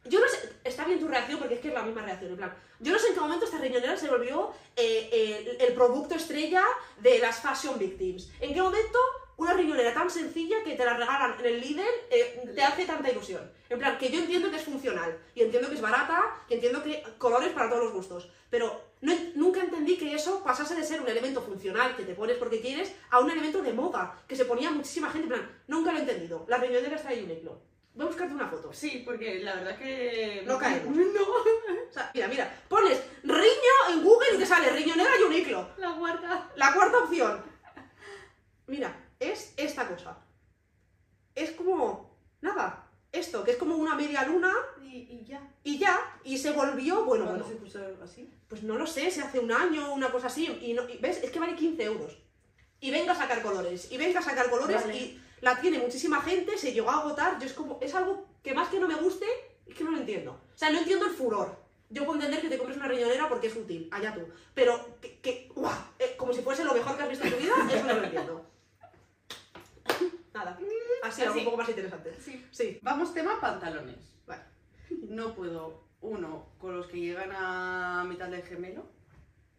Yo 0.05 0.21
no 0.21 0.29
sé, 0.29 0.40
está 0.71 0.85
bien 0.85 0.99
tu 0.99 1.09
reacción 1.09 1.39
porque 1.39 1.55
es 1.55 1.61
que 1.61 1.69
es 1.69 1.75
la 1.75 1.83
misma 1.83 2.03
reacción, 2.03 2.31
en 2.31 2.37
plan, 2.37 2.55
yo 2.79 2.93
no 2.93 2.99
sé 2.99 3.09
en 3.09 3.15
qué 3.15 3.21
momento 3.21 3.45
esta 3.45 3.59
riñonera 3.59 3.97
se 3.97 4.09
volvió 4.09 4.53
eh, 4.77 5.57
el, 5.61 5.69
el 5.69 5.75
producto 5.75 6.15
estrella 6.15 6.65
de 6.99 7.19
las 7.19 7.41
fashion 7.41 7.79
victims. 7.79 8.31
¿En 8.41 8.55
qué 8.55 8.63
momento 8.63 8.99
una 9.37 9.55
riñonera 9.55 9.95
tan 9.95 10.11
sencilla 10.11 10.63
que 10.65 10.77
te 10.77 10.85
la 10.85 10.95
regalan 10.95 11.39
en 11.41 11.47
el 11.47 11.61
Lidl 11.61 11.83
eh, 12.11 12.53
te 12.55 12.63
hace 12.63 12.87
tanta 12.87 13.11
ilusión? 13.11 13.51
En 13.69 13.79
plan, 13.79 13.99
que 13.99 14.11
yo 14.11 14.19
entiendo 14.19 14.51
que 14.51 14.57
es 14.57 14.65
funcional, 14.65 15.19
y 15.35 15.43
entiendo 15.43 15.69
que 15.69 15.77
es 15.77 15.81
barata, 15.81 16.43
y 16.49 16.55
entiendo 16.55 16.83
que 16.83 17.03
colores 17.19 17.51
para 17.53 17.69
todos 17.69 17.85
los 17.85 17.93
gustos, 17.93 18.31
pero 18.51 18.91
no 19.01 19.15
nunca 19.35 19.61
entendí 19.61 19.97
que 19.97 20.15
eso 20.15 20.43
pasase 20.43 20.75
de 20.75 20.85
ser 20.85 21.01
un 21.01 21.09
elemento 21.09 21.41
funcional 21.41 21.97
que 21.97 22.03
te 22.03 22.15
pones 22.15 22.37
porque 22.37 22.61
quieres 22.61 22.93
a 23.11 23.21
un 23.21 23.31
elemento 23.31 23.63
de 23.63 23.73
moda, 23.73 24.23
que 24.27 24.37
se 24.37 24.45
ponía 24.45 24.71
muchísima 24.71 25.11
gente, 25.11 25.27
en 25.27 25.33
plan, 25.33 25.63
nunca 25.69 25.93
lo 25.93 25.99
he 25.99 26.03
entendido. 26.03 26.45
La 26.49 26.59
riñonera 26.59 26.97
está 26.97 27.11
de 27.11 27.25
Uniqlo. 27.25 27.61
Voy 27.95 28.05
a 28.05 28.09
buscarte 28.09 28.35
una 28.35 28.49
foto. 28.49 28.73
Sí, 28.73 29.03
porque 29.05 29.41
la 29.41 29.55
verdad 29.57 29.77
que... 29.79 30.43
No 30.47 30.59
caemos. 30.59 30.97
No. 30.97 31.23
O 31.91 31.93
sea, 31.93 32.11
mira, 32.15 32.29
mira, 32.29 32.63
pones 32.69 33.03
riño 33.25 33.75
en 33.91 34.05
Google 34.05 34.29
y 34.35 34.39
te 34.39 34.47
sale 34.47 34.71
riñonera 34.71 35.11
y 35.19 35.25
Uniqlo. 35.25 35.71
La 35.77 35.91
guarda. 35.91 36.49
La 36.55 36.73
cuarta 36.73 36.99
opción. 36.99 37.43
Mira, 38.69 39.09
es 39.19 39.55
esta 39.57 39.89
cosa. 39.89 40.17
Es 41.35 41.51
como. 41.53 42.17
Nada. 42.41 42.87
Esto, 43.13 43.43
que 43.43 43.51
es 43.51 43.57
como 43.57 43.75
una 43.75 43.97
media 43.97 44.25
luna 44.25 44.53
Y, 44.81 44.99
y 45.11 45.25
ya. 45.27 45.43
y 45.65 45.79
ya. 45.79 45.99
Y 46.23 46.39
se 46.39 46.53
volvió. 46.53 47.05
Bueno, 47.05 47.25
¿Cuándo 47.25 47.45
bueno. 47.45 47.59
se 47.59 47.61
puso 47.61 47.81
así? 48.05 48.33
Pues 48.49 48.63
no 48.63 48.77
lo 48.77 48.87
sé, 48.87 49.11
si 49.11 49.21
hace 49.21 49.41
un 49.41 49.51
año 49.51 49.91
o 49.91 49.95
una 49.95 50.13
cosa 50.13 50.29
así. 50.29 50.47
Y, 50.63 50.75
no- 50.75 50.89
y 50.89 50.97
ves, 50.99 51.19
es 51.25 51.31
que 51.33 51.41
vale 51.41 51.57
15 51.57 51.83
euros. 51.83 52.17
Y 52.79 52.93
venga 52.93 53.13
a 53.13 53.17
sacar 53.17 53.43
colores. 53.43 53.91
Y 53.91 53.97
venga 53.97 54.21
a 54.21 54.23
sacar 54.23 54.49
colores. 54.49 54.81
Vale. 54.81 54.97
Y 54.97 55.21
la 55.41 55.61
tiene 55.61 55.79
muchísima 55.79 56.21
gente, 56.21 56.57
se 56.59 56.73
llegó 56.73 56.91
a 56.91 57.01
agotar. 57.01 57.39
Yo 57.39 57.47
es 57.47 57.53
como. 57.53 57.79
Es 57.81 57.95
algo 57.95 58.27
que 58.43 58.55
más 58.55 58.69
que 58.69 58.81
no 58.81 58.89
me 58.89 58.97
guste, 58.97 59.27
es 59.67 59.75
que 59.75 59.85
no 59.85 59.91
lo 59.91 59.99
entiendo. 59.99 60.33
O 60.33 60.59
sea, 60.59 60.71
no 60.71 60.79
entiendo 60.79 61.07
el 61.07 61.13
furor. 61.13 61.59
Yo 61.89 62.05
puedo 62.05 62.19
entender 62.19 62.41
que 62.41 62.49
te 62.49 62.57
compres 62.57 62.77
una 62.77 62.87
riñonera 62.87 63.29
porque 63.29 63.49
es 63.49 63.57
útil, 63.57 63.89
allá 63.91 64.15
tú. 64.15 64.21
Pero 64.55 64.99
que, 65.01 65.19
que 65.21 65.49
¡guau! 65.55 65.75
Eh, 65.99 66.15
como 66.17 66.33
si 66.33 66.41
fuese 66.41 66.65
lo 66.65 66.73
mejor 66.73 66.97
que 66.97 67.03
has 67.03 67.09
visto 67.09 67.25
en 67.25 67.33
tu 67.33 67.39
vida, 67.39 67.55
eso 67.73 67.85
no 67.85 67.95
lo 67.95 68.05
entiendo. 68.05 68.47
Nada. 70.33 70.59
Así, 71.03 71.23
algo 71.23 71.39
un 71.39 71.45
poco 71.45 71.57
más 71.57 71.69
interesante. 71.69 72.17
Sí. 72.21 72.47
Sí. 72.53 72.79
Vamos, 72.83 73.13
tema 73.13 73.41
pantalones. 73.41 73.97
Vale. 74.27 74.43
No 75.09 75.35
puedo, 75.35 75.89
uno, 76.01 76.47
con 76.59 76.77
los 76.77 76.87
que 76.87 77.01
llegan 77.01 77.33
a 77.33 78.05
mitad 78.05 78.29
del 78.29 78.43
gemelo. 78.43 78.87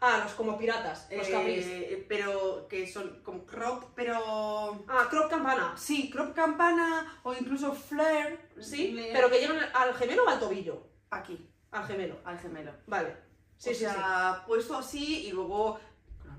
Ah, 0.03 0.21
los 0.23 0.33
como 0.33 0.57
piratas, 0.57 1.07
los 1.11 1.27
eh, 1.27 1.31
capris. 1.31 1.65
pero 2.09 2.67
que 2.67 2.87
son 2.91 3.21
como 3.23 3.45
crop, 3.45 3.83
pero... 3.95 4.83
Ah, 4.87 5.07
crop 5.09 5.29
campana. 5.29 5.75
Sí, 5.77 6.09
crop 6.09 6.33
campana 6.35 7.19
o 7.21 7.33
incluso 7.33 7.71
flare. 7.71 8.49
Sí, 8.59 8.99
pero 9.13 9.29
que 9.29 9.39
llegan 9.39 9.59
al 9.75 9.93
gemelo 9.93 10.23
o 10.25 10.27
al 10.29 10.39
tobillo. 10.39 10.87
Aquí, 11.11 11.47
Al 11.71 11.85
gemelo. 11.85 12.17
al 12.25 12.39
gemelo. 12.39 12.71
Vale. 12.87 13.15
Sí, 13.57 13.69
o 13.69 13.73
sí, 13.73 13.79
sea, 13.81 14.43
puesto 14.47 14.75
así 14.75 15.27
y 15.27 15.31
luego 15.31 15.79
con. 16.19 16.31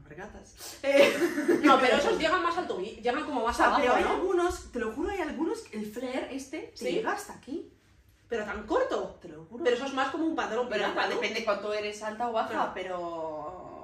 Eh, 0.83 1.15
sí. 1.17 1.61
No, 1.63 1.79
pero 1.79 1.97
esos 1.99 2.19
llegan 2.19 2.43
más 2.43 2.59
al 2.59 2.67
tobillo, 2.67 3.01
llegan 3.01 3.25
como 3.25 3.43
o 3.43 3.47
más 3.47 3.57
sea, 3.57 3.67
abajo, 3.67 3.81
pero 3.83 3.95
hay 3.95 4.03
¿no? 4.03 4.11
algunos, 4.11 4.73
te 4.73 4.79
lo 4.81 4.91
juro, 4.93 5.11
hay 5.11 5.21
algunos, 5.21 5.63
el 5.73 5.87
flare 5.87 6.35
este, 6.35 6.73
Sí. 6.75 6.85
te 6.87 6.93
llega 6.95 7.13
hasta 7.13 7.35
aquí. 7.35 7.73
Pero 8.29 8.47
tan 8.47 8.67
corto. 8.67 9.19
Te 9.21 9.29
lo 9.29 9.45
juro. 9.45 9.63
Pero 9.63 9.77
eso 9.77 9.85
es 9.85 9.93
más 9.93 10.11
como 10.11 10.25
un 10.25 10.35
pantalón 10.35 10.67
Pero 10.71 10.85
pirata, 10.87 11.07
¿no? 11.07 11.15
depende 11.17 11.45
cuánto 11.45 11.71
eres 11.75 12.03
alta 12.03 12.31
o 12.31 12.33
baja, 12.33 12.73
pero 12.73 13.42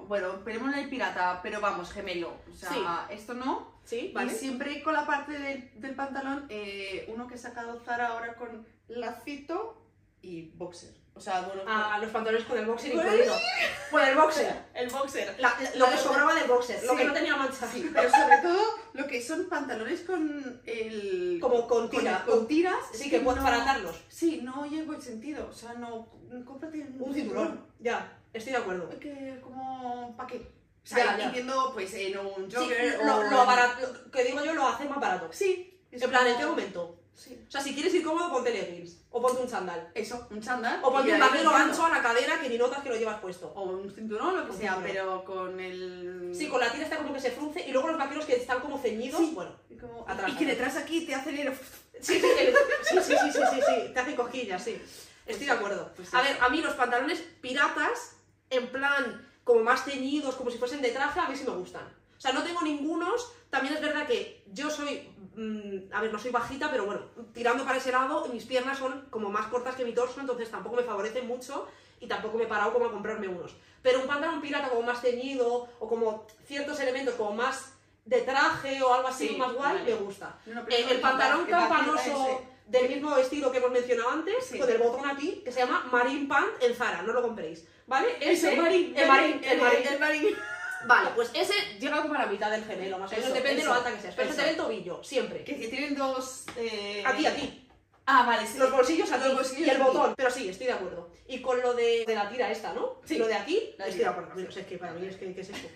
bueno, 0.08 0.32
esperemos 0.32 0.74
el 0.74 0.88
pirata, 0.88 1.40
pero 1.42 1.60
vamos, 1.60 1.92
gemelo. 1.92 2.32
O 2.52 2.56
sea, 2.56 2.70
Sí. 2.70 3.14
esto 3.14 3.34
no. 3.34 3.78
Sí, 3.84 4.08
Y 4.10 4.12
vale. 4.12 4.32
siempre 4.34 4.82
con 4.82 4.92
la 4.94 5.06
parte 5.06 5.32
del, 5.38 5.70
del 5.80 5.94
pantalón, 5.94 6.46
eh, 6.50 7.06
uno 7.14 7.26
que 7.28 7.36
he 7.36 7.38
sacado 7.38 7.80
Zara 7.84 8.08
ahora 8.08 8.34
con 8.34 8.66
lacito 8.88 9.82
y 10.20 10.50
boxer. 10.56 10.94
O 11.14 11.20
sea, 11.20 11.40
bueno, 11.42 11.62
Ah, 11.66 11.98
los 12.00 12.10
pantalones 12.10 12.44
con 12.46 12.56
el 12.58 12.66
boxer 12.66 12.92
incluido. 12.94 13.34
Con 13.90 14.04
el 14.04 14.14
boxer. 14.14 14.54
el 14.74 14.88
boxer. 14.90 15.34
La- 15.40 15.54
la- 15.60 15.74
lo 15.76 15.86
que 15.90 15.96
sobraba 15.96 16.34
del 16.34 16.46
boxer, 16.46 16.84
lo 16.84 16.94
que 16.94 17.04
no 17.06 17.12
tenía 17.14 17.34
mancha. 17.36 17.66
Sí, 17.66 17.90
pero 17.92 18.08
sobre 18.10 18.36
todo 18.42 18.62
lo 18.92 19.06
que 19.06 19.20
son 19.22 19.48
pantalones 19.48 20.02
con 20.02 20.60
el... 20.66 21.38
Como 21.40 21.66
con 21.66 21.88
tira. 21.90 22.22
con 22.24 22.46
tiras. 22.46 22.76
Sí, 22.92 23.08
que 23.10 23.20
puedes 23.20 23.38
no- 23.40 23.44
para 23.48 23.62
atarlos. 23.62 23.96
Sí, 24.08 24.40
no 24.42 24.66
llego 24.66 24.92
el 24.94 25.02
sentido. 25.02 25.48
O 25.48 25.52
sea, 25.52 25.72
no... 25.74 26.06
Cómprate 26.44 26.86
Un 27.00 27.14
cinturón. 27.14 27.66
Ya, 27.80 28.17
estoy 28.32 28.52
de 28.52 28.58
acuerdo. 28.58 28.88
Que 28.98 29.38
como... 29.42 30.16
¿Para 30.16 30.28
qué? 30.28 30.36
O 30.38 30.86
sea, 30.90 31.04
Ya, 31.04 31.18
ya. 31.18 31.24
entiendo 31.26 31.70
pues 31.74 31.92
en 31.94 32.16
un 32.18 32.50
Sí, 32.50 32.56
jogger 32.56 32.98
lo, 33.04 33.16
o 33.18 33.22
lo 33.24 33.44
barato, 33.46 33.86
lo 34.04 34.10
que 34.10 34.24
digo 34.24 34.42
yo 34.44 34.54
lo 34.54 34.66
hace 34.66 34.84
más 34.88 35.00
barato. 35.00 35.28
Sí. 35.32 35.78
En 35.90 36.08
plan, 36.10 36.26
¿en 36.26 36.34
como- 36.34 36.38
qué 36.38 36.46
momento? 36.50 36.94
Sí. 37.14 37.44
O 37.48 37.50
sea, 37.50 37.60
si 37.60 37.74
quieres 37.74 37.92
ir 37.94 38.04
cómodo, 38.04 38.30
ponte 38.30 38.50
leggings. 38.50 38.98
O 39.10 39.20
ponte 39.20 39.42
un 39.42 39.48
chándal. 39.48 39.90
Eso, 39.92 40.28
un 40.30 40.40
chándal. 40.40 40.78
O 40.84 40.92
ponte 40.92 41.12
un 41.12 41.18
vaquero 41.18 41.50
ancho 41.50 41.84
a 41.84 41.88
la 41.90 42.00
cadera 42.00 42.40
que 42.40 42.48
ni 42.48 42.56
notas 42.56 42.80
que 42.80 42.90
lo 42.90 42.96
llevas 42.96 43.20
puesto. 43.20 43.48
O 43.56 43.62
un 43.64 43.90
cinturón, 43.92 44.36
lo 44.36 44.46
que 44.46 44.52
sea, 44.56 44.74
cinturón. 44.74 44.82
pero 44.84 45.24
con 45.24 45.58
el... 45.58 46.32
Sí, 46.32 46.46
con 46.48 46.60
la 46.60 46.70
tira 46.70 46.84
está 46.84 46.96
como 46.98 47.12
que 47.12 47.18
se 47.20 47.32
frunce 47.32 47.66
y 47.66 47.72
luego 47.72 47.88
los 47.88 47.98
vaqueros 47.98 48.24
que 48.24 48.36
están 48.36 48.60
como 48.60 48.78
ceñidos, 48.78 49.18
Sí. 49.20 49.32
bueno. 49.34 49.50
Y, 49.68 49.76
como- 49.76 50.04
Atrás, 50.08 50.30
y 50.32 50.36
que 50.36 50.46
detrás 50.46 50.76
aquí 50.76 51.04
te 51.06 51.14
hacen 51.16 51.36
el... 51.38 51.52
Sí, 52.00 52.14
sí, 52.14 52.20
que- 52.20 52.54
sí, 52.84 52.96
sí, 53.02 53.14
sí, 53.20 53.32
sí, 53.32 53.40
sí, 53.52 53.60
sí, 53.66 53.92
te 53.92 53.98
hacen 53.98 54.14
cosquillas, 54.14 54.62
sí. 54.62 54.80
Estoy 55.26 55.46
de 55.46 55.52
acuerdo. 55.52 55.90
Pues 55.96 56.14
A 56.14 56.22
ver, 56.22 56.36
a 56.40 56.48
mí 56.48 56.60
los 56.62 56.74
pantalones 56.74 57.18
piratas, 57.40 58.12
en 58.50 58.68
plan, 58.68 59.26
como 59.44 59.62
más 59.62 59.84
teñidos, 59.84 60.34
como 60.36 60.50
si 60.50 60.58
fuesen 60.58 60.82
de 60.82 60.90
traje, 60.90 61.20
a 61.20 61.28
mí 61.28 61.36
sí 61.36 61.44
me 61.44 61.50
gustan. 61.56 61.84
O 62.16 62.20
sea, 62.20 62.32
no 62.32 62.42
tengo 62.42 62.62
ningunos. 62.62 63.32
También 63.50 63.74
es 63.74 63.80
verdad 63.80 64.06
que 64.06 64.42
yo 64.52 64.68
soy, 64.70 65.08
mm, 65.36 65.92
a 65.94 66.00
ver, 66.02 66.12
no 66.12 66.18
soy 66.18 66.30
bajita, 66.30 66.70
pero 66.70 66.84
bueno, 66.84 67.00
tirando 67.32 67.64
para 67.64 67.78
ese 67.78 67.92
lado, 67.92 68.26
mis 68.32 68.44
piernas 68.44 68.78
son 68.78 69.06
como 69.10 69.30
más 69.30 69.46
cortas 69.46 69.74
que 69.76 69.84
mi 69.84 69.92
torso, 69.94 70.20
entonces 70.20 70.50
tampoco 70.50 70.76
me 70.76 70.82
favorecen 70.82 71.26
mucho 71.26 71.66
y 72.00 72.06
tampoco 72.06 72.36
me 72.36 72.44
he 72.44 72.48
parado 72.48 72.72
como 72.72 72.86
a 72.86 72.90
comprarme 72.92 73.28
unos. 73.28 73.54
Pero 73.82 74.00
un 74.00 74.06
pantalón 74.06 74.40
pirata 74.42 74.68
como 74.68 74.82
más 74.82 75.00
teñido 75.00 75.68
o 75.78 75.88
como 75.88 76.26
ciertos 76.46 76.78
elementos 76.80 77.14
como 77.14 77.32
más 77.32 77.72
de 78.04 78.22
traje 78.22 78.82
o 78.82 78.92
algo 78.92 79.08
así 79.08 79.28
Sí, 79.28 79.36
más 79.36 79.52
guay, 79.52 79.78
vale. 79.78 79.84
me 79.84 79.94
gusta. 79.94 80.38
No, 80.46 80.54
no, 80.62 80.68
Eh, 80.68 80.86
el 80.90 81.00
pantalón 81.00 81.46
campanoso. 81.46 82.42
Del 82.68 82.88
mismo 82.88 83.16
estilo 83.16 83.50
que 83.50 83.58
hemos 83.58 83.70
mencionado 83.70 84.10
antes, 84.10 84.44
Sí. 84.46 84.58
con 84.58 84.68
el 84.70 84.78
botón 84.78 85.08
aquí, 85.08 85.40
que 85.44 85.50
se 85.50 85.60
llama 85.60 85.88
Marine 85.90 86.28
Pant 86.28 86.62
en 86.62 86.74
Zara, 86.74 87.02
no 87.02 87.12
lo 87.12 87.22
compréis. 87.22 87.66
¿Vale? 87.86 88.16
Ese, 88.20 88.52
El 88.52 88.60
marín, 88.60 88.94
el 88.96 89.08
marín, 89.08 89.40
el 89.42 89.58
marín. 89.60 89.86
el 89.88 89.98
marín. 89.98 90.36
Vale, 90.86 91.10
pues 91.16 91.30
ese 91.34 91.54
llega 91.80 92.00
como 92.02 92.14
a 92.14 92.18
la 92.18 92.26
mitad 92.26 92.50
del 92.50 92.64
gemelo, 92.64 92.98
más 92.98 93.10
o 93.10 93.14
menos, 93.14 93.26
Eso, 93.26 93.34
depende 93.34 93.62
de 93.62 93.66
lo 93.66 93.74
alta 93.74 93.92
que 93.92 94.00
seas. 94.00 94.14
Pero 94.14 94.30
se 94.30 94.36
te 94.36 94.42
ve 94.44 94.50
el 94.50 94.56
tobillo, 94.56 95.02
siempre. 95.02 95.42
Que, 95.42 95.54
tienen 95.54 95.96
dos... 95.96 96.44
Eh... 96.56 97.02
Aquí, 97.04 97.26
aquí. 97.26 97.68
Ah, 98.06 98.24
vale, 98.24 98.46
sí. 98.46 98.58
Los 98.58 98.70
bolsillos 98.70 99.10
aquí 99.10 99.24
Los 99.24 99.34
bolsillos 99.34 99.66
y 99.66 99.70
el 99.70 99.76
aquí. 99.76 99.82
botón. 99.84 100.14
Pero 100.16 100.30
sí, 100.30 100.48
estoy 100.48 100.66
de 100.68 100.72
acuerdo. 100.74 101.10
Y 101.26 101.42
con 101.42 101.60
lo 101.60 101.74
de, 101.74 102.04
de 102.06 102.14
la 102.14 102.28
tira 102.28 102.50
esta, 102.50 102.72
¿no? 102.74 103.00
Sí. 103.04 103.18
Lo 103.18 103.26
de 103.26 103.34
aquí, 103.34 103.74
La 103.76 103.86
estoy 103.86 104.00
de 104.04 104.06
acuerdo. 104.08 104.30
Mira, 104.36 104.48
es 104.50 104.56
que 104.66 104.78
para 104.78 104.92
mí 104.92 105.06
es 105.06 105.16
que 105.16 105.34
¿qué 105.34 105.40
es 105.40 105.48
esto. 105.50 105.68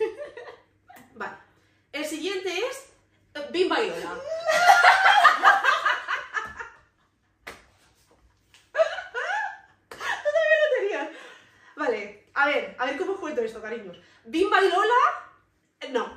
Vale. 1.15 1.37
El 1.93 2.05
siguiente 2.05 2.49
es 2.57 2.87
eh, 3.35 3.47
Bimba 3.51 3.81
y 3.83 3.89
Lola. 3.89 4.17
Todavía 9.91 10.57
lo 10.63 10.81
tenías. 10.81 11.09
Vale, 11.77 12.25
a 12.35 12.47
ver, 12.47 12.77
a 12.79 12.87
ver 12.87 12.97
cómo 12.99 13.13
os 13.13 13.21
cuento 13.21 13.41
esto, 13.43 13.61
cariños. 13.73 13.97
Bimba 14.25 14.63
y 14.63 14.69
Lola, 14.69 15.03
eh, 15.81 15.89
no. 15.91 16.13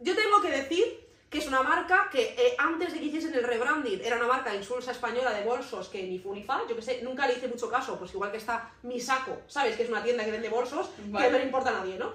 Yo 0.00 0.14
tengo 0.14 0.40
que 0.40 0.50
decir 0.50 1.04
que 1.28 1.38
es 1.38 1.48
una 1.48 1.62
marca 1.62 2.08
que 2.12 2.34
eh, 2.38 2.54
antes 2.58 2.92
de 2.92 3.00
que 3.00 3.06
hiciesen 3.06 3.34
el 3.34 3.42
rebranding 3.42 4.00
era 4.04 4.16
una 4.16 4.28
marca 4.28 4.54
insulsa 4.54 4.92
española 4.92 5.32
de 5.32 5.44
bolsos 5.44 5.88
que 5.88 6.02
ni 6.04 6.18
fu 6.18 6.32
ni 6.32 6.44
fa, 6.44 6.60
yo 6.68 6.76
que 6.76 6.82
sé, 6.82 7.00
nunca 7.02 7.26
le 7.26 7.34
hice 7.34 7.48
mucho 7.48 7.68
caso, 7.68 7.98
pues 7.98 8.12
igual 8.14 8.30
que 8.30 8.36
está 8.36 8.70
Mi 8.82 9.00
Saco, 9.00 9.42
¿sabes? 9.48 9.76
Que 9.76 9.82
es 9.82 9.88
una 9.88 10.02
tienda 10.02 10.24
que 10.24 10.30
vende 10.30 10.48
bolsos, 10.48 10.90
Vale. 11.06 11.26
que 11.26 11.32
no 11.32 11.38
le 11.38 11.44
importa 11.44 11.70
a 11.70 11.72
nadie, 11.80 11.98
¿no? 11.98 12.14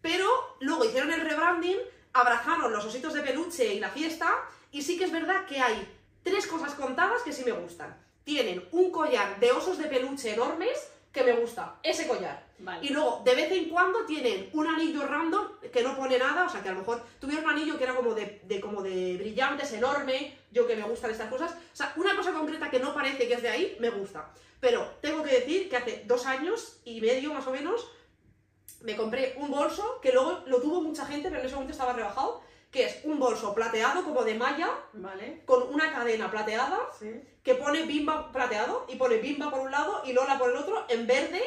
Pero 0.00 0.56
luego 0.60 0.84
hicieron 0.84 1.12
el 1.12 1.20
rebranding, 1.20 1.78
abrazaron 2.12 2.72
los 2.72 2.84
ositos 2.84 3.14
de 3.14 3.22
peluche 3.22 3.74
y 3.74 3.80
la 3.80 3.90
fiesta, 3.90 4.28
y 4.72 4.82
sí 4.82 4.98
que 4.98 5.04
es 5.04 5.12
verdad 5.12 5.46
que 5.46 5.60
hay 5.60 5.86
tres 6.24 6.46
cosas 6.46 6.74
contadas 6.74 7.22
que 7.22 7.32
sí 7.32 7.44
me 7.44 7.52
gustan. 7.52 7.96
Tienen 8.24 8.66
un 8.72 8.90
collar 8.90 9.38
de 9.38 9.52
osos 9.52 9.78
de 9.78 9.84
peluche 9.84 10.34
enormes 10.34 10.78
que 11.12 11.22
me 11.24 11.32
gusta, 11.32 11.76
ese 11.82 12.06
collar. 12.06 12.46
Vale. 12.60 12.84
Y 12.86 12.90
luego, 12.90 13.22
de 13.24 13.34
vez 13.34 13.50
en 13.52 13.68
cuando, 13.68 14.04
tienen 14.04 14.50
un 14.52 14.66
anillo 14.66 15.06
random 15.06 15.46
que 15.72 15.82
no 15.82 15.96
pone 15.96 16.18
nada, 16.18 16.44
o 16.46 16.48
sea, 16.48 16.62
que 16.62 16.68
a 16.68 16.72
lo 16.72 16.80
mejor 16.80 17.02
tuvieron 17.20 17.44
un 17.44 17.50
anillo 17.50 17.78
que 17.78 17.84
era 17.84 17.94
como 17.94 18.14
de, 18.14 18.40
de- 18.44 18.60
como 18.60 18.82
de 18.82 19.16
brillantes, 19.16 19.72
enorme, 19.72 20.36
yo 20.50 20.66
que 20.66 20.76
me 20.76 20.82
gustan 20.82 21.10
estas 21.10 21.30
cosas. 21.30 21.52
O 21.52 21.76
sea, 21.76 21.92
una 21.96 22.16
cosa 22.16 22.32
concreta 22.32 22.70
que 22.70 22.80
no 22.80 22.92
parece 22.94 23.26
que 23.28 23.34
es 23.34 23.42
de 23.42 23.48
ahí, 23.48 23.76
me 23.80 23.90
gusta. 23.90 24.30
Pero 24.60 24.84
tengo 25.00 25.22
que 25.22 25.30
decir 25.32 25.68
que 25.70 25.76
hace 25.76 26.02
dos 26.06 26.26
años 26.26 26.80
y 26.84 27.00
medio, 27.00 27.32
más 27.32 27.46
o 27.46 27.52
menos, 27.52 27.88
me 28.82 28.96
compré 28.96 29.34
un 29.38 29.50
bolso 29.50 30.00
que 30.00 30.12
luego 30.12 30.42
lo 30.46 30.60
tuvo 30.60 30.80
mucha 30.82 31.04
gente, 31.06 31.28
pero 31.28 31.40
en 31.40 31.46
ese 31.46 31.54
momento 31.54 31.72
estaba 31.72 31.92
rebajado, 31.92 32.42
que 32.78 32.84
es 32.86 33.00
un 33.02 33.18
bolso 33.18 33.52
plateado 33.56 34.04
como 34.04 34.22
de 34.22 34.34
malla, 34.34 34.70
Vale. 34.92 35.42
con 35.44 35.64
una 35.74 35.92
cadena 35.92 36.30
plateada, 36.30 36.78
Sí. 36.96 37.10
que 37.42 37.56
pone 37.56 37.82
bimba 37.82 38.30
plateado 38.30 38.86
y 38.88 38.94
pone 38.94 39.16
bimba 39.16 39.50
por 39.50 39.58
un 39.58 39.72
lado 39.72 40.02
y 40.04 40.12
Lola 40.12 40.38
por 40.38 40.50
el 40.50 40.56
otro 40.56 40.84
en 40.88 41.04
verde 41.08 41.42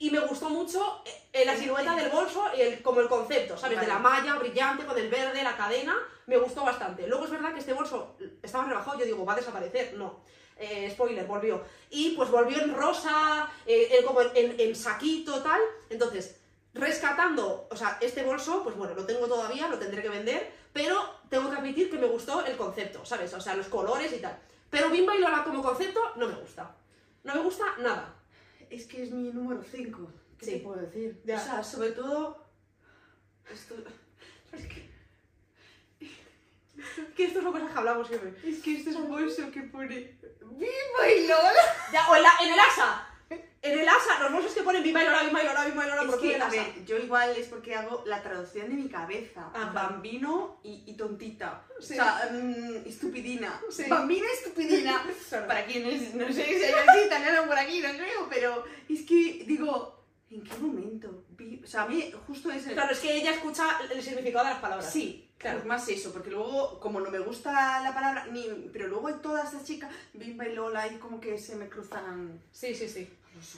y 0.00 0.10
me 0.10 0.18
gustó 0.18 0.50
mucho 0.50 1.00
eh, 1.32 1.44
la 1.44 1.56
silueta 1.56 1.94
del 1.94 2.10
bolso 2.10 2.42
y 2.56 2.60
el, 2.62 2.82
como 2.82 2.98
el 3.00 3.08
concepto, 3.08 3.56
¿sabes? 3.56 3.78
De 3.80 3.86
la 3.86 4.00
malla 4.00 4.34
brillante 4.34 4.84
con 4.84 4.98
el 4.98 5.08
verde, 5.08 5.44
la 5.44 5.56
cadena, 5.56 5.94
me 6.26 6.38
gustó 6.38 6.64
bastante. 6.64 7.06
Luego 7.06 7.24
es 7.26 7.30
verdad 7.30 7.52
que 7.52 7.60
este 7.60 7.72
bolso 7.72 8.16
estaba 8.42 8.64
rebajado, 8.64 8.98
yo 8.98 9.04
digo, 9.04 9.24
va 9.24 9.34
a 9.34 9.36
desaparecer, 9.36 9.94
no. 9.94 10.24
Eh, 10.56 10.90
spoiler, 10.90 11.24
volvió. 11.24 11.62
Y 11.90 12.16
pues 12.16 12.30
volvió 12.32 12.60
en 12.60 12.74
rosa, 12.74 13.48
eh, 13.64 13.90
en- 13.98 14.04
como 14.04 14.22
en, 14.22 14.30
en- 14.34 14.58
en 14.58 14.74
saquito, 14.74 15.40
tal. 15.40 15.60
Entonces, 15.88 16.40
rescatando, 16.74 17.68
o 17.70 17.76
sea, 17.76 17.98
este 18.00 18.24
bolso, 18.24 18.64
pues 18.64 18.74
bueno, 18.76 18.94
lo 18.94 19.06
tengo 19.06 19.28
todavía, 19.28 19.68
lo 19.68 19.78
tendré 19.78 20.02
que 20.02 20.08
vender, 20.08 20.63
pero 20.74 21.20
tengo 21.30 21.48
que 21.50 21.56
admitir 21.56 21.90
que 21.90 21.96
me 21.98 22.06
gustó 22.06 22.44
el 22.44 22.56
concepto, 22.58 23.02
¿sabes? 23.06 23.32
O 23.32 23.40
sea, 23.40 23.54
los 23.56 23.68
colores 23.68 24.12
y 24.12 24.18
tal. 24.18 24.38
Pero 24.68 24.90
Bimba 24.90 25.16
y 25.16 25.20
Lola 25.20 25.42
como 25.44 25.62
concepto 25.62 26.00
no 26.16 26.26
me 26.28 26.34
gusta. 26.34 26.74
No 27.22 27.34
me 27.34 27.40
gusta 27.40 27.64
nada. 27.78 28.14
Es 28.68 28.86
que 28.86 29.02
es 29.04 29.10
mi 29.12 29.30
número 29.32 29.62
5. 29.62 30.10
¿Qué 30.38 30.44
Sí. 30.44 30.50
te 30.52 30.58
puedo 30.58 30.80
decir? 30.82 31.22
Ya. 31.24 31.36
O 31.36 31.44
sea, 31.44 31.62
sobre 31.64 31.92
todo... 31.92 32.44
Esto... 33.50 33.76
Es 34.52 34.66
que, 34.66 34.90
Que 37.16 37.24
esto 37.24 37.38
es 37.38 37.44
lo 37.44 37.52
que 37.52 37.60
hablamos 37.74 38.06
siempre. 38.08 38.34
es 38.44 38.60
que 38.62 38.76
este 38.76 38.90
es 38.90 38.96
un 38.96 39.08
bolso 39.08 39.50
que 39.50 39.62
pone... 39.62 40.18
¡Viva 40.42 41.08
y 41.16 41.26
Lola! 41.26 41.52
Ya, 41.92 42.08
o 42.10 42.16
en, 42.16 42.22
la- 42.22 42.36
en 42.42 42.52
el 42.52 42.60
asa. 42.60 43.08
En 43.64 43.78
el 43.78 43.88
asa, 43.88 44.20
los 44.20 44.30
bolsos 44.32 44.52
que 44.52 44.62
ponen 44.62 44.82
Bimba 44.82 45.02
y 45.02 45.06
Lola, 45.06 45.22
Bimba 45.24 45.42
y 45.42 45.46
Lola, 45.46 45.64
Bimba 45.64 45.86
y 45.86 45.88
Lola, 45.88 46.02
Es 46.02 46.08
por 46.10 46.20
que, 46.20 46.34
el 46.34 46.42
a 46.42 46.46
asa. 46.48 46.56
ver, 46.56 46.84
yo 46.84 46.98
igual 46.98 47.34
es 47.34 47.46
porque 47.48 47.74
hago 47.74 48.02
la 48.04 48.22
traducción 48.22 48.68
de 48.68 48.74
mi 48.74 48.88
cabeza. 48.90 49.50
Ah, 49.54 49.70
Bambino 49.74 50.60
y, 50.62 50.82
y 50.86 50.92
tontita. 50.98 51.64
Sí. 51.80 51.94
O 51.94 51.96
sea, 51.96 52.28
mm, 52.30 52.86
estupidina. 52.86 53.58
Sí. 53.70 53.84
Bambina, 53.88 54.26
estupidina. 54.38 55.02
Para 55.46 55.64
quienes, 55.64 56.14
no 56.14 56.26
sé 56.26 56.44
si 56.44 56.62
hay 56.62 56.72
alguien 56.74 57.06
italiano 57.06 57.46
por 57.46 57.58
aquí, 57.58 57.80
no 57.80 57.88
creo, 57.92 58.28
pero 58.28 58.64
es 58.88 59.00
que 59.06 59.44
digo, 59.46 59.92
¿En 60.30 60.42
qué 60.42 60.56
momento? 60.58 61.24
Vi- 61.30 61.60
O 61.62 61.66
sea, 61.66 61.82
a 61.82 61.86
mí 61.86 62.12
justo 62.26 62.50
ese... 62.50 62.72
Claro, 62.72 62.92
es 62.92 62.98
que 62.98 63.14
ella 63.14 63.30
escucha 63.32 63.78
el 63.88 64.02
significado 64.02 64.44
de 64.46 64.50
las 64.50 64.60
palabras. 64.60 64.92
Sí, 64.92 65.30
Claro. 65.38 65.58
claro, 65.58 65.68
más 65.68 65.88
eso, 65.88 66.12
porque 66.12 66.30
luego, 66.30 66.80
como 66.80 67.00
no 67.00 67.10
me 67.10 67.18
gusta 67.20 67.80
la 67.82 67.94
palabra, 67.94 68.26
ni, 68.32 68.42
pero 68.72 68.88
luego 68.88 69.08
hay 69.08 69.14
todas 69.22 69.44
estas 69.52 69.64
chicas, 69.64 69.90
Bimba 70.12 70.46
y 70.48 70.54
Lola, 70.54 70.86
y 70.88 70.96
como 70.96 71.20
que 71.20 71.38
se 71.38 71.54
me 71.56 71.68
cruzan 71.68 72.40
Sí, 72.50 72.74
sí, 72.74 72.88
sí. 72.88 73.08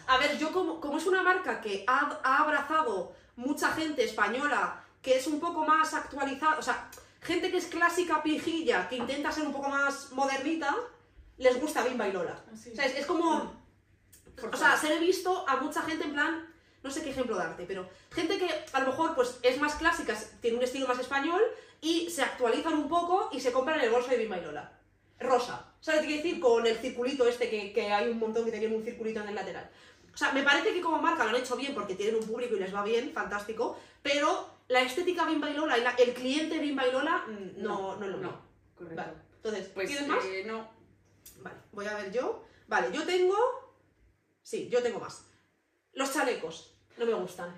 A 0.07 0.19
ver, 0.19 0.39
yo 0.39 0.53
como, 0.53 0.81
como 0.81 0.99
es 0.99 1.07
una 1.07 1.23
marca 1.23 1.61
que 1.61 1.85
ha, 1.87 2.21
ha 2.23 2.39
abrazado 2.39 3.15
mucha 3.37 3.71
gente 3.73 4.05
española, 4.05 4.83
que 5.03 5.17
es 5.17 5.27
un 5.27 5.39
poco 5.41 5.65
más 5.65 5.95
actualizada, 5.95 6.59
o 6.59 6.63
sea, 6.63 6.89
gente 7.21 7.51
que 7.51 7.59
es 7.59 7.67
clásica 7.67 8.23
pijilla, 8.23 8.89
que 8.89 8.97
intenta 8.97 9.31
ser 9.31 9.47
un 9.47 9.53
poco 9.53 9.69
más 9.69 10.13
modernita, 10.13 10.75
les 11.39 11.61
gusta 11.61 11.85
Bimba 11.85 12.09
y 12.09 12.13
Lola. 12.13 12.37
Así. 12.53 12.73
O 12.73 12.75
sea, 12.75 12.87
es, 12.87 12.97
es 12.97 13.07
como... 13.07 13.55
O 14.53 14.57
sea, 14.57 14.77
se 14.77 14.95
he 14.95 14.99
visto 14.99 15.49
a 15.49 15.57
mucha 15.57 15.83
gente 15.83 16.05
en 16.05 16.13
plan, 16.13 16.47
no 16.83 16.91
sé 16.91 17.03
qué 17.03 17.11
ejemplo 17.11 17.37
darte, 17.37 17.65
pero 17.65 17.89
gente 18.11 18.39
que 18.39 18.49
a 18.73 18.81
lo 18.81 18.89
mejor 18.89 19.15
pues 19.15 19.39
es 19.43 19.59
más 19.59 19.77
clásica, 19.77 20.15
tiene 20.41 20.59
un 20.59 20.63
estilo 20.63 20.87
más 20.87 20.99
español 20.99 21.41
y 21.81 22.11
se 22.11 22.23
actualizan 22.23 22.75
un 22.75 22.89
poco 22.89 23.31
y 23.33 23.41
se 23.41 23.53
compran 23.53 23.81
el 23.81 23.91
bolso 23.91 24.11
de 24.11 24.19
Bimba 24.19 24.39
y 24.39 24.43
Lola. 24.43 24.73
Rosa. 25.19 25.73
¿Sabes 25.87 26.01
qué 26.05 26.17
decir? 26.17 26.41
Con 26.41 26.67
el 26.67 26.77
circulito 26.79 27.29
este 27.29 27.49
que, 27.49 27.73
que 27.73 27.93
hay 27.93 28.09
un 28.09 28.19
montón 28.19 28.45
que 28.45 28.51
tienen 28.51 28.75
un 28.75 28.83
circulito 28.83 29.21
en 29.21 29.29
el 29.29 29.37
lateral. 29.37 29.71
O 30.13 30.17
sea, 30.17 30.33
me 30.33 30.43
parece 30.43 30.73
que 30.75 30.81
como 30.81 30.99
marca 30.99 31.23
lo 31.23 31.31
han 31.31 31.37
hecho 31.37 31.55
bien 31.57 31.75
porque 31.77 31.95
tienen 31.95 32.17
un 32.17 32.27
público 32.27 32.57
y 32.57 32.59
les 32.59 32.75
va 32.75 32.83
bien, 32.83 33.13
fantástico, 33.13 33.79
pero 34.03 34.51
la 34.67 34.83
estética 34.83 35.25
Bimba 35.27 35.49
y 35.49 35.55
Lola 35.55 35.79
y 35.79 35.83
la- 35.83 35.91
el 35.93 36.13
cliente 36.13 36.59
Bimba 36.59 36.89
y 36.89 36.91
Lola 36.91 37.19
mm, 37.29 37.63
no, 37.63 37.95
no, 37.99 38.05
es 38.05 38.11
lo 38.11 38.19
mío. 38.19 38.31
No, 38.31 38.41
correcto. 38.77 38.97
Vale, 38.97 39.13
entonces, 39.37 39.69
Pues 39.75 39.87
¿tienes 39.89 40.09
más? 40.09 40.25
eh, 40.25 40.43
no. 40.45 40.69
Vale, 41.43 41.57
voy 41.71 41.87
a 41.87 41.95
ver 41.95 42.11
yo. 42.11 42.43
Vale, 42.67 42.89
yo 42.93 43.05
tengo. 43.05 43.37
Sí, 44.43 44.69
yo 44.69 44.83
tengo 44.83 44.99
más. 44.99 45.23
Los 45.93 46.13
chalecos. 46.13 46.75
No 46.99 47.07
me 47.07 47.15
gustan. 47.15 47.55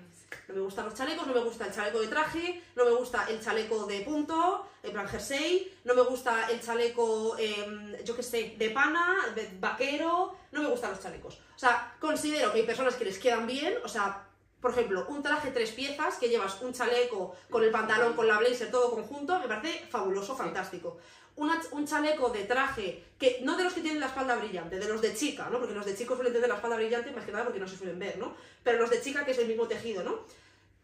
No 0.49 0.53
me 0.53 0.61
gustan 0.61 0.85
los 0.85 0.93
chalecos, 0.93 1.25
no 1.25 1.33
me 1.33 1.39
gusta 1.39 1.65
el 1.65 1.73
chaleco 1.73 1.99
de 2.01 2.07
traje, 2.09 2.63
no 2.75 2.85
me 2.85 2.91
gusta 2.91 3.25
el 3.27 3.41
chaleco 3.41 3.87
de 3.87 4.01
punto, 4.01 4.68
en 4.83 4.91
plan 4.91 5.07
jersey, 5.07 5.73
no 5.83 5.93
me 5.93 6.01
gusta 6.03 6.49
el 6.49 6.61
chaleco, 6.61 7.37
em, 7.37 7.95
yo 8.03 8.15
qué 8.15 8.23
sé, 8.23 8.55
de 8.57 8.69
pana, 8.69 9.15
de 9.35 9.49
vaquero, 9.59 10.35
no 10.51 10.61
me 10.61 10.69
gustan 10.69 10.91
los 10.91 11.01
chalecos. 11.01 11.35
O 11.55 11.59
sea, 11.59 11.95
considero 11.99 12.51
que 12.53 12.59
hay 12.59 12.65
personas 12.65 12.95
que 12.95 13.05
les 13.05 13.19
quedan 13.19 13.45
bien, 13.45 13.75
o 13.83 13.87
sea, 13.87 14.25
por 14.61 14.71
ejemplo, 14.71 15.05
un 15.09 15.23
traje 15.23 15.51
tres 15.51 15.71
piezas, 15.71 16.17
que 16.17 16.27
llevas 16.29 16.61
un 16.61 16.73
chaleco 16.73 17.35
con 17.49 17.63
el 17.63 17.71
pantalón, 17.71 18.13
con 18.13 18.27
la 18.27 18.37
blazer, 18.39 18.69
todo 18.71 18.91
conjunto, 18.91 19.39
me 19.39 19.47
parece 19.47 19.85
fabuloso, 19.87 20.35
fantástico. 20.35 20.97
Una- 21.37 21.61
un 21.71 21.87
chaleco 21.87 22.29
de 22.29 22.43
traje, 22.43 23.05
que 23.17 23.39
no 23.43 23.55
de 23.55 23.63
los 23.63 23.73
que 23.73 23.79
tienen 23.79 24.01
la 24.01 24.07
espalda 24.07 24.35
brillante, 24.35 24.77
de 24.77 24.87
los 24.89 25.01
de 25.01 25.13
chica, 25.15 25.47
¿no? 25.49 25.59
Porque 25.59 25.73
los 25.73 25.85
de 25.85 25.95
chicos 25.95 26.17
suelen 26.17 26.33
tener 26.33 26.49
la 26.49 26.55
espalda 26.55 26.75
brillante, 26.75 27.11
más 27.11 27.23
que 27.25 27.31
nada 27.31 27.45
porque 27.45 27.59
no 27.61 27.67
se 27.67 27.77
suelen 27.77 27.97
ver, 27.97 28.17
¿no? 28.17 28.33
Pero 28.61 28.79
los 28.79 28.89
de 28.89 29.01
chica, 29.01 29.23
que 29.23 29.31
es 29.31 29.37
el 29.37 29.47
mismo 29.47 29.65
tejido, 29.65 30.03
¿no? 30.03 30.19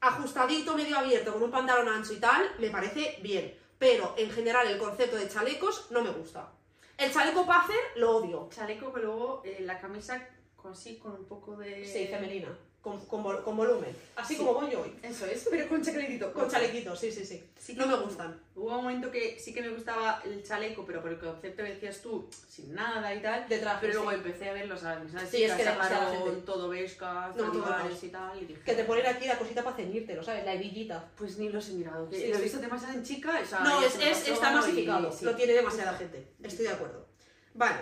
Ajustadito, 0.01 0.75
medio 0.75 0.97
abierto, 0.97 1.33
con 1.33 1.43
un 1.43 1.51
pantalón 1.51 1.89
ancho 1.89 2.13
y 2.13 2.17
tal, 2.19 2.49
me 2.59 2.69
parece 2.69 3.17
bien. 3.21 3.57
Pero 3.77 4.13
en 4.17 4.31
general 4.31 4.67
el 4.67 4.77
concepto 4.77 5.17
de 5.17 5.27
chalecos 5.29 5.91
no 5.91 6.01
me 6.01 6.11
gusta. 6.11 6.51
El 6.97 7.11
chaleco 7.11 7.45
Pacer 7.45 7.79
lo 7.95 8.17
odio. 8.17 8.49
Chaleco 8.53 8.93
que 8.93 9.01
luego 9.01 9.41
eh, 9.43 9.57
la 9.61 9.79
camisa 9.79 10.27
con 10.55 10.75
sí, 10.75 10.97
con 10.97 11.11
un 11.11 11.25
poco 11.25 11.57
de... 11.57 11.85
Sí, 11.85 12.07
femenina. 12.07 12.57
Con, 12.85 13.03
con 13.07 13.23
vol- 13.23 13.41
con 13.43 13.57
volumen. 13.57 13.89
Así 14.15 14.35
Sí. 14.35 14.37
como 14.39 14.53
voy 14.53 14.69
yo 14.69 14.81
hoy. 14.81 14.93
Eso 15.01 15.25
es, 15.25 15.47
pero 15.49 15.67
con 15.67 15.81
chalequito. 15.83 16.31
Con 16.31 16.47
chalequitos, 16.47 16.99
sí, 16.99 17.11
sí, 17.11 17.25
sí. 17.25 17.43
Sí 17.57 17.73
no 17.73 17.87
me 17.87 17.95
gustan. 17.95 18.39
Hubo 18.53 18.67
un 18.77 18.83
momento 18.83 19.09
que 19.09 19.39
sí 19.39 19.55
que 19.55 19.61
me 19.63 19.69
gustaba 19.69 20.21
el 20.23 20.43
chaleco, 20.43 20.85
pero 20.85 21.01
por 21.01 21.09
el 21.11 21.17
concepto 21.17 21.63
que 21.63 21.69
decías 21.73 21.99
tú, 22.03 22.29
sin 22.47 22.75
nada 22.75 23.11
y 23.15 23.23
tal. 23.23 23.49
De 23.49 23.57
traje, 23.57 23.79
Pero 23.87 23.93
luego 23.95 24.09
sí. 24.11 24.15
empecé 24.17 24.49
a 24.51 24.53
ver 24.53 24.67
los 24.67 24.81
camisetas 24.81 25.27
Sí, 25.31 25.43
es 25.45 25.53
que 25.53 25.63
demasiada 25.63 26.11
gente. 26.11 26.41
todo 26.45 26.69
vescas, 26.69 27.35
No, 27.35 27.51
todo 27.51 27.65
y 28.03 28.07
tal, 28.09 28.39
y 28.39 28.45
dije... 28.45 28.61
Que 28.61 28.73
te 28.75 28.83
ponen 28.83 29.07
aquí 29.07 29.25
la 29.25 29.39
cosita 29.39 29.63
para 29.63 29.75
ceñirte, 29.77 30.13
¿lo 30.15 30.23
sabes? 30.23 30.45
La 30.45 30.53
hebillita. 30.53 31.09
Pues 31.17 31.39
ni 31.39 31.49
los 31.49 31.67
he 31.69 31.73
mirado, 31.73 32.07
Sí, 32.11 32.27
lo 32.27 32.33
he 32.35 32.37
sí. 32.37 32.43
visto 32.43 32.59
demasiado 32.59 32.93
en 32.93 33.03
chica, 33.03 33.39
o 33.41 33.45
sea, 33.47 33.61
No, 33.61 33.81
ya 33.81 33.87
es, 33.87 33.93
se 33.93 33.97
me 33.97 34.11
es- 34.11 34.19
pasó 34.19 34.33
está 34.33 34.51
y- 34.51 34.55
masificado. 34.57 35.11
sí. 35.11 35.25
Lo 35.25 35.35
tiene 35.35 35.53
demasiada 35.53 35.93
gente. 35.97 36.35
Estoy 36.43 36.65
de 36.67 36.71
acuerdo. 36.71 37.07
Vale. 37.55 37.79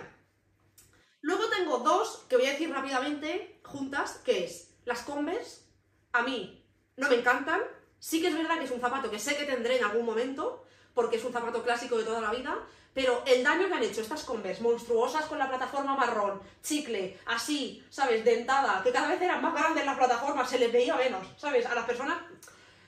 Luego 1.20 1.44
tengo 1.48 1.78
dos 1.78 2.24
que 2.28 2.36
voy 2.36 2.46
a 2.46 2.52
decir 2.52 2.70
rápidamente 2.70 3.60
juntas, 3.64 4.20
que 4.24 4.44
es 4.44 4.70
las 4.84 5.02
Converse. 5.02 5.62
A 6.12 6.22
mí 6.22 6.64
no 6.96 7.08
me 7.08 7.16
encantan. 7.16 7.60
Sí 7.98 8.20
que 8.20 8.28
es 8.28 8.36
verdad 8.36 8.58
que 8.58 8.64
es 8.64 8.70
un 8.70 8.80
zapato 8.80 9.10
que 9.10 9.18
sé 9.18 9.36
que 9.36 9.44
tendré 9.44 9.78
en 9.78 9.84
algún 9.84 10.04
momento, 10.04 10.64
porque 10.92 11.16
es 11.16 11.24
un 11.24 11.32
zapato 11.32 11.62
clásico 11.62 11.96
de 11.96 12.04
toda 12.04 12.20
la 12.20 12.30
vida, 12.30 12.56
pero 12.92 13.22
el 13.26 13.42
daño 13.42 13.66
que 13.66 13.74
han 13.74 13.82
hecho 13.82 14.02
estas 14.02 14.22
Converse 14.24 14.62
monstruosas 14.62 15.24
con 15.26 15.38
la 15.38 15.48
plataforma 15.48 15.96
marrón, 15.96 16.40
chicle, 16.62 17.18
así, 17.26 17.84
¿sabes? 17.90 18.24
Dentada, 18.24 18.82
que 18.84 18.92
cada 18.92 19.08
vez 19.08 19.20
eran 19.20 19.42
más 19.42 19.54
grandes 19.54 19.84
las 19.84 19.96
plataformas, 19.96 20.48
se 20.48 20.58
les 20.58 20.70
veía 20.70 20.94
menos, 20.96 21.26
¿sabes? 21.36 21.66
A 21.66 21.74
las 21.74 21.86
personas 21.86 22.18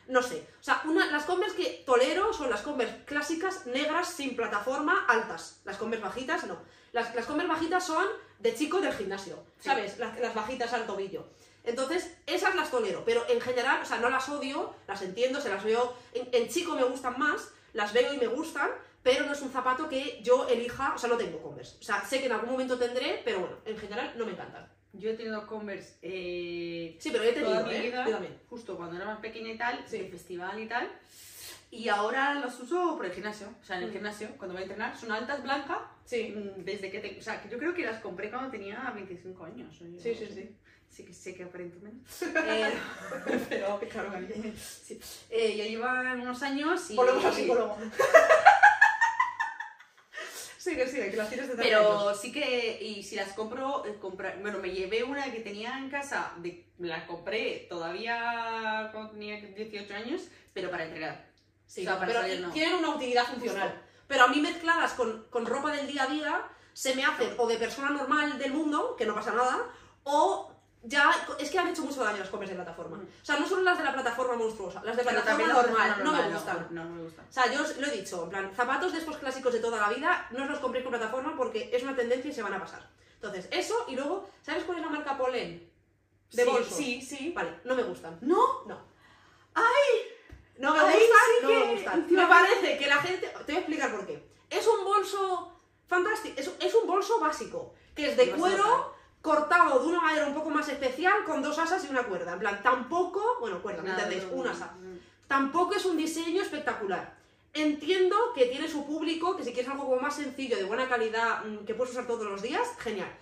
no 0.09 0.23
sé. 0.23 0.47
O 0.61 0.63
sea, 0.63 0.83
una, 0.85 1.07
las 1.11 1.25
Converse 1.25 1.57
que 1.57 1.83
tolero 1.85 2.33
son 2.33 2.49
las 2.51 2.63
Converse 2.63 3.05
clásicas, 3.05 3.67
negras, 3.67 4.09
sin 4.09 4.37
plataforma, 4.37 5.05
altas. 5.09 5.61
Las 5.65 5.77
Converse 5.79 6.05
bajitas, 6.05 6.47
no. 6.47 6.59
Las, 6.93 7.13
las 7.15 7.27
Converse 7.27 7.53
bajitas 7.53 7.85
son 7.85 8.07
de 8.39 8.55
chico 8.55 8.81
del 8.81 8.93
gimnasio, 8.93 9.43
Sí. 9.59 9.69
¿sabes? 9.69 9.99
Las, 9.99 10.19
las 10.21 10.35
bajitas 10.35 10.73
al 10.73 10.87
tobillo. 10.87 11.27
Entonces, 11.67 12.17
esas 12.27 12.55
las 12.55 12.71
tolero, 12.71 13.05
pero 13.05 13.25
en 13.29 13.41
general, 13.41 13.83
o 13.83 13.85
sea, 13.85 13.99
no 13.99 14.09
las 14.09 14.29
odio, 14.29 14.75
las 14.87 15.03
entiendo, 15.03 15.41
se 15.41 15.51
las 15.51 15.63
veo. 15.65 15.95
En, 16.15 16.29
en 16.33 16.49
chico 16.49 16.75
me 16.77 16.85
gustan 16.85 17.19
más, 17.19 17.53
las 17.75 17.93
veo 17.93 18.15
y 18.15 18.19
me 18.19 18.29
gustan, 18.29 18.71
pero 19.03 19.27
no 19.27 19.33
es 19.33 19.43
un 19.43 19.51
zapato 19.51 19.89
que 19.89 20.21
yo 20.23 20.49
elija, 20.49 20.95
o 20.95 20.99
sea, 20.99 21.09
no 21.11 21.17
tengo 21.17 21.43
Converse. 21.43 21.77
O 21.81 21.83
sea, 21.83 22.05
sé 22.05 22.21
que 22.21 22.27
en 22.27 22.33
algún 22.33 22.51
momento 22.51 22.79
tendré, 22.79 23.21
pero 23.25 23.41
bueno, 23.41 23.57
en 23.65 23.77
general 23.77 24.15
no 24.17 24.25
me 24.25 24.33
encantan. 24.33 24.67
Yo 24.93 25.11
he 25.11 25.15
tenido 25.15 25.47
Converse 25.47 25.97
eh, 26.03 26.97
Sí, 26.99 27.11
pero 27.11 27.23
he 27.25 27.33
tenido, 27.33 27.53
toda 27.53 27.67
mi 27.67 27.75
¿eh? 27.75 27.81
vida, 27.83 28.05
Yo 28.07 28.13
también. 28.13 28.41
justo 28.49 28.77
cuando 28.77 28.97
era 28.97 29.05
más 29.05 29.19
pequeña 29.21 29.51
y 29.51 29.59
tal, 29.59 29.85
Sí. 29.87 29.99
de 29.99 30.09
festival 30.09 30.59
y 30.59 30.67
tal. 30.67 30.89
Y 31.71 31.89
ahora 31.89 32.35
los 32.35 32.59
uso 32.61 32.97
por 32.97 33.05
el 33.07 33.13
gimnasio. 33.13 33.49
O 33.61 33.65
sea, 33.65 33.77
en 33.77 33.83
el 33.83 33.91
Mm. 33.91 33.93
gimnasio, 33.93 34.29
cuando 34.39 34.55
voy 34.55 34.61
a 34.63 34.67
entrenar, 34.67 34.97
son 34.97 35.11
altas 35.13 35.43
blancas. 35.43 35.79
Sí. 36.05 36.33
mm, 36.35 36.65
Desde 36.65 36.91
que 36.91 37.01
te- 37.01 37.19
O 37.19 37.23
sea, 37.23 37.43
que 37.43 37.49
yo 37.49 37.59
creo 37.59 37.75
que 37.75 37.85
las 37.85 38.01
compré 38.01 38.31
cuando 38.31 38.51
tenía 38.51 38.91
25 38.95 39.45
años. 39.45 39.77
Sí, 39.77 40.15
sí, 40.15 40.27
sí. 40.33 40.57
Sí 40.97 41.05
que 41.05 41.13
sé 41.13 41.35
que 41.35 41.45
aparento 41.45 41.77
menos. 41.83 42.01
Eh, 42.23 42.73
pero, 43.51 43.79
Claro, 43.91 44.13
cariño. 44.13 44.55
sí. 44.57 44.99
Eh, 45.29 45.55
yo 45.55 45.65
lleva 45.65 46.15
unos 46.15 46.43
años 46.43 46.91
y... 46.91 46.97
Volvemos 46.97 47.23
al 47.23 47.35
psicólogo. 47.35 47.77
sigue, 50.59 50.87
sigue, 50.89 51.11
que 51.11 51.17
las 51.19 51.29
tienes 51.29 51.49
de 51.49 51.57
Pero 51.57 52.15
sí 52.15 52.33
que, 52.33 52.79
y 52.81 53.03
si 53.03 53.15
las 53.15 53.35
compro, 53.35 53.85
eh, 53.85 53.99
compra- 54.01 54.37
bueno, 54.41 54.59
me 54.59 54.71
llevé 54.71 55.05
una 55.05 55.31
que 55.31 55.41
tenía 55.41 55.77
en 55.77 55.91
casa, 55.91 56.33
de, 56.39 56.65
la 56.79 57.07
compré 57.07 57.67
todavía 57.69 58.89
cuando 58.93 59.11
tenía 59.13 59.37
18 59.39 59.95
años, 59.95 60.23
pero 60.55 60.71
para 60.71 60.85
entregar. 60.85 61.27
Sí, 61.67 61.83
O 61.83 61.85
sea, 61.91 61.99
para 61.99 62.23
pero 62.23 62.41
no. 62.41 62.53
tienen 62.53 62.77
una 62.77 62.95
utilidad 62.97 63.27
funcional. 63.27 63.83
Pero 64.09 64.25
a 64.25 64.29
mí 64.29 64.41
mezcladas 64.41 64.93
con, 64.93 65.27
con 65.29 65.45
ropa 65.45 65.73
del 65.73 65.89
día 65.89 66.05
a 66.05 66.07
día, 66.07 66.49
se 66.73 66.95
me 66.95 67.05
hacen 67.05 67.35
o 67.37 67.47
de 67.47 67.59
persona 67.59 67.91
normal 67.91 68.39
del 68.39 68.55
mundo, 68.55 68.97
que 68.97 69.05
no 69.05 69.15
pasa 69.15 69.33
nada, 69.33 69.59
o 70.05 70.56
ya, 70.83 71.11
es 71.39 71.51
que 71.51 71.59
han 71.59 71.69
hecho 71.69 71.83
mucho 71.83 72.03
daño 72.05 72.19
las 72.19 72.29
copias 72.29 72.51
de 72.51 72.57
plataforma. 72.57 72.97
O 72.99 73.25
sea, 73.25 73.39
no 73.39 73.47
solo 73.47 73.63
las 73.63 73.79
de 73.79 73.85
la 73.85 73.93
plataforma 73.93 74.37
monstruosa, 74.37 74.83
las 74.85 74.97
de 74.97 75.03
Pero 75.05 75.17
plataforma 75.23 75.53
normal, 75.53 75.65
persona 75.67 75.97
no 76.05 76.13
me 76.13 76.19
normal, 76.19 76.33
gustan. 76.35 76.69
No, 76.71 76.85
no 76.85 76.91
me 76.95 77.03
gustan. 77.03 77.27
O 77.29 77.33
sea, 77.33 77.53
yo 77.53 77.63
os 77.63 77.77
lo 77.79 77.87
he 77.87 77.91
dicho, 77.91 78.23
en 78.25 78.29
plan, 78.31 78.53
zapatos 78.55 78.93
de 78.93 78.99
estos 78.99 79.17
clásicos 79.19 79.53
de 79.53 79.61
toda 79.61 79.81
la 79.81 79.89
vida, 79.95 80.27
no 80.31 80.45
os 80.45 80.51
los 80.51 80.59
compréis 80.61 80.85
con 80.85 80.93
plataforma 80.93 81.35
porque 81.37 81.71
es 81.73 81.83
una 81.83 81.97
tendencia 81.97 82.31
y 82.31 82.35
se 82.35 82.43
van 82.43 82.55
a 82.55 82.61
pasar. 82.61 82.89
Entonces, 83.15 83.49
eso, 83.51 83.87
y 83.89 83.97
luego, 83.97 84.29
¿sabes 84.43 84.65
cuál 84.65 84.79
es 84.79 84.85
la 84.85 84.91
marca 84.91 85.17
Polen? 85.19 85.71
De 86.33 86.45
Sí, 86.45 86.51
bolso. 86.51 86.75
Sí, 86.77 87.03
sí. 87.03 87.33
Vale, 87.35 87.61
no 87.65 87.75
me 87.75 87.83
gustan. 87.83 88.19
¿No? 88.21 88.65
No. 88.67 88.79
¡Ay! 89.55 89.65
No 90.59 90.73
me 90.73 90.81
Ahí 90.81 90.99
gustan, 91.01 91.19
sí 91.27 91.43
no 91.43 91.49
que- 91.49 91.59
me 91.67 91.73
gustan. 91.75 92.07
Me 92.11 92.27
parece 92.27 92.79
que 92.79 92.87
la 92.87 92.97
gente. 92.97 93.27
Te 93.29 93.53
voy 93.53 93.55
a 93.57 93.59
explicar 93.59 93.91
por 93.93 94.07
qué. 94.07 94.29
Es 94.51 94.67
un 94.67 94.85
bolso 94.85 95.61
fantástico, 95.87 96.35
es, 96.41 96.51
es 96.61 96.75
un 96.75 96.87
bolso 96.87 97.21
básico, 97.21 97.75
que 97.95 98.11
es 98.11 98.17
de 98.17 98.31
cuero. 98.33 98.95
Cortado 99.27 99.81
de 99.81 99.89
una 99.89 100.01
manera 100.01 100.27
un 100.27 100.35
poco 100.35 100.51
más 100.51 100.69
especial, 100.69 101.25
con 101.25 101.43
dos 101.43 101.59
asas 101.59 101.85
y 101.85 101.89
una 101.89 102.05
cuerda. 102.05 102.35
En 102.35 102.39
plan, 102.39 102.63
tampoco. 102.63 103.39
Bueno, 103.41 103.61
cuerda, 103.61 103.83
¿me 103.83 103.91
entendéis? 103.91 104.23
no, 104.25 104.31
Un 104.31 104.45
no, 104.45 104.51
asa. 104.51 104.73
Tampoco 105.27 105.75
es 105.75 105.85
un 105.85 105.97
diseño 105.97 106.41
espectacular. 106.41 107.17
Entiendo 107.53 108.17
que 108.37 108.47
tiene 108.47 108.69
su 108.69 108.87
público, 108.87 109.37
que 109.37 109.43
si 109.43 109.53
quieres 109.53 109.71
algo 109.73 109.87
como 109.87 110.01
más 110.01 110.15
sencillo, 110.15 110.57
de 110.57 110.65
buena 110.65 110.89
calidad, 110.89 111.45
mm, 111.45 111.65
que 111.65 111.75
puedes 111.75 111.93
usar 111.93 112.07
todos 112.07 112.25
los 112.25 112.41
días, 112.41 112.69
genial. 112.79 113.13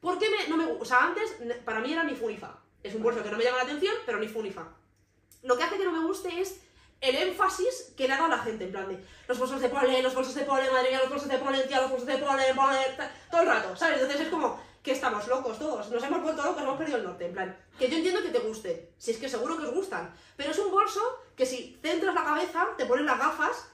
¿Por 0.00 0.18
qué 0.18 0.28
me, 0.30 0.48
no 0.48 0.56
me 0.56 0.64
O 0.64 0.84
sea, 0.84 1.04
antes 1.04 1.36
para 1.64 1.78
mí 1.78 1.92
era 1.92 2.02
mi 2.02 2.16
Funifa. 2.16 2.58
Es 2.82 2.96
un 2.96 3.02
bolso 3.04 3.22
que 3.22 3.30
no 3.30 3.36
me 3.36 3.44
llama 3.44 3.58
la 3.58 3.64
atención, 3.64 3.94
pero 4.04 4.18
ni 4.18 4.26
Funifa. 4.26 4.66
Lo 5.44 5.56
que 5.56 5.62
hace 5.62 5.78
que 5.78 5.84
no 5.84 5.92
me 5.92 6.04
guste 6.04 6.40
es 6.40 6.60
el 7.00 7.14
énfasis 7.16 7.92
que 7.96 8.08
le 8.08 8.14
ha 8.14 8.16
dado 8.16 8.30
la 8.30 8.38
gente, 8.38 8.64
en 8.64 8.72
plan 8.72 8.88
de 8.88 8.98
los 9.28 9.38
bolsos 9.38 9.60
de 9.60 9.68
polen, 9.68 10.02
los 10.02 10.14
bolsos 10.14 10.34
de 10.34 10.42
polen, 10.42 10.72
madre 10.72 10.90
mía, 10.90 11.00
los 11.00 11.10
bolsos 11.10 11.28
de 11.28 11.38
polen, 11.38 11.68
tía, 11.68 11.80
los 11.80 11.90
bolsos 11.90 12.06
de 12.06 12.18
polen, 12.18 12.56
polen, 12.56 12.78
todo 13.30 13.42
el 13.42 13.48
rato, 13.48 13.76
¿sabes? 13.76 14.00
Entonces 14.00 14.22
es 14.22 14.28
como 14.28 14.60
que 14.82 14.92
estamos 14.92 15.26
locos 15.28 15.58
todos, 15.58 15.88
nos 15.90 16.02
hemos 16.02 16.22
vuelto 16.22 16.42
locos, 16.42 16.62
hemos 16.62 16.76
perdido 16.76 16.98
el 16.98 17.04
norte, 17.04 17.26
en 17.26 17.32
plan, 17.32 17.56
que 17.78 17.88
yo 17.88 17.96
entiendo 17.96 18.22
que 18.22 18.30
te 18.30 18.40
guste, 18.40 18.90
si 18.98 19.12
es 19.12 19.18
que 19.18 19.28
seguro 19.28 19.56
que 19.56 19.66
os 19.66 19.74
gustan, 19.74 20.12
pero 20.36 20.50
es 20.50 20.58
un 20.58 20.70
bolso 20.70 21.00
que 21.36 21.46
si 21.46 21.78
centras 21.80 22.14
la 22.14 22.24
cabeza, 22.24 22.68
te 22.76 22.86
pones 22.86 23.04
las 23.04 23.18
gafas, 23.18 23.68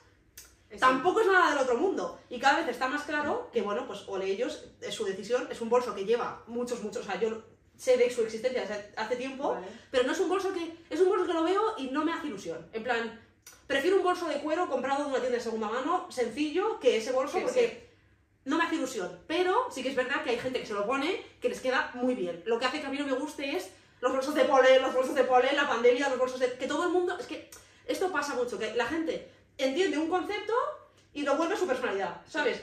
tampoco 0.78 1.20
es 1.20 1.26
nada 1.26 1.50
del 1.50 1.58
otro 1.60 1.78
mundo, 1.78 2.20
y 2.28 2.38
cada 2.38 2.58
vez 2.58 2.68
está 2.68 2.88
más 2.88 3.04
claro 3.04 3.48
que, 3.52 3.62
bueno, 3.62 3.86
pues 3.86 4.04
ole 4.06 4.26
ellos, 4.26 4.66
es 4.82 4.94
su 4.94 5.04
decisión, 5.04 5.48
es 5.50 5.60
un 5.62 5.70
bolso 5.70 5.94
que 5.94 6.04
lleva 6.04 6.42
muchos, 6.46 6.82
muchos, 6.82 7.06
o 7.06 7.10
sea, 7.10 7.18
yo 7.18 7.42
sé 7.78 7.96
de 7.96 8.10
su 8.10 8.22
existencia 8.22 8.60
desde 8.62 8.92
hace 8.96 9.16
tiempo, 9.16 9.54
Vale. 9.54 9.66
pero 9.90 10.04
no 10.04 10.12
es 10.12 10.20
un 10.20 10.28
bolso 10.28 10.52
que 10.52 10.76
es 10.90 11.00
un 11.00 11.08
bolso 11.08 11.26
que 11.26 11.32
lo 11.32 11.44
veo 11.44 11.74
y 11.78 11.86
no 11.86 12.04
me 12.04 12.12
hace 12.12 12.26
ilusión. 12.26 12.68
En 12.72 12.82
plan, 12.82 13.20
prefiero 13.66 13.98
un 13.98 14.02
bolso 14.02 14.26
de 14.26 14.40
cuero 14.40 14.68
comprado 14.68 15.04
de 15.04 15.10
una 15.10 15.20
tienda 15.20 15.38
de 15.38 15.44
segunda 15.44 15.68
mano, 15.68 16.10
sencillo, 16.10 16.80
que 16.80 16.96
ese 16.96 17.12
bolso 17.12 17.38
Sí, 17.38 17.44
porque 17.44 17.87
no 18.48 18.58
me 18.58 18.64
hace 18.64 18.74
ilusión. 18.76 19.18
Pero 19.26 19.68
sí 19.70 19.82
que 19.82 19.90
es 19.90 19.96
verdad 19.96 20.22
que 20.24 20.30
hay 20.30 20.38
gente 20.38 20.60
que 20.60 20.66
se 20.66 20.74
lo 20.74 20.86
pone 20.86 21.22
que 21.40 21.48
les 21.48 21.60
queda 21.60 21.90
muy 21.94 22.14
bien. 22.14 22.42
Lo 22.46 22.58
que 22.58 22.64
hace 22.66 22.80
que 22.80 22.86
a 22.86 22.90
mí 22.90 22.98
no 22.98 23.06
me 23.06 23.12
guste 23.12 23.56
es 23.56 23.70
los 24.00 24.12
bolsos 24.12 24.34
de 24.34 24.44
polen, 24.44 24.82
los 24.82 24.94
bolsos 24.94 25.14
de 25.14 25.24
polen, 25.24 25.56
la 25.56 25.68
pandemia, 25.68 26.08
los 26.08 26.18
bolsos 26.18 26.40
de 26.40 26.52
que 26.54 26.66
todo 26.66 26.84
el 26.84 26.90
mundo, 26.90 27.16
es 27.18 27.26
que 27.26 27.50
esto 27.86 28.10
pasa 28.12 28.34
mucho, 28.34 28.58
que 28.58 28.74
la 28.74 28.86
gente 28.86 29.30
entiende 29.56 29.98
un 29.98 30.08
concepto 30.08 30.52
y 31.14 31.22
lo 31.22 31.36
vuelve 31.36 31.56
su 31.56 31.66
personalidad, 31.66 32.20
¿sabes? 32.28 32.62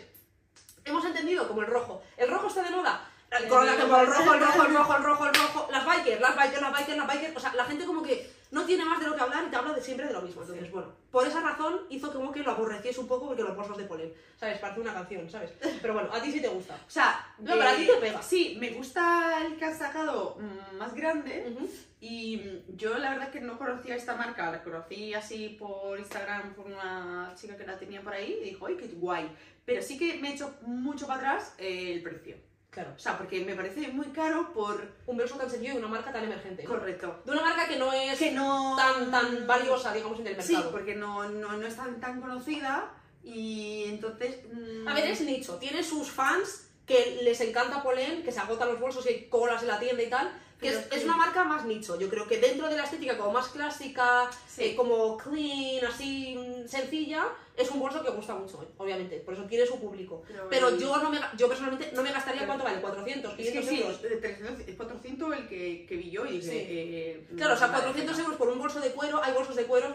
Hemos 0.86 1.04
entendido 1.06 1.48
como 1.48 1.62
el 1.62 1.68
rojo. 1.68 2.02
El 2.18 2.30
rojo 2.30 2.48
está 2.48 2.62
de 2.64 2.70
moda. 2.70 3.10
El 3.32 3.48
Con 3.48 3.66
la- 3.66 3.72
negro. 3.74 3.88
como 3.90 4.02
el 4.02 4.08
rojo, 4.08 4.34
el 4.34 4.40
rojo, 4.40 4.62
el 4.64 4.74
rojo, 4.74 4.96
el 4.96 5.04
rojo, 5.04 5.26
el 5.26 5.34
rojo. 5.36 5.68
Las 5.72 5.86
bikers, 5.86 6.22
las 6.22 6.36
bikers, 6.38 6.62
las 6.62 6.72
bikers, 6.72 6.98
las 6.98 7.08
bikers. 7.08 7.36
O 7.36 7.40
sea, 7.40 7.54
la 7.54 7.66
gente 7.66 7.86
como 7.86 8.02
que 8.04 8.32
no 8.56 8.66
tiene 8.66 8.86
más 8.86 9.02
de 9.02 9.08
lo 9.08 9.16
que 9.16 9.22
hablar 9.22 9.44
y 9.46 9.50
te 9.50 9.56
habla 9.58 9.74
de 9.74 9.82
siempre 9.82 10.08
de 10.08 10.14
lo 10.14 10.22
mismo. 10.22 10.42
Entonces, 10.42 10.72
bueno, 10.72 10.94
por 11.12 11.28
esa 11.28 11.42
razón 11.42 11.82
hizo 11.90 12.12
como 12.14 12.32
que 12.32 12.42
lo 12.42 12.52
aborreciese 12.52 13.02
un 13.02 13.08
poco 13.08 13.28
porque 13.28 13.44
los 13.44 13.54
bolsos 13.54 13.78
de 13.78 13.84
polen. 13.84 14.14
¿Sabes? 14.40 14.60
Parece 14.60 14.80
una 14.80 14.94
canción, 14.94 15.30
¿sabes? 15.30 15.52
Pero 15.82 15.94
bueno, 15.94 16.10
a 16.14 16.22
ti 16.22 16.32
sí 16.32 16.42
te 16.42 16.48
gusta. 16.48 16.76
O 16.76 16.90
sea, 16.90 17.36
No, 17.40 17.52
pero 17.52 17.68
a 17.68 17.76
ti 17.76 17.86
te 17.86 17.98
pega. 17.98 18.22
Sí, 18.22 18.56
me 18.58 18.70
gusta 18.70 19.46
el 19.46 19.58
que 19.58 19.66
has 19.66 19.78
sacado 19.78 20.38
más 20.78 20.94
grande. 20.96 21.54
Y 22.00 22.62
yo 22.78 22.98
la 22.98 23.10
verdad 23.10 23.30
que 23.30 23.42
no 23.42 23.58
conocía 23.58 23.96
esta 23.96 24.16
marca, 24.16 24.50
la 24.52 24.64
conocí 24.64 25.14
así 25.14 25.58
por 25.60 26.00
Instagram 26.00 26.54
por 26.54 26.68
una 26.68 27.34
chica 27.36 27.58
que 27.58 27.66
la 27.66 27.78
tenía 27.78 28.02
por 28.02 28.14
ahí 28.14 28.38
y 28.42 28.46
dijo, 28.46 28.68
¡ay, 28.68 28.78
qué 28.78 28.88
guay! 28.88 29.30
Pero 29.66 29.82
sí 29.82 29.98
que 29.98 30.18
me 30.20 30.30
he 30.30 30.34
hecho 30.34 30.56
mucho 30.62 31.08
para 31.08 31.20
atrás 31.20 31.56
eh, 31.58 31.92
el 31.94 32.04
precio. 32.04 32.38
Claro. 32.76 32.92
O 32.96 33.00
sea, 33.00 33.18
porque 33.18 33.44
me 33.44 33.56
parece 33.56 33.88
muy 33.88 34.08
caro 34.08 34.52
por... 34.54 34.86
Un 35.08 35.16
bolso 35.18 35.36
tan 35.36 35.50
sencillo 35.50 35.74
de 35.74 35.80
una 35.80 35.88
marca 35.88 36.12
tan 36.12 36.26
emergente. 36.26 36.64
¿no? 36.64 36.70
Correcto. 36.70 37.22
De 37.26 37.32
una 37.32 37.42
marca 37.42 37.68
que 37.68 37.78
no 37.78 37.92
es 37.94 38.20
Que 38.20 38.32
no... 38.34 38.76
tan, 38.78 39.10
tan 39.10 39.48
valiosa, 39.48 39.94
digamos, 39.94 40.20
en 40.20 40.28
el 40.28 40.42
Sí, 40.44 40.52
mercado. 40.54 40.72
porque 40.74 40.94
no, 40.94 41.28
no, 41.30 41.54
no 41.58 41.66
es 41.66 41.76
tan, 41.78 42.00
tan 42.02 42.20
conocida 42.22 42.92
y 43.24 43.86
entonces... 43.88 44.40
mm, 44.52 44.88
A 44.90 44.94
ver, 44.94 45.06
es 45.10 45.22
nicho. 45.22 45.56
Tiene 45.56 45.84
sus 45.84 46.12
fans 46.12 46.68
que 46.86 47.20
les 47.24 47.40
encanta 47.42 47.82
Polen, 47.82 48.24
que 48.24 48.32
se 48.32 48.40
agotan 48.42 48.68
los 48.70 48.80
bolsos 48.80 49.06
y 49.06 49.10
hay 49.10 49.30
colas 49.30 49.62
en 49.64 49.70
la 49.70 49.80
tienda 49.80 50.04
y 50.04 50.10
tal. 50.10 50.30
Que 50.60 50.70
es, 50.70 50.88
es 50.90 51.04
una 51.04 51.18
marca 51.18 51.44
más 51.44 51.66
nicho. 51.66 52.00
Yo 52.00 52.10
creo 52.10 52.26
que 52.28 52.40
dentro 52.40 52.70
de 52.70 52.78
la 52.78 52.84
estética 52.86 53.18
como 53.18 53.34
más 53.34 53.50
clásica, 53.50 54.30
Sí. 54.48 54.64
eh, 54.64 54.76
como 54.76 55.18
clean, 55.18 55.86
así 55.86 56.36
mm, 56.38 56.68
sencilla, 56.68 57.26
es 57.58 57.70
un 57.72 57.80
bolso 57.82 58.02
que 58.04 58.10
gusta 58.12 58.34
mucho, 58.36 58.64
eh, 58.64 58.68
obviamente. 58.78 59.18
Por 59.20 59.34
eso 59.34 59.44
tiene 59.44 59.66
su 59.66 59.80
público. 59.80 60.24
Pero 60.50 60.78
yo 60.78 60.96
no 60.98 61.10
me, 61.10 61.20
yo 61.38 61.50
personalmente 61.50 61.92
no 61.94 62.02
me 62.02 62.12
gastaría 62.12 62.46
cuánto 62.46 62.64
vale, 62.64 62.80
400, 62.82 63.32
Es 63.34 63.38
que 63.38 63.44
500 63.62 63.70
sí, 63.70 63.82
euros. 63.82 64.02
de 64.02 64.10
300, 64.18 64.76
400 64.78 65.34
el 65.38 65.48
que, 65.50 65.86
que 65.88 65.96
vi 65.98 66.10
yo 66.10 66.26
y 66.26 66.40
dije... 66.40 66.52
Sí. 66.52 66.58
eh, 66.70 67.28
Claro, 67.36 67.54
o 67.54 67.58
sea, 67.58 67.68
vale, 67.68 67.80
400 67.84 68.16
venga. 68.16 68.24
euros 68.26 68.38
por 68.40 68.48
un 68.50 68.60
bolso 68.60 68.80
de 68.80 68.92
cuero, 68.92 69.22
hay 69.24 69.34
bolsos 69.34 69.56
de 69.58 69.66
cuero, 69.66 69.94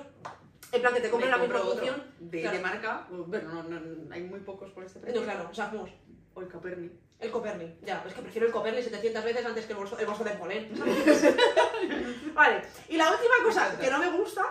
en 0.73 0.81
plan 0.83 0.93
que 0.95 1.01
te 1.01 1.11
compren 1.11 1.31
la 1.31 1.39
misma 1.39 1.59
función. 1.61 2.05
de, 2.21 2.41
Claro. 2.43 2.57
de 2.59 2.63
marca, 2.63 3.07
bueno, 3.11 3.63
no, 3.63 3.63
no, 3.81 4.15
hay 4.15 4.23
muy 4.25 4.41
pocos 4.41 4.71
por 4.73 4.85
este 4.85 5.01
precio. 5.01 5.21
No, 5.21 5.25
claro, 5.27 5.49
o 5.51 5.55
sea, 5.55 5.67
vamos. 5.73 5.91
O 6.35 6.41
el 6.41 6.49
Caperni. 6.49 6.91
El 7.19 7.31
Coperni, 7.31 7.77
ya, 7.83 8.03
es 8.07 8.15
que 8.15 8.23
prefiero 8.23 8.47
el 8.47 8.53
Coperni 8.53 8.83
700 8.83 9.25
veces 9.25 9.45
antes 9.45 9.67
que 9.67 9.73
el 9.73 9.79
bolso, 9.79 9.99
el 9.99 10.07
bolso 10.07 10.25
de 10.25 10.31
polen. 10.31 10.71
vale, 12.35 12.63
y 12.89 12.97
la 12.97 13.11
última 13.11 13.35
cosa 13.45 13.79
que 13.79 13.91
no 13.91 13.99
me 13.99 14.11
gusta 14.11 14.43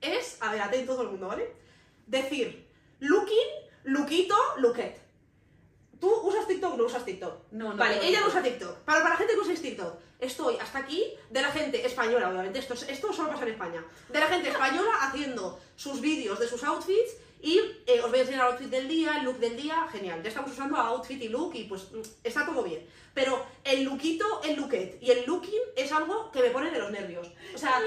es, 0.00 0.36
a 0.42 0.52
ver, 0.52 0.60
atento 0.60 0.92
todo 0.92 1.02
el 1.04 1.08
mundo, 1.10 1.28
¿vale? 1.28 1.52
Decir, 2.06 2.68
looking, 3.00 3.48
lookito, 3.84 4.36
looket. 4.58 5.00
¿Tú 6.00 6.12
usas 6.22 6.46
TikTok 6.48 6.74
o 6.74 6.76
no 6.76 6.84
usas 6.84 7.04
TikTok? 7.04 7.52
No, 7.52 7.70
no 7.70 7.76
Vale, 7.76 8.04
ella 8.06 8.20
no 8.20 8.26
usa 8.26 8.42
TikTok. 8.42 8.78
Para, 8.78 8.98
para 9.02 9.10
la 9.14 9.16
gente 9.16 9.34
que 9.34 9.38
usa 9.38 9.54
TikTok, 9.54 9.94
estoy 10.18 10.56
hasta 10.56 10.78
aquí 10.80 11.14
de 11.30 11.40
la 11.40 11.52
gente 11.52 11.86
española, 11.86 12.28
obviamente, 12.28 12.58
esto, 12.58 12.74
es- 12.74 12.88
esto 12.88 13.12
solo 13.12 13.30
pasa 13.30 13.44
en 13.44 13.52
España. 13.52 13.84
De 14.08 14.18
la 14.18 14.26
gente 14.26 14.48
española 14.48 14.90
haciendo 15.00 15.60
sus 15.76 16.00
vídeos 16.00 16.40
de 16.40 16.48
sus 16.48 16.64
outfits 16.64 17.12
y 17.42 17.58
eh, 17.86 18.00
os 18.00 18.08
voy 18.08 18.20
a 18.20 18.22
enseñar 18.22 18.46
el 18.46 18.52
outfit 18.52 18.70
del 18.70 18.86
día, 18.86 19.16
el 19.18 19.24
look 19.24 19.38
del 19.38 19.56
día, 19.56 19.88
genial. 19.90 20.22
Ya 20.22 20.28
estamos 20.28 20.52
usando 20.52 20.76
outfit 20.76 21.20
y 21.20 21.28
look 21.28 21.52
y 21.54 21.64
pues 21.64 21.90
mm, 21.90 22.00
está 22.22 22.46
todo 22.46 22.62
bien. 22.62 22.86
Pero 23.12 23.44
el 23.64 23.82
lookito, 23.82 24.40
el 24.44 24.56
looket 24.56 25.02
y 25.02 25.10
el 25.10 25.26
looking 25.26 25.60
es 25.74 25.90
algo 25.90 26.30
que 26.30 26.40
me 26.40 26.50
pone 26.50 26.70
de 26.70 26.78
los 26.78 26.92
nervios. 26.92 27.32
O 27.52 27.58
sea, 27.58 27.80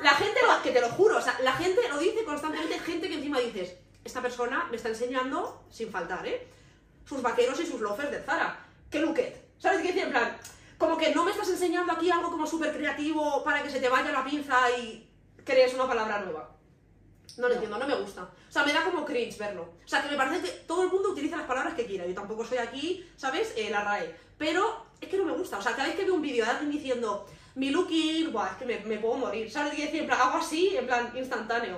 la 0.00 0.10
gente, 0.10 0.38
lo, 0.46 0.62
que 0.62 0.70
te 0.70 0.80
lo 0.80 0.88
juro, 0.90 1.18
o 1.18 1.20
sea, 1.20 1.36
la 1.42 1.52
gente 1.54 1.80
lo 1.88 1.98
dice 1.98 2.24
constantemente, 2.24 2.78
gente 2.78 3.08
que 3.08 3.16
encima 3.16 3.40
dices, 3.40 3.76
esta 4.04 4.22
persona 4.22 4.68
me 4.70 4.76
está 4.76 4.88
enseñando, 4.88 5.64
sin 5.70 5.90
faltar, 5.90 6.24
¿eh? 6.26 6.46
Sus 7.04 7.20
vaqueros 7.20 7.58
y 7.60 7.66
sus 7.66 7.80
loafers 7.80 8.12
de 8.12 8.22
Zara. 8.22 8.64
¿Qué 8.88 9.00
looket? 9.00 9.44
¿Sabes 9.58 9.80
qué 9.82 9.88
decir? 9.88 10.04
En 10.04 10.10
plan, 10.10 10.38
como 10.78 10.96
que 10.96 11.12
no 11.12 11.24
me 11.24 11.32
estás 11.32 11.48
enseñando 11.48 11.92
aquí 11.92 12.12
algo 12.12 12.30
como 12.30 12.46
súper 12.46 12.72
creativo 12.72 13.42
para 13.42 13.60
que 13.62 13.70
se 13.70 13.80
te 13.80 13.88
vaya 13.88 14.12
la 14.12 14.24
pinza 14.24 14.70
y 14.78 15.10
crees 15.44 15.74
una 15.74 15.88
palabra 15.88 16.20
nueva. 16.20 16.59
No 17.38 17.42
lo 17.48 17.48
No. 17.48 17.54
entiendo, 17.54 17.78
no 17.78 17.86
me 17.86 17.94
gusta. 18.02 18.22
O 18.22 18.52
sea, 18.52 18.64
me 18.64 18.72
da 18.72 18.84
como 18.84 19.04
cringe 19.04 19.38
verlo. 19.38 19.62
O 19.84 19.88
sea, 19.88 20.02
que 20.02 20.10
me 20.10 20.16
parece 20.16 20.40
que 20.42 20.50
todo 20.66 20.82
el 20.84 20.90
mundo 20.90 21.10
utiliza 21.10 21.36
las 21.36 21.46
palabras 21.46 21.74
que 21.74 21.86
quiera. 21.86 22.06
Yo 22.06 22.14
tampoco 22.14 22.44
soy 22.44 22.58
aquí, 22.58 23.08
¿sabes? 23.16 23.52
Eh, 23.56 23.70
la 23.70 23.82
RAE. 23.84 24.14
Pero 24.38 24.84
es 25.00 25.08
que 25.08 25.16
no 25.16 25.24
me 25.24 25.32
gusta. 25.32 25.58
O 25.58 25.62
sea, 25.62 25.72
cada 25.72 25.88
vez 25.88 25.96
que 25.96 26.04
veo 26.04 26.14
un 26.14 26.22
vídeo 26.22 26.44
de 26.44 26.50
alguien 26.50 26.70
diciendo 26.70 27.26
mi 27.54 27.70
looking, 27.70 28.32
buah, 28.32 28.48
es 28.52 28.56
que 28.56 28.64
me, 28.64 28.78
me 28.80 28.98
puedo 28.98 29.14
morir. 29.16 29.50
¿Sabes 29.50 29.74
qué 29.74 29.82
decir? 29.86 30.00
En 30.00 30.06
plan, 30.06 30.20
hago 30.20 30.38
así, 30.38 30.76
en 30.76 30.86
plan, 30.86 31.12
instantáneo. 31.16 31.76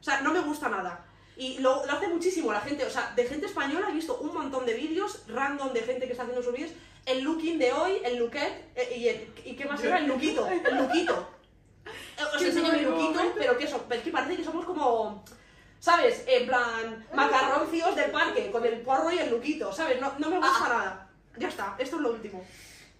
O 0.00 0.02
sea, 0.04 0.20
no 0.20 0.32
me 0.32 0.40
gusta 0.40 0.68
nada. 0.68 1.04
Y 1.36 1.58
lo, 1.58 1.84
lo 1.84 1.92
hace 1.92 2.08
muchísimo 2.08 2.52
la 2.52 2.60
gente. 2.60 2.84
O 2.84 2.90
sea, 2.90 3.12
de 3.16 3.24
gente 3.26 3.46
española 3.46 3.88
he 3.90 3.94
visto 3.94 4.18
un 4.18 4.32
montón 4.32 4.64
de 4.66 4.74
vídeos 4.74 5.22
random 5.28 5.72
de 5.72 5.80
gente 5.82 6.06
que 6.06 6.12
está 6.12 6.22
haciendo 6.22 6.42
sus 6.42 6.52
vídeos. 6.52 6.72
El 7.06 7.22
looking 7.22 7.58
de 7.58 7.72
hoy, 7.72 7.98
el 8.04 8.16
looket, 8.16 8.70
eh, 8.76 8.96
y, 8.96 9.08
el, 9.08 9.28
y 9.44 9.56
qué 9.56 9.64
más 9.66 9.82
era 9.82 9.98
el 9.98 10.06
lookito. 10.06 10.46
El 10.46 10.76
lookito. 10.78 11.28
Os 12.34 12.42
enseño 12.42 12.72
mi 12.72 12.80
lookito, 12.80 13.20
pero 13.36 13.56
que 13.56 13.64
eso, 13.64 13.84
es 13.90 14.02
que 14.02 14.10
parece 14.10 14.36
que 14.36 14.44
somos 14.44 14.64
como. 14.64 15.24
¿Sabes? 15.78 16.24
En 16.26 16.46
plan, 16.46 17.06
macarroncios 17.12 17.94
del 17.94 18.10
parque, 18.10 18.50
con 18.50 18.64
el 18.64 18.80
porro 18.80 19.12
y 19.12 19.18
el 19.18 19.30
luquito, 19.30 19.70
¿sabes? 19.70 20.00
No, 20.00 20.14
no 20.18 20.30
me 20.30 20.38
gusta 20.38 20.68
nada. 20.68 21.10
Ya 21.36 21.48
está, 21.48 21.76
esto 21.78 21.96
es 21.96 22.02
lo 22.02 22.10
último. 22.10 22.42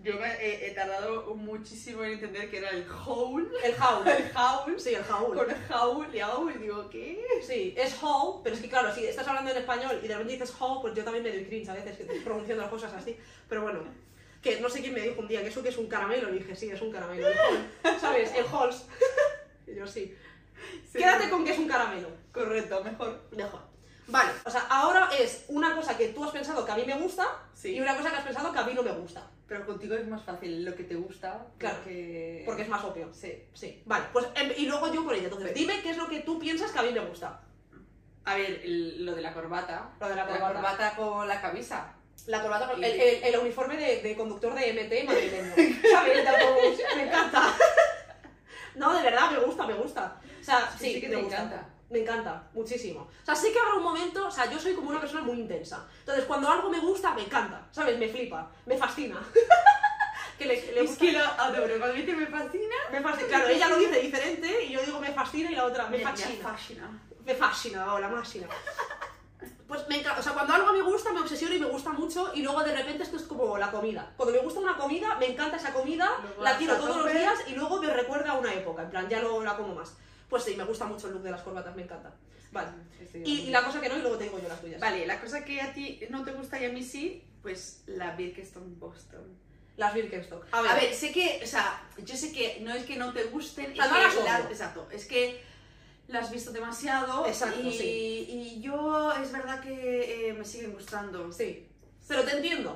Yo 0.05 0.19
me 0.19 0.29
he, 0.35 0.67
he 0.67 0.71
tardado 0.73 1.35
muchísimo 1.35 2.05
en 2.05 2.13
entender 2.13 2.51
que 2.51 2.59
era 2.59 2.69
el 2.71 2.87
howl. 2.91 3.51
El 3.63 3.75
haul. 3.81 4.07
El 4.09 4.31
howl. 4.37 4.79
Sí, 4.79 4.95
el 4.95 5.05
haul. 5.09 5.35
Con 5.35 5.47
howl 5.73 6.15
y 6.15 6.21
howl 6.21 6.61
digo, 6.61 6.91
¿qué? 6.91 7.25
Sí, 7.41 7.75
es 7.75 7.97
haul, 8.03 8.43
pero 8.43 8.55
es 8.55 8.61
que 8.61 8.69
claro, 8.69 8.95
si 8.95 9.07
estás 9.07 9.27
hablando 9.27 9.51
en 9.51 9.57
español 9.57 9.99
y 10.03 10.07
de 10.07 10.15
repente 10.15 10.35
dices 10.35 10.55
haul, 10.61 10.83
pues 10.83 10.95
yo 10.95 11.05
también 11.05 11.25
me 11.25 11.31
doy 11.31 11.45
cringe 11.47 11.71
a 11.71 11.75
veces 11.75 11.97
pronunciando 12.23 12.65
las 12.65 12.71
cosas 12.71 12.93
así. 12.93 13.17
Pero 13.49 13.63
bueno, 13.63 13.81
que 14.45 14.61
no 14.61 14.69
sé 14.69 14.81
quién 14.81 14.95
me 14.95 15.01
dijo 15.01 15.21
un 15.21 15.27
día 15.27 15.41
que 15.43 15.49
eso 15.49 15.63
que 15.63 15.71
es 15.71 15.79
un 15.79 15.89
caramelo, 15.89 16.29
y 16.33 16.39
dije, 16.39 16.55
sí, 16.55 16.71
es 16.71 16.81
un 16.81 16.93
caramelo. 16.93 17.27
El 17.29 17.99
¿Sabes? 18.01 18.33
El 18.37 18.45
halls. 18.47 18.85
Y 19.67 19.75
yo 19.75 19.87
sí. 19.87 20.15
Sí. 20.93 20.99
Quédate 20.99 21.29
con 21.31 21.45
que 21.45 21.53
es 21.53 21.59
un 21.59 21.67
caramelo. 21.67 22.09
Correcto, 22.33 22.85
mejor. 22.85 23.23
Mejor. 23.33 23.61
Vale, 24.07 24.31
o 24.45 24.51
sea, 24.51 24.61
ahora 24.69 25.09
es 25.19 25.47
una 25.49 25.75
cosa 25.75 25.97
que 25.97 26.09
tú 26.09 26.23
has 26.23 26.31
pensado 26.31 26.65
que 26.65 26.73
a 26.73 26.77
mí 26.77 26.85
me 26.87 26.95
gusta 26.99 27.27
Sí. 27.55 27.75
y 27.75 27.81
una 27.81 27.97
cosa 27.97 28.11
que 28.11 28.17
has 28.19 28.25
pensado 28.25 28.53
que 28.53 28.59
a 28.59 28.65
mí 28.65 28.75
no 28.75 28.83
me 28.83 28.93
gusta. 28.93 29.27
Pero 29.49 29.65
contigo 29.67 29.95
es 29.95 30.07
más 30.07 30.23
fácil 30.23 30.63
lo 30.65 30.75
que 30.75 30.85
te 30.85 30.95
gusta. 30.95 31.47
Claro, 31.59 31.77
porque... 31.79 32.43
Porque 32.45 32.63
es 32.63 32.69
más 32.69 32.85
obvio. 32.85 33.09
Sí. 33.15 33.43
Sí. 33.55 33.83
Vale, 33.87 34.05
pues 34.13 34.27
em, 34.35 34.53
y 34.59 34.67
luego 34.67 34.93
yo 34.93 35.05
por 35.05 35.15
ello. 35.15 35.25
Entonces, 35.25 35.55
dime 35.55 35.81
qué 35.83 35.91
es 35.91 35.97
lo 35.97 36.07
que 36.09 36.21
tú 36.21 36.39
piensas 36.39 36.71
que 36.71 36.79
a 36.79 36.83
mí 36.83 36.93
me 36.93 37.01
gusta. 37.01 37.41
A 38.27 38.35
ver, 38.37 38.61
el- 38.63 39.05
lo 39.07 39.15
de 39.15 39.23
la 39.23 39.33
corbata. 39.33 39.91
Lo 40.01 40.09
de 40.09 40.17
la 40.17 40.27
corbata. 40.27 40.97
con 40.97 41.27
la 41.29 41.41
camisa. 41.41 41.95
La 42.27 42.41
corbata, 42.43 42.73
el, 42.77 42.85
el- 42.85 43.23
el 43.25 43.39
uniforme 43.39 43.77
de, 43.77 44.01
de 44.03 44.17
conductor 44.17 44.55
de 44.55 44.73
MT 44.73 45.05
madrileño. 45.07 45.55
¿Sabes? 45.93 46.23
De 46.23 46.29
autobús. 46.29 46.81
Me 46.97 47.03
encanta. 47.05 47.55
No, 48.77 48.93
de 48.93 49.03
verdad, 49.05 49.31
me 49.31 49.39
gusta, 49.39 49.67
me 49.69 49.75
gusta. 49.75 50.17
O 50.41 50.43
sea, 50.45 50.69
sí, 50.77 50.87
Sí, 50.87 50.95
sí 50.95 51.01
que 51.01 51.09
me 51.09 51.15
te 51.17 51.23
gusta. 51.23 51.37
encanta. 51.43 51.69
Me 51.91 52.01
encanta, 52.01 52.49
muchísimo. 52.55 53.03
O 53.23 53.25
sea, 53.25 53.33
sé 53.37 53.53
que 53.53 53.59
habrá 53.61 53.75
un 53.75 53.85
momento, 53.85 54.27
o 54.27 54.31
sea, 54.33 54.51
yo 54.51 54.59
soy 54.59 54.75
como 54.75 54.91
una 54.91 54.99
persona 55.01 55.23
muy 55.23 55.39
intensa. 55.39 55.87
Entonces, 56.01 56.25
cuando 56.25 56.51
algo 56.51 56.69
me 56.71 56.81
gusta, 56.81 57.15
me 57.15 57.23
encanta, 57.23 57.69
¿sabes? 57.71 57.97
Me 57.99 58.09
flipa, 58.09 58.51
me 58.67 58.77
fascina. 58.77 59.23
que 60.39 60.45
le, 60.47 60.57
le 60.73 60.81
Es 60.81 60.87
gusta- 60.89 61.05
que 61.05 61.13
lo 61.13 61.21
adoro. 61.25 61.79
Cuando 61.79 61.95
dice 61.95 62.15
me 62.17 62.27
fascina. 62.27 62.75
Me 62.91 63.01
fascina. 63.01 63.29
Claro, 63.29 63.47
ella 63.49 63.69
lo 63.69 63.77
dice 63.79 64.01
diferente 64.01 64.65
y 64.65 64.73
yo 64.73 64.81
digo 64.83 64.99
me 64.99 65.13
fascina 65.13 65.53
y 65.53 65.55
la 65.55 65.67
otra 65.67 65.87
me 65.87 65.99
Me 65.99 66.03
fascina. 66.05 66.43
fascina. 66.43 67.01
Me 67.25 67.35
fascina, 67.37 67.95
o 67.95 68.01
la 68.01 68.09
máquina. 68.09 68.49
Pues 69.75 69.89
me 69.89 69.99
encanta, 69.99 70.21
o 70.21 70.23
sea, 70.23 70.35
cuando 70.35 70.53
algo 70.55 70.73
me 70.73 70.83
gusta, 70.83 71.13
me 71.13 71.19
obsesiona 71.19 71.57
y 71.57 71.59
me 71.59 71.67
gusta 71.67 71.91
mucho 71.91 72.31
y 72.33 72.43
luego 72.43 72.63
de 72.63 72.77
repente 72.77 73.03
esto 73.03 73.17
es 73.17 73.25
como 73.25 73.59
la 73.59 73.73
comida. 73.73 74.13
Cuando 74.17 74.33
me 74.33 74.41
gusta 74.41 74.61
una 74.61 74.77
comida, 74.77 75.17
me 75.19 75.27
encanta 75.27 75.57
esa 75.57 75.73
comida, 75.73 76.09
Luego 76.23 76.43
la 76.43 76.57
tiro 76.57 76.77
todos 76.77 76.99
los 76.99 77.13
días 77.13 77.35
y 77.49 77.55
luego 77.55 77.81
me 77.81 77.93
recuerda 77.93 78.31
a 78.31 78.39
una 78.39 78.55
época, 78.55 78.83
en 78.83 78.91
plan, 78.91 79.09
ya 79.09 79.21
no 79.21 79.43
la 79.43 79.57
como 79.57 79.75
más. 79.75 79.95
Pues 80.29 80.45
sí, 80.45 80.55
me 80.55 80.63
gusta 80.63 80.85
mucho 80.87 81.09
el 81.09 81.15
look 81.15 81.23
de 81.23 81.33
las 81.33 81.43
corbatas, 81.43 81.75
me 81.75 81.83
encanta. 81.83 82.15
Vale. 82.53 82.69
Y, 83.15 83.41
y 83.41 83.51
la 83.51 83.65
cosa 83.65 83.81
que 83.81 83.89
no, 83.89 83.99
y 83.99 84.01
luego 84.03 84.17
te 84.17 84.25
digo 84.25 84.39
yo 84.41 84.47
las 84.49 84.61
tuyas. 84.61 84.81
Vale, 84.81 85.07
la 85.07 85.21
cosa 85.21 85.45
que 85.45 85.61
a 85.61 85.75
ti 85.75 85.99
no 86.09 86.23
te 86.25 86.31
gusta 86.31 86.61
y 86.61 86.67
a 86.67 86.69
mí 86.69 86.85
sí, 86.85 87.25
pues 87.43 87.83
la 87.87 88.15
Birkenstock 88.15 88.63
Boston. 88.79 89.25
Las 89.77 89.93
Birkenstock. 89.93 90.47
A 90.53 90.59
A 90.59 90.63
ver, 90.63 90.75
ver, 90.83 90.95
sé 90.95 91.11
que, 91.11 91.41
o 91.43 91.47
sea, 91.49 91.83
yo 91.99 92.17
sé 92.17 92.31
que 92.31 92.61
no 92.61 92.73
es 92.73 92.85
que 92.85 92.95
no 92.95 93.13
te 93.13 93.25
gusten, 93.25 93.73
es 93.73 93.73
que 93.73 93.79
las 93.79 94.45
exacto, 94.49 94.87
es 94.93 95.05
que 95.07 95.43
las 96.07 96.27
has 96.27 96.31
visto 96.31 96.53
demasiado 96.53 97.27
Exacto, 97.27 97.61
y, 97.61 97.73
sí. 97.73 98.27
y 98.29 98.61
yo 98.61 98.84
que 99.65 100.29
eh, 100.29 100.33
me 100.35 100.45
siguen 100.45 100.73
gustando. 100.73 101.33
sí. 101.33 101.69
Pero 102.07 102.23
te 102.23 102.33
entiendo. 102.37 102.71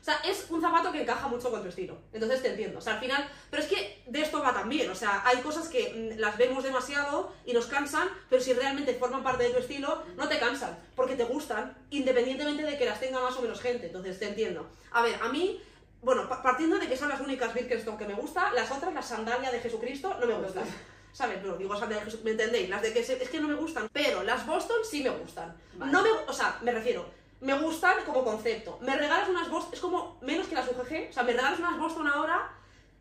O 0.00 0.04
sea, 0.10 0.20
es 0.24 0.46
un 0.50 0.62
zapato 0.62 0.92
que 0.92 1.02
encaja 1.02 1.26
mucho 1.28 1.50
con 1.50 1.60
tu 1.62 1.68
estilo. 1.68 1.98
Entonces 2.12 2.40
te 2.40 2.48
entiendo. 2.50 2.78
O 2.78 2.80
sea, 2.80 2.94
al 2.94 3.00
final. 3.00 3.28
Pero 3.50 3.62
es 3.62 3.68
que 3.68 4.02
de 4.06 4.22
esto 4.22 4.40
va 4.40 4.54
también. 4.54 4.88
O 4.90 4.94
sea, 4.94 5.20
hay 5.26 5.38
cosas 5.38 5.68
que 5.68 6.12
mm, 6.16 6.18
las 6.20 6.38
vemos 6.38 6.62
demasiado 6.64 7.32
y 7.44 7.52
nos 7.52 7.66
cansan, 7.66 8.08
pero 8.30 8.40
si 8.40 8.52
realmente 8.54 8.94
forman 8.94 9.22
parte 9.24 9.42
de 9.44 9.50
tu 9.50 9.58
estilo, 9.58 10.04
no 10.16 10.28
te 10.28 10.38
cansan. 10.38 10.78
Porque 10.94 11.16
te 11.16 11.24
gustan, 11.24 11.76
independientemente 11.90 12.62
de 12.62 12.78
que 12.78 12.84
las 12.86 13.00
tenga 13.00 13.20
más 13.20 13.36
o 13.36 13.42
menos 13.42 13.60
gente. 13.60 13.86
Entonces 13.88 14.18
te 14.20 14.28
entiendo. 14.28 14.70
A 14.92 15.02
ver, 15.02 15.16
a 15.20 15.28
mí. 15.28 15.60
Bueno, 16.00 16.28
pa- 16.28 16.40
partiendo 16.42 16.78
de 16.78 16.86
que 16.88 16.96
son 16.96 17.08
las 17.08 17.20
únicas 17.20 17.52
Birkenstock 17.52 17.98
que 17.98 18.06
me 18.06 18.14
gusta, 18.14 18.52
las 18.52 18.70
otras, 18.70 18.94
las 18.94 19.08
sandalias 19.08 19.50
de 19.52 19.58
Jesucristo, 19.60 20.16
no 20.20 20.26
me 20.26 20.34
gustan. 20.34 20.64
¿Sabes? 21.12 21.38
Pero 21.42 21.56
digo 21.56 21.74
de 21.74 21.80
Jesucristo, 21.94 22.20
¿me 22.24 22.30
entendéis? 22.32 22.68
Las 22.68 22.82
de 22.82 22.92
que 22.92 23.02
se- 23.02 23.22
es 23.22 23.28
que 23.28 23.40
no 23.40 23.48
me 23.48 23.54
gustan. 23.54 23.88
Pero 23.92 24.22
las 24.22 24.46
Boston 24.46 24.78
sí 24.88 25.02
me 25.02 25.10
gustan. 25.10 25.56
Vale. 25.74 25.90
No 25.92 26.02
me, 26.02 26.10
o 26.26 26.32
sea, 26.32 26.58
me 26.62 26.72
refiero, 26.72 27.06
me 27.40 27.54
gustan 27.58 28.04
como 28.04 28.24
concepto. 28.24 28.78
Me 28.82 28.96
regalas 28.96 29.28
unas 29.28 29.48
Boston, 29.50 29.74
es 29.74 29.80
como 29.80 30.18
menos 30.20 30.46
que 30.46 30.54
las 30.54 30.68
UGG, 30.68 31.08
o 31.10 31.12
sea, 31.12 31.22
me 31.24 31.32
regalas 31.32 31.58
unas 31.58 31.78
Boston 31.78 32.06
ahora 32.06 32.50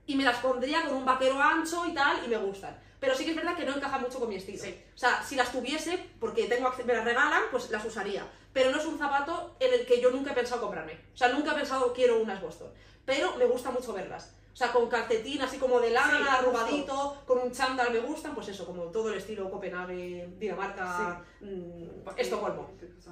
y 0.05 0.15
me 0.15 0.23
las 0.23 0.37
pondría 0.37 0.83
con 0.85 0.93
un 0.95 1.05
vaquero 1.05 1.39
ancho 1.41 1.85
y 1.85 1.93
tal 1.93 2.23
y 2.25 2.27
me 2.27 2.37
gustan. 2.37 2.79
Pero 2.99 3.13
sí 3.13 3.25
que 3.25 3.31
es 3.31 3.35
verdad 3.35 3.55
que 3.55 3.63
no 3.65 3.75
encaja 3.75 3.99
mucho 3.99 4.19
con 4.19 4.29
mi 4.29 4.35
estilo. 4.37 4.63
Sí. 4.63 4.83
O 4.95 4.97
sea, 4.97 5.21
si 5.23 5.35
las 5.35 5.51
tuviese, 5.51 6.03
porque 6.19 6.45
tengo 6.47 6.73
me 6.85 6.93
las 6.95 7.05
regalan, 7.05 7.43
pues 7.51 7.69
las 7.69 7.85
usaría. 7.85 8.25
Pero 8.53 8.71
no 8.71 8.77
es 8.79 8.85
un 8.87 8.97
zapato 8.97 9.55
en 9.59 9.71
el 9.73 9.85
que 9.85 10.01
yo 10.01 10.09
nunca 10.09 10.31
he 10.31 10.33
pensado 10.35 10.61
comprarme. 10.61 10.93
O 11.13 11.17
sea, 11.17 11.27
nunca 11.29 11.51
he 11.51 11.55
pensado 11.55 11.93
quiero 11.93 12.19
unas 12.19 12.41
Boston. 12.41 12.71
Pero 13.05 13.35
me 13.37 13.45
gusta 13.45 13.69
mucho 13.69 13.93
verlas. 13.93 14.33
O 14.57 14.59
sea, 14.59 14.71
con 14.71 14.89
calcetín 14.89 15.39
así 15.39 15.59
como 15.59 15.79
de 15.79 15.91
lana, 15.91 16.17
Sí, 16.17 16.25
arrugadito, 16.27 17.21
con 17.27 17.37
un 17.37 17.51
chándal 17.51 17.93
me 17.93 17.99
gustan, 17.99 18.33
pues 18.33 18.47
eso, 18.47 18.65
como 18.65 18.85
todo 18.85 19.09
el 19.09 19.19
estilo 19.19 19.51
Copenhague, 19.51 20.33
Dinamarca, 20.39 21.23
mm, 21.41 22.09
Estocolmo. 22.17 22.71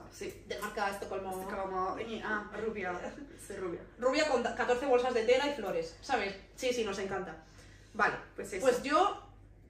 Sí. 0.09 0.43
Dinamarca, 0.47 0.89
Estocolmo. 0.89 1.39
Es 1.39 1.47
como, 1.47 1.99
eh, 1.99 2.19
ah, 2.25 2.49
rubia. 2.65 2.99
Rubia. 3.59 3.79
Rubia 3.99 4.27
con 4.27 4.41
14 4.41 4.87
bolsas 4.87 5.13
de 5.13 5.23
tela 5.23 5.45
y 5.45 5.53
flores, 5.53 5.95
¿sabes? 6.01 6.35
Sí, 6.55 6.73
sí, 6.73 6.83
nos 6.83 6.97
encanta. 6.97 7.43
Vale, 7.93 8.15
Pues 8.35 8.51
eso. 8.51 8.65
pues 8.65 8.81
yo, 8.81 9.21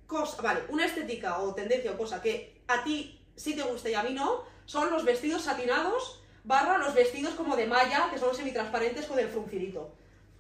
cosa, 0.08 0.42
vale, 0.42 0.62
una 0.70 0.86
estética 0.86 1.40
o 1.40 1.54
tendencia 1.54 1.92
o 1.92 1.98
cosa 1.98 2.22
que 2.22 2.62
a 2.70 2.86
ti 2.86 3.22
sí 3.36 3.54
te 3.54 3.64
gusta 3.64 3.90
y 3.90 3.96
a 3.96 4.04
mí 4.04 4.14
no, 4.14 4.46
son 4.64 4.92
los 4.92 5.04
vestidos 5.04 5.42
satinados 5.42 6.24
barra 6.46 6.78
los 6.78 6.94
vestidos 6.94 7.34
como 7.34 7.58
de 7.58 7.68
malla, 7.68 8.10
que 8.10 8.18
son 8.18 8.34
semitransparentes 8.34 9.08
con 9.08 9.20
el 9.20 9.28
fruncirito. 9.28 9.94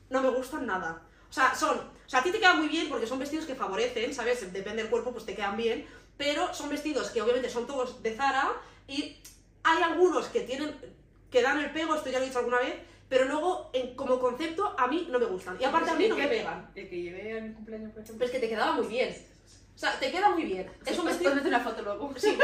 No 0.09 0.21
me 0.21 0.29
gustan 0.29 0.65
nada. 0.65 1.01
O 1.36 1.38
sea, 1.38 1.53
son, 1.53 1.77
o 1.77 2.09
sea, 2.09 2.21
a 2.21 2.23
ti 2.23 2.31
te 2.31 2.39
quedan 2.39 2.59
muy 2.59 2.69
bien 2.69 2.88
porque 2.88 3.05
son 3.05 3.19
vestidos 3.19 3.45
que 3.45 3.55
favorecen, 3.55 4.13
¿sabes? 4.13 4.53
Depende 4.53 4.83
del 4.83 4.89
cuerpo, 4.89 5.11
pues 5.11 5.25
te 5.25 5.36
quedan 5.36 5.57
bien, 5.57 5.86
pero 6.15 6.53
son 6.53 6.69
vestidos 6.69 7.09
que 7.09 7.21
obviamente 7.21 7.49
son 7.49 7.67
todos 7.67 8.01
de 8.01 8.15
Zara 8.15 8.53
y 8.88 9.17
hay 9.63 9.83
algunos 9.83 10.27
que 10.27 10.39
tienen, 10.41 10.73
que 11.29 11.41
dan 11.41 11.59
el 11.59 11.71
pego, 11.73 11.93
esto 11.93 12.09
ya 12.09 12.19
lo 12.19 12.23
he 12.23 12.27
dicho 12.29 12.39
alguna 12.39 12.59
vez, 12.59 12.75
pero 13.09 13.25
luego 13.25 13.69
en- 13.73 13.95
como 13.95 14.17
concepto 14.17 14.73
a 14.77 14.88
mí 14.88 15.09
no 15.11 15.19
me 15.19 15.25
gustan. 15.25 15.57
Y 15.59 15.65
aparte 15.65 15.91
a 15.91 15.95
mí 15.95 16.07
no 16.07 16.15
me 16.15 16.25
pegan. 16.29 16.71
El 16.73 16.89
que 16.89 17.01
llevé 17.01 17.38
a 17.38 17.41
mi 17.41 17.53
cumpleaños, 17.53 17.91
por 17.91 18.01
ejemplo. 18.03 18.17
Pero 18.19 18.25
es 18.27 18.31
que 18.31 18.39
te 18.39 18.49
quedaba 18.49 18.71
muy 18.71 18.88
bien. 18.88 19.27
O 19.75 19.77
sea, 19.77 19.99
te 19.99 20.09
queda 20.09 20.29
muy 20.29 20.43
bien. 20.43 20.71
Es 20.86 20.97
un 20.97 21.03
vestido... 21.03 21.31
Ponete 21.31 21.49
una 21.49 21.59
foto 21.59 21.81
luego. 21.81 22.13
Sí, 22.15 22.38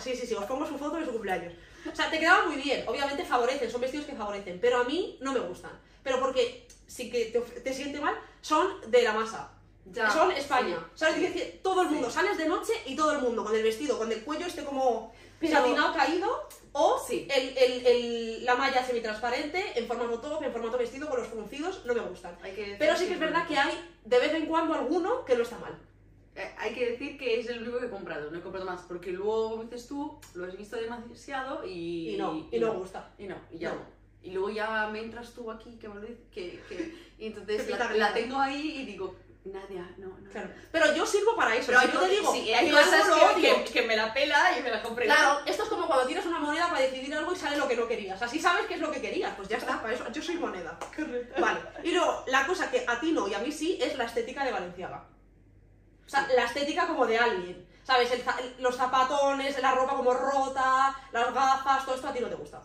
sí, 0.00 0.16
sí, 0.16 0.26
sí, 0.26 0.34
os 0.34 0.44
pongo 0.46 0.66
su 0.66 0.78
foto 0.78 0.96
de 0.96 1.04
su 1.04 1.12
cumpleaños. 1.12 1.52
O 1.92 1.94
sea, 1.94 2.10
te 2.10 2.18
quedaba 2.18 2.46
muy 2.46 2.56
bien. 2.56 2.84
Obviamente 2.88 3.22
favorecen, 3.26 3.70
son 3.70 3.82
vestidos 3.82 4.06
que 4.06 4.14
favorecen, 4.14 4.58
pero 4.62 4.78
a 4.78 4.84
mí 4.84 5.18
no 5.20 5.34
me 5.34 5.40
gustan. 5.40 5.72
Pero 6.04 6.20
porque 6.20 6.68
sí 6.86 7.10
que 7.10 7.24
te, 7.26 7.40
te 7.40 7.72
siente 7.74 8.00
mal, 8.00 8.14
son 8.40 8.68
de 8.90 9.02
la 9.02 9.12
masa. 9.14 9.50
Ya, 9.86 10.08
son 10.10 10.30
España. 10.32 10.78
sí, 10.94 11.00
¿Sabes? 11.00 11.16
sí. 11.16 11.20
decir? 11.22 11.60
Todo 11.62 11.82
el 11.82 11.88
mundo, 11.88 12.08
Sí. 12.08 12.14
sales 12.14 12.38
de 12.38 12.46
noche 12.48 12.72
y 12.86 12.94
todo 12.96 13.12
el 13.12 13.18
mundo 13.18 13.44
con 13.44 13.54
el 13.54 13.62
vestido, 13.62 13.98
con 13.98 14.10
el 14.12 14.22
cuello 14.24 14.46
este 14.46 14.64
como 14.64 15.12
satinado 15.42 15.92
caído, 15.94 16.48
o 16.72 17.04
el, 17.10 17.30
el- 17.58 17.86
el- 17.86 18.44
la 18.46 18.54
malla 18.54 18.82
semitransparente, 18.84 19.78
en 19.78 19.86
formato 19.86 20.18
top, 20.20 20.42
en 20.42 20.52
formato 20.52 20.78
vestido, 20.78 21.06
con 21.08 21.18
los 21.18 21.28
fruncidos, 21.28 21.84
no 21.84 21.92
me 21.94 22.00
gustan. 22.00 22.34
Que 22.38 22.76
Pero 22.78 22.96
sí 22.96 23.06
que 23.06 23.14
es 23.14 23.20
verdad 23.20 23.46
que 23.46 23.58
hay 23.58 23.90
de 24.04 24.18
vez 24.18 24.32
en 24.32 24.46
cuando 24.46 24.72
alguno 24.74 25.24
que 25.26 25.36
no 25.36 25.42
está 25.42 25.58
mal. 25.58 25.78
Eh, 26.36 26.50
hay 26.58 26.74
que 26.74 26.90
decir 26.92 27.18
que 27.18 27.38
es 27.40 27.48
el 27.48 27.62
único 27.62 27.78
que 27.78 27.86
he 27.86 27.90
comprado, 27.90 28.30
no 28.30 28.38
he 28.38 28.42
comprado 28.42 28.66
más, 28.66 28.80
porque 28.88 29.12
luego, 29.12 29.50
como 29.50 29.64
dices 29.64 29.86
tú, 29.86 30.18
lo 30.34 30.46
has 30.46 30.56
visto 30.56 30.76
demasiado 30.76 31.64
y... 31.64 32.14
Y 32.14 32.16
no, 32.16 32.48
y 32.50 32.58
no 32.58 32.72
me 32.72 32.78
gusta. 32.78 33.12
Y 33.18 33.26
no, 33.26 33.36
y 33.52 33.58
ya 33.58 33.72
No. 33.72 33.93
Y 34.24 34.30
luego 34.30 34.48
ya 34.50 34.88
me 34.88 35.00
entras 35.00 35.32
tú 35.34 35.50
aquí, 35.50 35.76
que 35.78 35.86
me 35.88 35.96
lo 35.96 36.00
dices, 36.00 36.16
que, 36.32 36.60
que... 36.68 37.14
Y 37.18 37.26
entonces 37.26 37.68
la, 37.96 38.12
tengo 38.14 38.40
ahí 38.40 38.78
y 38.80 38.86
digo, 38.86 39.14
Nadia, 39.44 39.86
no, 39.98 40.08
no. 40.18 40.30
Claro. 40.30 40.48
Pero 40.72 40.94
yo 40.96 41.04
sirvo 41.04 41.36
para 41.36 41.54
eso. 41.54 41.66
Pero 41.66 41.80
si 41.82 41.86
yo 41.92 42.00
te 42.00 42.08
digo, 42.08 42.32
sí, 42.32 42.52
hay 42.54 42.70
cosas 42.70 43.04
que, 43.36 43.64
que, 43.64 43.72
que 43.72 43.82
me 43.82 43.94
la 43.96 44.14
pela 44.14 44.58
y 44.58 44.62
me 44.62 44.70
la 44.70 44.82
compré. 44.82 45.04
Claro, 45.04 45.40
esto 45.44 45.64
es 45.64 45.68
como 45.68 45.86
cuando 45.86 46.06
tiras 46.06 46.24
una 46.24 46.38
moneda 46.38 46.68
para 46.70 46.80
decidir 46.80 47.14
algo 47.14 47.34
y 47.34 47.36
sale 47.36 47.58
lo 47.58 47.68
que 47.68 47.76
no 47.76 47.86
querías. 47.86 48.22
Así 48.22 48.40
sabes 48.40 48.64
qué 48.66 48.74
es 48.74 48.80
lo 48.80 48.90
que 48.90 49.02
querías. 49.02 49.34
Pues 49.36 49.46
ya 49.48 49.58
está, 49.58 49.82
para 49.82 49.92
eso. 49.92 50.10
Yo 50.10 50.22
soy 50.22 50.36
moneda. 50.36 50.78
Vale. 51.38 51.60
Y 51.82 51.92
luego, 51.92 52.24
la 52.26 52.46
cosa 52.46 52.70
que 52.70 52.82
a 52.88 52.98
ti 52.98 53.12
no 53.12 53.28
y 53.28 53.34
a 53.34 53.40
mí 53.40 53.52
sí 53.52 53.78
es 53.80 53.98
la 53.98 54.04
estética 54.04 54.42
de 54.46 54.52
Valenciaga. 54.52 55.04
O 56.06 56.08
sea, 56.08 56.26
la 56.34 56.44
estética 56.46 56.86
como 56.88 57.06
de 57.06 57.18
alguien. 57.18 57.68
¿Sabes? 57.82 58.10
El- 58.12 58.24
los 58.62 58.74
zapatones, 58.76 59.60
la 59.60 59.72
ropa 59.72 59.94
como 59.94 60.14
rota, 60.14 60.96
las 61.12 61.34
gafas, 61.34 61.84
todo 61.84 61.94
esto 61.94 62.08
a 62.08 62.12
ti 62.14 62.20
no 62.20 62.28
te 62.28 62.34
gusta. 62.36 62.62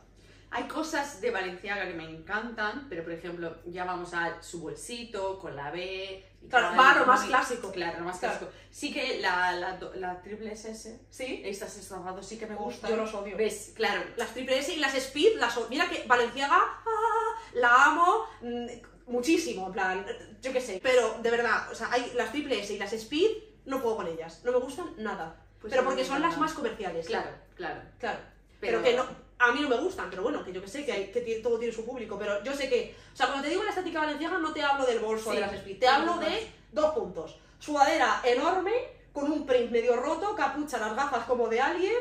Hay 0.51 0.67
cosas 0.67 1.21
de 1.21 1.29
Valenciaga 1.29 1.85
que 1.85 1.93
me 1.93 2.09
encantan, 2.09 2.87
pero 2.89 3.03
por 3.03 3.13
ejemplo, 3.13 3.57
ya 3.65 3.85
vamos 3.85 4.13
a 4.15 4.41
su 4.41 4.61
bolsito 4.61 5.37
con 5.37 5.55
la 5.55 5.69
B. 5.69 6.25
Claro, 6.49 6.69
muy- 6.73 7.05
más 7.05 7.25
clásico. 7.25 7.71
Claro, 7.71 7.99
lo 7.99 8.05
más 8.05 8.17
Claro. 8.17 8.39
clásico. 8.39 8.57
Sí 8.71 8.91
que 8.91 9.19
la, 9.19 9.51
la, 9.51 10.21
triple 10.21 10.51
SS, 10.53 11.01
¿Sí? 11.11 11.41
estas 11.45 11.77
estafados 11.77 12.25
sí 12.25 12.37
que 12.39 12.47
me 12.47 12.55
gustan. 12.55 12.89
yo 12.89 12.97
los 12.97 13.13
odio. 13.13 13.37
¿Ves? 13.37 13.73
Claro. 13.75 14.01
Las 14.15 14.33
triple 14.33 14.57
S 14.57 14.73
y 14.73 14.77
las 14.77 14.95
Speed, 14.95 15.37
las 15.37 15.59
mira 15.69 15.87
que 15.89 16.03
Valenciaga 16.07 16.57
ah, 16.57 17.41
la 17.53 17.85
amo 17.85 18.25
mm, 18.41 19.11
muchísimo, 19.11 19.67
en 19.67 19.73
plan, 19.73 20.05
yo 20.41 20.51
qué 20.51 20.61
sé. 20.61 20.79
Pero 20.81 21.19
de 21.21 21.29
verdad, 21.29 21.69
o 21.71 21.75
sea, 21.75 21.89
hay 21.91 22.11
las 22.15 22.31
triple 22.31 22.59
S 22.59 22.73
y 22.73 22.79
las 22.79 22.93
Speed, 22.93 23.29
no 23.65 23.81
puedo 23.81 23.97
con 23.97 24.07
ellas, 24.07 24.41
no 24.43 24.51
me 24.51 24.57
gustan 24.59 24.93
nada. 24.97 25.35
Pues 25.61 25.71
pero 25.71 25.83
porque 25.85 26.05
son 26.05 26.21
las 26.21 26.37
más 26.37 26.53
comerciales. 26.53 27.05
Claro, 27.05 27.29
claro. 27.55 27.81
Claro. 27.99 28.19
Pero, 28.59 28.81
Pero- 28.81 28.83
que 28.83 28.95
no, 28.97 29.28
a 29.39 29.51
mí 29.53 29.61
no 29.61 29.69
me 29.69 29.77
gustan, 29.77 30.09
pero 30.09 30.21
bueno, 30.23 30.43
que 30.43 30.51
yo 30.51 30.61
que 30.61 30.67
sé, 30.67 30.85
que, 30.85 30.91
hay, 30.91 31.11
que 31.11 31.21
todo 31.41 31.57
tiene 31.57 31.73
su 31.73 31.85
público. 31.85 32.17
Pero 32.19 32.43
yo 32.43 32.53
sé 32.53 32.69
que, 32.69 32.95
o 33.13 33.15
sea, 33.15 33.27
cuando 33.27 33.43
te 33.43 33.49
digo 33.49 33.63
la 33.63 33.69
estética 33.69 34.01
valenciaga, 34.01 34.37
no 34.37 34.51
te 34.53 34.61
hablo 34.61 34.85
del 34.85 34.99
bolso 34.99 35.29
Sí. 35.31 35.35
de 35.37 35.41
las 35.41 35.53
Speed, 35.53 35.79
te 35.79 35.87
hablo 35.87 36.17
de 36.17 36.51
dos 36.71 36.93
puntos. 36.93 37.37
Sudadera 37.59 38.21
enorme, 38.23 38.73
con 39.13 39.31
un 39.31 39.45
print 39.45 39.71
medio 39.71 39.95
roto, 39.95 40.35
capucha, 40.35 40.77
las 40.77 40.95
gafas 40.95 41.25
como 41.25 41.47
de 41.47 41.59
alguien, 41.61 41.95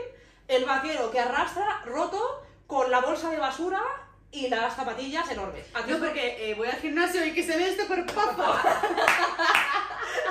el 0.49 0.65
vaquero 0.65 1.11
que 1.11 1.21
arrastra, 1.21 1.83
roto, 1.87 2.43
con 2.67 2.91
la 2.91 3.01
bolsa 3.01 3.31
de 3.31 3.39
basura 3.39 3.81
y 4.31 4.49
las 4.49 4.75
zapatillas 4.77 5.31
enormes. 5.31 5.67
¿A 5.75 5.85
ti 5.85 5.91
Yo 5.91 5.99
porque 5.99 6.51
eh, 6.51 6.55
voy 6.55 6.69
al 6.69 6.77
gimnasio 6.81 7.25
y 7.25 7.33
que 7.33 7.43
se 7.43 7.57
ve 7.57 7.71
este 7.71 7.87
cuerpazo. 7.87 8.43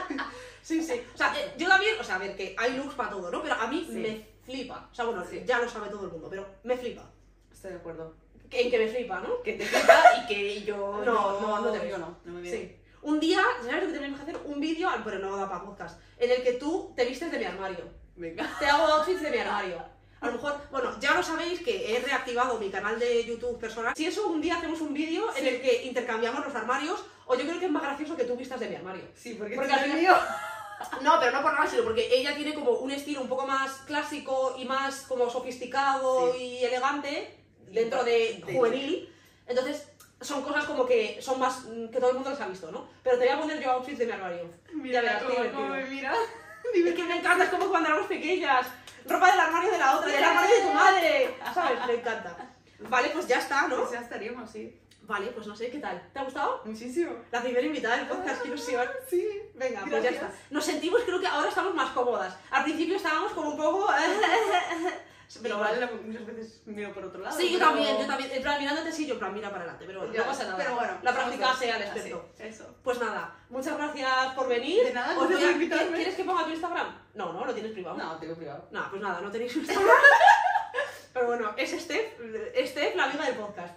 Sí, 0.62 0.84
sí. 0.84 1.02
O 1.14 1.18
sea, 1.18 1.34
yo 1.58 1.66
también, 1.70 1.96
o 1.98 2.04
sea, 2.04 2.16
a 2.16 2.18
ver, 2.18 2.36
que 2.36 2.54
hay 2.58 2.74
looks 2.76 2.94
para 2.96 3.10
todo, 3.12 3.32
¿no? 3.32 3.42
Pero 3.42 3.56
a 3.56 3.68
mí 3.68 3.86
Sí. 3.90 3.96
me 4.00 4.28
flipa. 4.48 4.88
O 4.92 4.96
sea, 4.96 5.06
bueno, 5.06 5.24
Sí. 5.30 5.44
ya 5.46 5.60
lo 5.60 5.70
sabe 5.70 5.90
todo 5.90 6.06
el 6.06 6.12
mundo, 6.12 6.28
pero 6.30 6.46
me 6.64 6.78
flipa. 6.78 7.04
Estoy 7.52 7.72
de 7.72 7.78
acuerdo. 7.78 8.16
Que- 8.50 8.62
En 8.62 8.72
que 8.72 8.80
me 8.80 8.88
flipa, 8.88 9.20
¿no? 9.20 9.42
Que 9.44 9.54
te 9.54 9.66
flipa 9.66 10.02
y 10.24 10.28
que 10.28 10.62
yo 10.64 11.02
No, 11.06 11.40
no, 11.42 11.60
no 11.62 11.72
te 11.72 11.90
no, 11.90 12.18
no 12.24 12.34
me 12.34 12.42
viene. 12.42 12.58
Sí. 12.58 12.76
Un 13.02 13.20
día, 13.20 13.42
¿sabes 13.62 13.84
lo 13.84 13.88
que 13.90 13.94
tenemos 13.94 14.20
que 14.20 14.24
hacer? 14.32 14.42
Un 14.46 14.60
vídeo, 14.62 14.90
pero 15.04 15.20
no 15.20 15.36
da 15.36 15.50
para 15.50 15.64
podcast, 15.66 16.00
en 16.18 16.32
el 16.32 16.42
que 16.44 16.54
tú 16.54 16.94
te 16.96 17.06
vistes 17.06 17.30
de 17.32 17.40
mi 17.40 17.46
armario. 17.46 17.86
Venga. 18.16 18.50
Te 18.58 18.66
hago 18.66 18.86
outfits 18.94 19.22
de 19.22 19.32
mi 19.32 19.38
armario. 19.38 19.78
A 20.20 20.28
lo 20.28 20.32
mejor, 20.34 20.60
bueno, 20.72 20.98
ya 21.00 21.14
lo 21.14 21.22
sabéis 21.22 21.62
que 21.62 21.96
he 21.96 22.00
reactivado 22.00 22.58
mi 22.58 22.70
canal 22.72 22.98
de 22.98 23.24
YouTube 23.24 23.60
personal. 23.60 23.94
Si 23.96 24.06
eso, 24.08 24.28
un 24.28 24.42
día 24.42 24.56
hacemos 24.58 24.82
un 24.82 24.94
vídeo 24.94 25.26
en 25.36 25.46
el 25.46 25.62
que 25.62 25.84
intercambiamos 25.84 26.44
los 26.44 26.56
armarios, 26.56 27.04
o 27.28 27.36
yo 27.36 27.42
creo 27.46 27.60
que 27.60 27.66
es 27.66 27.72
más 27.72 27.84
gracioso 27.84 28.16
que 28.18 28.24
tú 28.24 28.36
vistas 28.36 28.60
de 28.60 28.70
mi 28.70 28.76
armario. 28.78 29.04
Sí, 29.14 29.36
porque, 29.36 29.56
Porque 29.56 29.74
al 29.74 29.94
mío. 29.94 30.14
No, 31.02 31.20
pero 31.20 31.32
no 31.32 31.42
por 31.42 31.54
nada, 31.54 31.68
sino 31.68 31.84
porque 31.84 32.08
ella 32.12 32.36
tiene 32.36 32.54
como 32.54 32.72
un 32.72 32.92
estilo 32.92 33.22
un 33.22 33.28
poco 33.30 33.48
más 33.48 33.72
clásico 33.88 34.56
y 34.58 34.66
más 34.66 35.02
como 35.08 35.30
sofisticado 35.30 36.34
Sí. 36.34 36.44
y 36.44 36.66
elegante 36.66 37.36
dentro 37.72 38.04
de 38.04 38.44
juvenil. 38.46 39.14
Entonces, 39.48 39.88
son 40.22 40.44
cosas 40.44 40.66
como 40.66 40.86
que 40.86 41.20
son 41.22 41.40
más 41.40 41.64
mm, 41.66 41.88
que 41.90 42.00
todo 42.00 42.10
el 42.10 42.16
mundo 42.16 42.30
las 42.32 42.42
ha 42.42 42.48
visto, 42.48 42.72
¿no? 42.72 42.88
Pero 43.04 43.18
te 43.18 43.26
voy 43.26 43.34
a 43.34 43.40
poner 43.40 43.62
yo 43.62 43.72
outfits 43.72 44.00
de 44.00 44.06
mi 44.06 44.12
armario. 44.12 44.50
Mira, 44.74 45.02
verás, 45.02 45.24
qué 45.24 45.36
cómo, 45.36 45.52
cómo 45.54 45.68
me 45.70 45.84
mira. 45.86 46.14
Es 46.74 46.94
que 46.96 47.04
me 47.04 47.18
encanta, 47.20 47.46
es 47.46 47.50
como 47.50 47.70
cuando 47.70 47.88
éramos 47.90 48.08
pequeñas. 48.08 48.68
Ropa 49.06 49.32
del 49.32 49.40
armario 49.40 49.72
de 49.72 49.78
la 49.78 49.96
otra, 49.98 50.12
del 50.12 50.24
armario 50.24 50.56
de 50.56 50.62
tu 50.64 50.74
madre. 50.74 51.36
¿Sabes? 51.54 51.80
Me 51.88 51.94
encanta. 51.94 52.36
Vale, 52.80 53.10
pues 53.10 53.26
ya 53.26 53.40
está, 53.40 53.68
¿no? 53.70 53.78
Pues 53.78 53.92
ya 53.92 54.02
estaríamos, 54.02 54.52
sí. 54.52 54.78
Vale, 55.08 55.28
pues 55.28 55.48
no 55.48 55.56
sé, 55.56 55.70
¿qué 55.72 55.80
tal? 55.80 56.10
¿Te 56.12 56.20
ha 56.20 56.24
gustado? 56.24 56.62
Muchísimo. 56.66 57.14
La 57.32 57.42
primera 57.42 57.66
invitada 57.66 57.96
del 57.98 58.08
podcast, 58.08 58.42
qué 58.42 58.50
ilusión. 58.50 58.86
Sí. 59.10 59.26
Venga, 59.56 59.80
pues 59.82 59.92
ya 59.94 60.00
Gracias. 60.12 60.24
está. 60.24 60.36
Nos 60.50 60.66
sentimos, 60.66 61.02
creo 61.06 61.20
que 61.20 61.28
ahora 61.28 61.48
estamos 61.50 61.74
más 61.74 61.92
cómodas. 61.92 62.36
Al 62.52 62.64
principio 62.66 62.98
estábamos 62.98 63.32
como 63.32 63.52
un 63.52 63.58
poco... 63.58 63.88
Pero 65.28 65.44
Pero 65.44 65.56
igual 65.56 65.80
vale. 65.92 66.02
muchas 66.06 66.26
veces 66.26 66.62
miro 66.66 66.94
por 66.94 67.04
otro 67.04 67.20
lado. 67.22 67.36
Sí, 67.38 67.52
yo 67.52 67.60
pero- 67.60 67.72
también, 67.72 67.98
yo 68.00 68.08
también. 68.08 68.32
En 68.32 68.42
plan, 68.42 68.60
mirándote 68.62 68.92
sí, 68.94 69.06
yo 69.06 69.14
en 69.16 69.20
plan, 69.20 69.34
mira 69.34 69.50
para 69.50 69.64
adelante, 69.64 69.84
pero 69.86 70.00
bueno, 70.00 70.14
Ya, 70.14 70.22
no 70.22 70.28
pasa 70.28 70.44
nada. 70.46 70.56
Pero 70.58 70.76
bueno, 70.76 70.94
la 71.02 71.14
práctica 71.14 71.54
sea 71.54 71.76
el 71.76 71.84
Así, 71.84 71.92
experto. 72.00 72.30
Eso. 72.40 72.76
Pues 72.82 72.98
nada, 73.02 73.36
muchas 73.50 73.76
gracias 73.78 74.34
por 74.36 74.48
venir. 74.48 74.86
De 74.86 74.94
nada, 74.94 75.18
Os 75.20 75.28
gracias 75.28 75.40
voy 75.40 75.44
a- 75.44 75.52
por 75.52 75.62
invitarme. 75.64 75.96
¿Quieres 75.98 76.16
que 76.16 76.24
ponga 76.24 76.46
tu 76.46 76.52
Instagram? 76.52 76.98
No, 77.16 77.34
no, 77.34 77.44
lo 77.46 77.54
tienes 77.54 77.74
privado. 77.74 77.98
No, 77.98 78.18
tengo 78.20 78.36
privado. 78.36 78.70
No, 78.72 78.90
pues 78.90 79.02
nada, 79.02 79.20
no 79.20 79.30
tenéis 79.30 79.54
Instagram. 79.58 79.86
Pero 81.18 81.30
bueno, 81.30 81.52
es 81.58 81.72
Steph, 81.72 82.14
Steph, 82.68 82.96
la 82.96 83.06
amiga 83.06 83.26
del 83.26 83.34
podcast. 83.34 83.74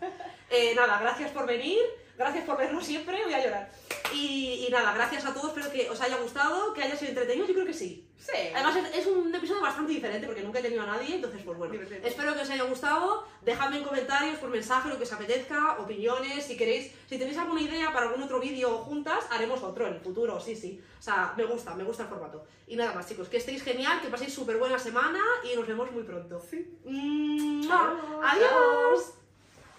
Eh, 0.51 0.75
nada, 0.75 0.99
gracias 1.01 1.31
por 1.31 1.47
venir, 1.47 1.79
gracias 2.21 2.45
por 2.45 2.59
vernos 2.59 2.85
siempre, 2.85 3.25
voy 3.25 3.33
a 3.33 3.43
llorar. 3.43 3.71
Y, 4.13 4.67
y 4.67 4.71
nada, 4.71 4.93
gracias 4.93 5.25
a 5.25 5.33
todos, 5.33 5.49
espero 5.57 5.73
que 5.73 5.89
os 5.89 6.01
haya 6.01 6.19
gustado, 6.19 6.75
que 6.75 6.83
haya 6.83 6.95
sido 6.95 7.11
entretenido, 7.11 7.47
yo 7.47 7.55
creo 7.55 7.67
que 7.67 7.73
sí. 7.73 8.07
Sí. 8.19 8.37
Además 8.55 8.77
es, 8.77 8.99
es 8.99 9.07
un 9.07 9.35
episodio 9.35 9.63
bastante 9.63 9.93
diferente 9.93 10.27
porque 10.27 10.43
nunca 10.43 10.59
he 10.59 10.63
tenido 10.63 10.83
a 10.83 10.87
nadie, 10.87 11.15
entonces 11.15 11.41
pues 11.43 11.57
bueno, 11.57 11.73
Divertido. 11.73 12.07
espero 12.07 12.35
que 12.35 12.41
os 12.43 12.51
haya 12.51 12.65
gustado, 12.65 13.27
dejadme 13.41 13.79
en 13.79 13.85
comentarios, 13.85 14.39
por 14.39 14.51
mensaje, 14.51 14.91
lo 14.91 14.99
que 14.99 15.05
os 15.05 15.13
apetezca, 15.13 15.79
opiniones, 15.79 16.45
si 16.45 16.57
queréis, 16.59 16.93
si 17.09 17.17
tenéis 17.19 17.39
alguna 17.39 17.63
idea 17.63 17.91
para 17.93 18.07
algún 18.07 18.23
otro 18.23 18.39
vídeo 18.39 18.79
juntas, 18.81 19.25
haremos 19.31 19.63
otro 19.63 19.87
en 19.87 19.95
el 19.95 20.01
futuro, 20.01 20.39
sí, 20.39 20.55
sí. 20.55 20.79
O 20.99 21.03
sea, 21.03 21.33
me 21.39 21.45
gusta, 21.45 21.75
me 21.75 21.85
gusta 21.85 22.03
el 22.03 22.11
formato. 22.11 22.45
Y 22.67 22.77
nada 22.77 22.93
más 22.93 23.09
chicos, 23.09 23.29
que 23.31 23.39
estéis 23.39 23.63
genial, 23.63 24.03
que 24.03 24.09
paséis 24.09 24.35
súper 24.35 24.59
buena 24.59 24.79
semana 24.79 25.21
y 25.51 25.57
nos 25.57 25.67
vemos 25.67 25.91
muy 25.91 26.03
pronto. 26.03 26.39
Sí. 26.51 26.79
¡Mua! 26.85 27.97
Adiós. 28.23 28.51
¡Adiós! 28.53 29.15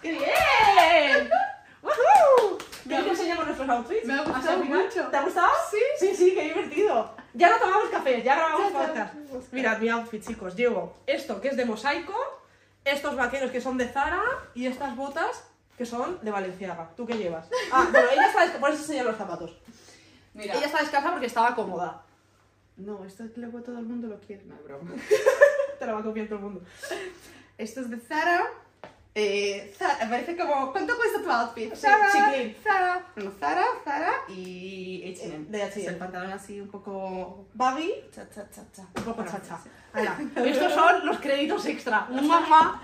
¡Qué 0.02 0.12
bien! 0.14 1.30
¡Woohoo! 1.82 2.58
Me 2.84 2.96
¿Quieres 2.96 3.00
ha 3.00 3.04
que 3.04 3.10
enseñemos 3.10 3.44
nuestros 3.46 3.68
outfits? 3.68 4.06
me 4.06 4.14
ha 4.14 4.22
gustado 4.24 4.64
mucho. 4.64 5.06
¿Te 5.08 5.16
ha 5.16 5.22
gustado? 5.22 5.48
Sí. 5.70 5.78
Sí, 5.98 6.16
sí, 6.16 6.34
qué 6.34 6.42
divertido. 6.44 7.14
Ya 7.34 7.50
no 7.50 7.58
tomamos 7.58 7.88
café, 7.90 8.22
ya 8.22 8.36
grabamos 8.36 8.72
Ya, 8.72 8.78
ya, 8.94 9.12
podcast. 9.12 9.52
Mirad 9.52 9.78
mi 9.78 9.88
outfit, 9.88 10.26
chicos. 10.26 10.54
Llevo 10.56 10.96
esto 11.06 11.40
que 11.40 11.48
es 11.48 11.56
de 11.56 11.64
mosaico, 11.64 12.14
estos 12.84 13.16
vaqueros 13.16 13.50
que 13.50 13.60
son 13.60 13.78
de 13.78 13.88
Zara 13.88 14.22
y 14.54 14.66
estas 14.66 14.94
botas 14.96 15.44
que 15.78 15.86
son 15.86 16.18
de 16.22 16.30
Valenciaga. 16.30 16.90
¿Tú 16.96 17.06
qué 17.06 17.14
llevas? 17.14 17.48
Ah, 17.72 17.88
bueno, 17.92 18.08
ella 18.12 18.26
está 18.26 18.40
descalza, 18.40 18.60
por 18.60 18.70
eso 18.70 18.80
enseñar 18.82 19.06
los 19.06 19.16
zapatos. 19.16 19.56
Mira. 20.34 20.54
Ella 20.54 20.66
está 20.66 20.78
descalza 20.80 21.10
porque 21.10 21.26
estaba 21.26 21.54
cómoda. 21.54 22.02
No, 22.76 23.04
esto 23.04 23.24
es 23.24 23.36
luego 23.36 23.62
todo 23.62 23.78
el 23.78 23.84
mundo 23.84 24.08
lo 24.08 24.18
quiere, 24.20 24.44
no 24.44 24.56
broma. 24.64 24.90
Te 25.78 25.86
la 25.86 25.92
va 25.92 26.00
a 26.00 26.02
copiar 26.02 26.26
todo 26.26 26.38
el 26.38 26.44
mundo. 26.44 26.62
Esto 27.58 27.80
es 27.80 27.90
de 27.90 27.98
Zara. 27.98 28.44
Eh, 29.14 29.74
Zara, 29.78 29.98
parece 30.08 30.36
como. 30.36 30.72
¿Cuánto 30.72 30.96
cuesta 30.96 31.22
tu 31.22 31.30
outfit? 31.30 31.74
Sí, 31.74 31.80
Zara, 31.82 32.06
chiquilín. 32.12 32.56
Zara. 32.62 33.06
Bueno, 33.14 33.30
Zara, 33.38 33.64
Zara 33.84 34.12
y 34.28 35.02
H&M. 35.14 35.44
De 35.48 35.62
H&M. 35.62 35.86
El 35.88 35.96
pantalón 35.96 36.32
así 36.32 36.60
un 36.60 36.68
poco. 36.68 37.44
Baggy, 37.52 37.92
Cha, 38.14 38.28
cha, 38.30 38.48
cha, 38.50 38.62
cha. 38.74 38.82
un 38.96 39.02
poco 39.04 39.22
sí. 39.26 39.68
Ahora, 39.92 40.18
estos 40.46 40.72
son 40.72 41.06
los 41.06 41.18
créditos 41.18 41.66
extra. 41.66 42.06
Mamá. 42.10 42.80